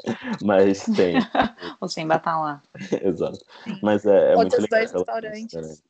Mas 0.44 0.84
tem. 0.84 1.16
o 1.80 1.88
Simba 1.88 2.18
tá 2.18 2.38
lá. 2.38 2.62
Exato. 3.02 3.38
Mas 3.82 4.04
é, 4.04 4.32
é 4.32 4.36
Outros 4.36 4.60
muito 4.60 4.70
legal. 4.70 4.80
dois 4.80 4.92
restaurantes. 4.92 5.82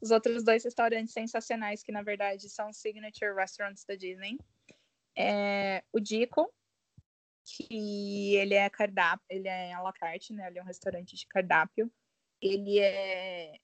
Os 0.00 0.10
outros 0.10 0.44
dois 0.44 0.64
restaurantes 0.64 1.12
sensacionais, 1.12 1.82
que 1.82 1.92
na 1.92 2.02
verdade 2.02 2.48
são 2.48 2.72
signature 2.72 3.34
restaurants 3.34 3.84
da 3.84 3.94
Disney. 3.94 4.38
É 5.16 5.82
o 5.92 5.98
Dico, 5.98 6.52
que 7.44 8.36
ele 8.36 8.54
é 8.54 8.68
cardápio, 8.68 9.24
ele 9.28 9.48
é 9.48 9.72
à 9.72 9.80
la 9.80 9.92
carte, 9.92 10.32
né? 10.32 10.46
Ele 10.48 10.58
é 10.58 10.62
um 10.62 10.66
restaurante 10.66 11.16
de 11.16 11.26
cardápio. 11.26 11.90
Ele 12.40 12.78
é 12.78 13.58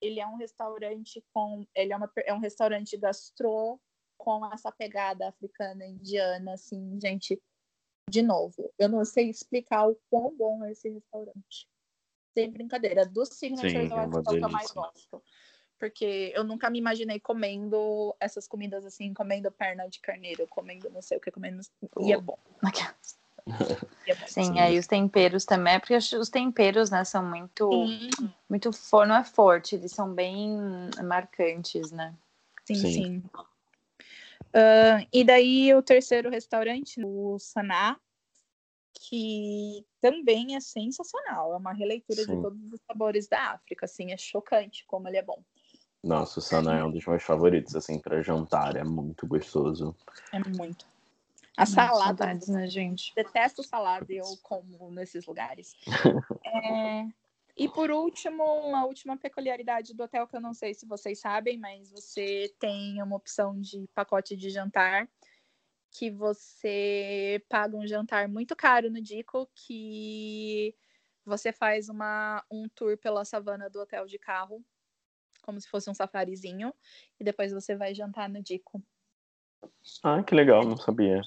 ele 0.00 0.20
é 0.20 0.26
um 0.26 0.36
restaurante 0.36 1.24
com 1.32 1.66
ele 1.74 1.92
é, 1.92 1.96
uma, 1.96 2.10
é 2.24 2.32
um 2.32 2.38
restaurante 2.38 2.96
gastro 2.96 3.80
com 4.16 4.46
essa 4.52 4.70
pegada 4.70 5.28
africana 5.28 5.84
indiana 5.84 6.54
assim 6.54 6.98
gente 7.00 7.40
de 8.08 8.22
novo 8.22 8.72
eu 8.78 8.88
não 8.88 9.04
sei 9.04 9.28
explicar 9.28 9.88
o 9.88 10.00
quão 10.08 10.36
bom 10.36 10.64
é 10.64 10.70
esse 10.70 10.88
restaurante 10.88 11.68
sem 12.32 12.50
brincadeira 12.50 13.04
dos 13.04 13.30
signatures 13.30 13.72
Sim, 13.72 13.90
eu 13.90 13.98
acho 13.98 14.10
que 14.10 14.16
é 14.16 14.20
o 14.20 14.38
que 14.38 14.44
eu 14.44 14.48
mais 14.48 14.70
gosto 14.70 15.22
porque 15.78 16.32
eu 16.34 16.44
nunca 16.44 16.68
me 16.68 16.78
imaginei 16.78 17.20
comendo 17.20 18.14
essas 18.18 18.46
comidas 18.46 18.84
assim 18.84 19.14
comendo 19.14 19.50
perna 19.50 19.88
de 19.88 20.00
carneiro 20.00 20.46
comendo 20.48 20.90
não 20.90 21.02
sei 21.02 21.18
o 21.18 21.20
que 21.20 21.30
comendo 21.30 21.60
e 22.00 22.12
é 22.12 22.18
bom 22.20 22.38
Sim, 24.26 24.58
aí 24.58 24.78
os 24.78 24.86
temperos 24.86 25.44
também, 25.44 25.78
porque 25.78 25.96
os 25.96 26.28
temperos, 26.28 26.90
né, 26.90 27.04
são 27.04 27.24
muito, 27.24 27.70
sim. 27.70 28.32
muito 28.48 28.72
for, 28.72 29.06
não 29.06 29.16
é 29.16 29.24
forte, 29.24 29.74
eles 29.74 29.92
são 29.92 30.12
bem 30.12 30.56
marcantes, 31.04 31.90
né? 31.90 32.14
Sim, 32.64 32.74
sim. 32.74 32.92
sim. 32.92 33.22
Uh, 34.48 35.06
e 35.12 35.24
daí 35.24 35.74
o 35.74 35.82
terceiro 35.82 36.30
restaurante, 36.30 37.02
o 37.04 37.38
Saná, 37.38 37.98
que 38.94 39.84
também 40.00 40.56
é 40.56 40.60
sensacional, 40.60 41.54
é 41.54 41.56
uma 41.56 41.72
releitura 41.72 42.22
sim. 42.22 42.36
de 42.36 42.42
todos 42.42 42.72
os 42.72 42.80
sabores 42.86 43.28
da 43.28 43.52
África, 43.52 43.84
assim, 43.84 44.12
é 44.12 44.16
chocante 44.16 44.84
como 44.86 45.08
ele 45.08 45.18
é 45.18 45.22
bom. 45.22 45.42
Nossa, 46.02 46.38
o 46.38 46.42
Saná 46.42 46.78
é 46.78 46.84
um 46.84 46.90
dos 46.90 47.04
meus 47.04 47.22
favoritos, 47.22 47.74
assim, 47.74 47.98
para 47.98 48.22
jantar, 48.22 48.76
é 48.76 48.84
muito 48.84 49.26
gostoso. 49.26 49.96
É 50.32 50.38
muito. 50.38 50.86
A 51.56 51.66
salada. 51.66 52.04
Saudades, 52.04 52.48
né, 52.48 52.68
gente? 52.68 53.12
Detesto 53.16 53.64
salada 53.64 54.06
e 54.12 54.16
eu 54.16 54.24
como 54.42 54.90
nesses 54.92 55.26
lugares. 55.26 55.74
é... 56.46 57.04
E 57.56 57.68
por 57.68 57.90
último, 57.90 58.44
uma 58.44 58.84
última 58.84 59.16
peculiaridade 59.16 59.92
do 59.92 60.04
hotel 60.04 60.28
que 60.28 60.36
eu 60.36 60.40
não 60.40 60.54
sei 60.54 60.72
se 60.72 60.86
vocês 60.86 61.18
sabem, 61.18 61.58
mas 61.58 61.90
você 61.90 62.54
tem 62.60 63.02
uma 63.02 63.16
opção 63.16 63.60
de 63.60 63.88
pacote 63.92 64.36
de 64.36 64.48
jantar 64.48 65.08
que 65.90 66.10
você 66.10 67.42
paga 67.48 67.76
um 67.76 67.86
jantar 67.86 68.28
muito 68.28 68.54
caro 68.54 68.90
no 68.90 69.00
Dico, 69.00 69.50
que 69.54 70.74
você 71.24 71.52
faz 71.52 71.88
uma, 71.88 72.44
um 72.48 72.68
tour 72.68 72.96
pela 72.96 73.24
savana 73.24 73.68
do 73.68 73.80
hotel 73.80 74.06
de 74.06 74.18
carro, 74.18 74.64
como 75.48 75.58
se 75.58 75.66
fosse 75.66 75.88
um 75.88 75.94
safarizinho, 75.94 76.74
e 77.18 77.24
depois 77.24 77.54
você 77.54 77.74
vai 77.74 77.94
jantar 77.94 78.28
no 78.28 78.42
Dico. 78.42 78.82
Ah, 80.04 80.22
que 80.22 80.34
legal, 80.34 80.62
não 80.62 80.76
sabia. 80.76 81.22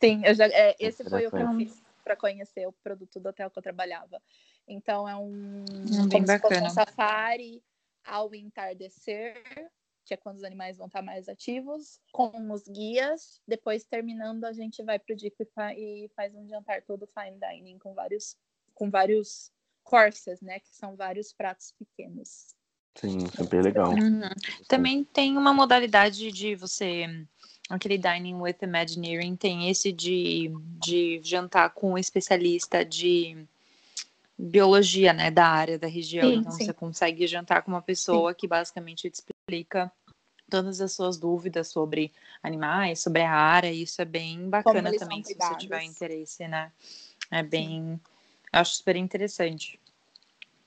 Sim, 0.00 0.22
já, 0.32 0.46
é, 0.46 0.76
esse 0.78 1.02
foi 1.02 1.26
o 1.26 1.30
que 1.32 1.42
eu 1.42 1.56
fiz 1.56 1.82
para 2.04 2.14
conhecer 2.14 2.68
o 2.68 2.72
produto 2.72 3.18
do 3.18 3.30
hotel 3.30 3.50
que 3.50 3.58
eu 3.58 3.62
trabalhava. 3.62 4.22
Então 4.68 5.08
é 5.08 5.16
um, 5.16 5.64
hum, 5.68 6.08
bem 6.08 6.24
bacana. 6.24 6.68
um 6.68 6.70
safari 6.70 7.60
ao 8.04 8.32
entardecer, 8.32 9.42
que 10.04 10.14
é 10.14 10.16
quando 10.16 10.36
os 10.36 10.44
animais 10.44 10.76
vão 10.76 10.86
estar 10.86 11.02
mais 11.02 11.28
ativos, 11.28 12.00
com 12.12 12.52
os 12.52 12.62
guias. 12.62 13.40
Depois, 13.44 13.82
terminando, 13.82 14.44
a 14.44 14.52
gente 14.52 14.84
vai 14.84 15.00
para 15.00 15.14
o 15.14 15.16
Dico 15.16 15.42
e, 15.74 16.04
e 16.04 16.08
faz 16.10 16.32
um 16.32 16.46
jantar 16.46 16.80
todo 16.82 17.08
fine 17.08 17.40
dining 17.40 17.78
com 17.80 17.92
vários, 17.92 18.36
com 18.72 18.88
vários 18.88 19.50
courses, 19.82 20.40
né? 20.40 20.60
Que 20.60 20.68
são 20.68 20.94
vários 20.94 21.32
pratos 21.32 21.74
pequenos. 21.76 22.56
Sim, 23.00 23.18
super 23.36 23.62
legal. 23.62 23.90
Uhum. 23.90 24.22
Também 24.66 25.04
tem 25.04 25.36
uma 25.36 25.54
modalidade 25.54 26.32
de 26.32 26.54
você 26.56 27.06
aquele 27.68 27.98
Dining 27.98 28.36
with 28.36 28.56
Imagineering 28.62 29.36
tem 29.36 29.68
esse 29.68 29.92
de, 29.92 30.50
de 30.82 31.20
jantar 31.22 31.70
com 31.70 31.92
um 31.92 31.98
especialista 31.98 32.84
de 32.84 33.36
biologia, 34.38 35.12
né, 35.12 35.30
da 35.30 35.46
área 35.46 35.78
da 35.78 35.86
região. 35.86 36.30
Sim, 36.30 36.36
então 36.38 36.52
sim. 36.52 36.64
você 36.64 36.72
consegue 36.72 37.26
jantar 37.26 37.62
com 37.62 37.70
uma 37.70 37.82
pessoa 37.82 38.32
sim. 38.32 38.38
que 38.38 38.48
basicamente 38.48 39.10
te 39.10 39.20
explica 39.20 39.92
todas 40.48 40.80
as 40.80 40.92
suas 40.92 41.18
dúvidas 41.18 41.68
sobre 41.68 42.10
animais, 42.42 43.00
sobre 43.00 43.22
a 43.22 43.32
área. 43.32 43.70
E 43.70 43.82
isso 43.82 44.00
é 44.00 44.04
bem 44.04 44.48
bacana 44.48 44.90
também, 44.96 45.22
se 45.22 45.34
você 45.34 45.56
tiver 45.56 45.82
interesse, 45.82 46.48
né? 46.48 46.72
É 47.30 47.42
bem, 47.42 48.00
acho 48.52 48.76
super 48.76 48.96
interessante. 48.96 49.78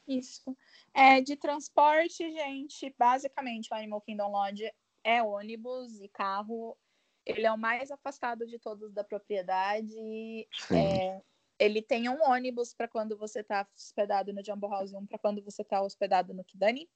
Isso. 0.07 0.55
É, 0.93 1.21
de 1.21 1.35
transporte, 1.35 2.17
gente, 2.31 2.93
basicamente 2.97 3.69
o 3.71 3.75
Animal 3.75 4.01
Kingdom 4.01 4.31
Lodge 4.31 4.69
é 5.03 5.23
ônibus 5.23 5.99
e 5.99 6.09
carro 6.09 6.77
ele 7.25 7.45
é 7.45 7.51
o 7.51 7.57
mais 7.57 7.91
afastado 7.91 8.45
de 8.45 8.59
todos 8.59 8.93
da 8.93 9.03
propriedade. 9.03 10.47
É, 10.71 11.21
ele 11.59 11.81
tem 11.81 12.09
um 12.09 12.21
ônibus 12.23 12.73
para 12.73 12.87
quando 12.87 13.17
você 13.17 13.41
está 13.41 13.67
hospedado 13.75 14.33
no 14.33 14.43
Jumbo 14.43 14.67
House 14.67 14.91
e 14.91 14.95
um 14.95 15.05
para 15.05 15.19
quando 15.19 15.43
você 15.43 15.61
está 15.61 15.81
hospedado 15.81 16.33
no 16.33 16.43
Kidani. 16.43 16.89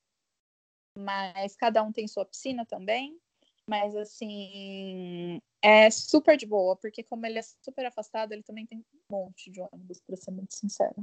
Mas 0.97 1.55
cada 1.55 1.83
um 1.83 1.91
tem 1.91 2.07
sua 2.07 2.25
piscina 2.25 2.65
também. 2.65 3.19
Mas 3.67 3.95
assim, 3.95 5.41
é 5.61 5.89
super 5.89 6.37
de 6.37 6.45
boa, 6.45 6.75
porque 6.75 7.03
como 7.03 7.25
ele 7.25 7.39
é 7.39 7.41
super 7.63 7.85
afastado, 7.85 8.31
ele 8.31 8.43
também 8.43 8.65
tem 8.65 8.79
um 8.79 8.83
monte 9.09 9.49
de 9.49 9.59
ônibus, 9.59 10.01
para 10.01 10.15
ser 10.15 10.31
muito 10.31 10.53
sincero. 10.53 10.95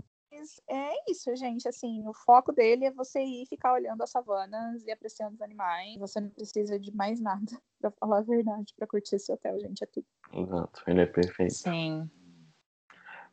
Mas 0.43 0.61
é 0.69 0.93
isso, 1.09 1.35
gente. 1.37 1.69
Assim, 1.69 2.03
o 2.09 2.13
foco 2.13 2.53
dele 2.53 2.87
é 2.87 2.91
você 2.91 3.23
ir 3.23 3.47
ficar 3.47 3.75
olhando 3.75 4.03
as 4.03 4.11
savanas 4.11 4.85
e 4.85 4.91
apreciando 4.91 5.35
os 5.35 5.41
animais. 5.41 5.97
Você 5.99 6.21
não 6.21 6.31
precisa 6.31 6.81
de 6.81 6.93
mais 6.93 7.21
nada, 7.21 7.41
pra 7.81 7.93
falar 7.93 8.19
a 8.19 8.23
verdade, 8.23 8.75
pra 8.77 8.89
curtir 8.89 9.15
esse 9.15 9.33
hotel, 9.33 9.61
gente. 9.61 9.85
É 9.85 9.87
tudo. 9.87 10.07
Exato, 10.33 10.83
ele 10.89 11.01
é 11.03 11.07
perfeito. 11.07 11.55
Sim. 11.55 12.11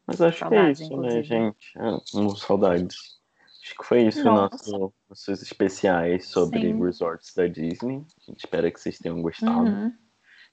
Mas 0.05 0.22
acho 0.22 0.38
saudades, 0.38 0.78
que 0.78 0.84
é 0.84 0.88
isso, 0.88 1.01
né, 1.01 1.07
inclusive. 1.07 1.39
né, 1.39 1.45
gente? 1.45 1.80
É, 1.80 2.38
saudades. 2.38 3.20
Acho 3.64 3.76
que 3.76 3.84
foi 3.84 4.03
isso, 4.03 4.24
nosso, 4.26 4.93
nossos 5.10 5.41
especiais 5.41 6.28
sobre 6.28 6.62
Sim. 6.62 6.84
resorts 6.84 7.34
da 7.34 7.47
Disney. 7.47 8.05
A 8.22 8.32
gente 8.32 8.39
espera 8.39 8.72
que 8.72 8.80
vocês 8.80 8.99
tenham 8.99 9.22
gostado. 9.22 9.62
Uhum. 9.62 9.93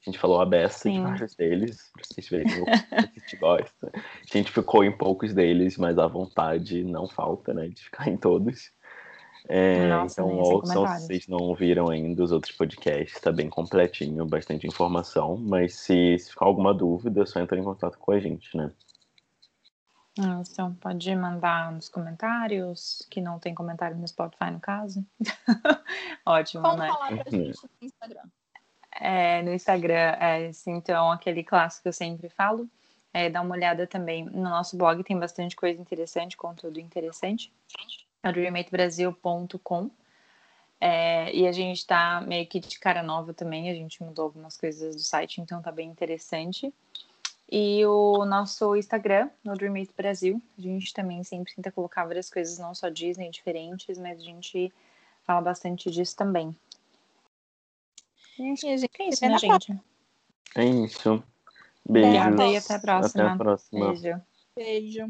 A 0.07 0.11
gente 0.11 0.20
falou 0.20 0.40
a 0.40 0.46
beça 0.46 0.88
de 0.88 1.00
vários 1.00 1.34
deles, 1.34 1.90
pra 1.92 2.04
vocês 2.04 2.28
verem 2.28 2.62
o 2.62 2.64
que 2.64 2.94
a 2.94 3.00
gente 3.00 3.36
gosta. 3.38 3.90
A 3.92 4.38
gente 4.38 4.52
ficou 4.52 4.84
em 4.84 4.96
poucos 4.96 5.34
deles, 5.34 5.76
mas 5.76 5.98
a 5.98 6.07
vontade 6.07 6.84
não 6.84 7.09
falta, 7.09 7.52
né? 7.52 7.66
De 7.66 7.82
ficar 7.82 8.09
em 8.09 8.16
todos. 8.16 8.70
É, 9.48 9.88
Nossa, 9.88 10.22
então, 10.22 10.38
ouçam 10.38 10.86
se 10.86 11.07
vocês 11.07 11.26
não 11.26 11.38
ouviram 11.38 11.90
ainda 11.90 12.22
os 12.22 12.30
outros 12.30 12.54
podcasts, 12.57 13.20
tá 13.20 13.32
bem 13.32 13.48
completinho, 13.48 14.24
bastante 14.24 14.64
informação. 14.64 15.36
Mas 15.36 15.74
se, 15.74 16.16
se 16.20 16.30
ficar 16.30 16.46
alguma 16.46 16.72
dúvida, 16.72 17.22
é 17.22 17.26
só 17.26 17.40
entrar 17.40 17.59
em 17.59 17.64
contato 17.64 17.98
com 17.98 18.12
a 18.12 18.20
gente, 18.20 18.57
né? 18.57 18.70
Ah, 20.20 20.40
então, 20.48 20.72
pode 20.74 21.14
mandar 21.16 21.72
nos 21.72 21.88
comentários, 21.88 23.04
que 23.11 23.20
não 23.20 23.40
tem 23.40 23.52
comentário 23.54 23.96
no 23.96 24.07
Spotify, 24.07 24.52
no 24.52 24.61
caso. 24.61 25.04
Ótimo, 26.24 26.62
Como 26.62 26.76
né? 26.76 26.86
falar 26.86 27.09
pra 27.09 27.30
gente 27.30 27.59
no 27.80 27.86
Instagram 27.86 28.22
é, 28.93 29.43
no 29.43 29.53
Instagram. 29.53 30.16
É, 30.20 30.51
então, 30.66 31.11
aquele 31.11 31.43
clássico 31.43 31.82
que 31.82 31.89
eu 31.89 31.93
sempre 31.93 32.28
falo. 32.28 32.68
É, 33.12 33.30
dá 33.30 33.41
uma 33.41 33.55
olhada 33.55 33.87
também 33.87 34.24
no 34.26 34.43
nosso 34.43 34.76
blog, 34.76 35.03
tem 35.03 35.18
bastante 35.18 35.57
coisa 35.57 35.80
interessante, 35.80 36.37
conteúdo 36.37 36.78
interessante. 36.78 37.51
É 38.22 38.30
dreamatebrasil.com. 38.30 39.91
É, 40.78 41.34
e 41.34 41.47
a 41.47 41.53
gente 41.53 41.78
está 41.78 42.20
meio 42.20 42.47
que 42.47 42.61
de 42.61 42.78
cara 42.78 43.03
nova 43.03 43.32
também, 43.32 43.70
a 43.70 43.74
gente 43.74 44.03
mudou 44.03 44.26
algumas 44.26 44.57
coisas 44.59 44.95
do 44.95 45.01
site, 45.01 45.41
então 45.41 45.62
tá 45.62 45.72
bem 45.72 45.89
interessante. 45.89 46.72
E 47.51 47.87
o 47.87 48.24
nosso 48.24 48.74
Instagram, 48.76 49.30
no 49.43 49.55
Dreamate 49.55 49.93
Brasil, 49.97 50.43
a 50.59 50.61
gente 50.61 50.93
também 50.93 51.22
sempre 51.22 51.55
tenta 51.55 51.70
colocar 51.70 52.05
várias 52.05 52.28
coisas, 52.28 52.59
não 52.59 52.74
só 52.74 52.89
Disney, 52.89 53.30
diferentes, 53.30 53.99
mas 53.99 54.18
a 54.18 54.24
gente 54.24 54.72
fala 55.24 55.41
bastante 55.41 55.91
disso 55.91 56.16
também. 56.16 56.55
Gente, 58.37 58.66
é 58.66 58.74
isso, 58.74 59.26
né, 59.26 59.39
gente? 59.39 59.80
É 60.55 60.64
isso. 60.64 61.22
Beijo. 61.89 62.09
Obrigada 62.09 62.47
e 62.47 62.57
até 62.57 62.74
a 62.74 62.78
próxima. 62.78 63.24
Até 63.24 63.32
a 63.32 63.37
próxima. 63.37 63.93
Beijo. 63.93 64.22
Beijo. 64.55 65.07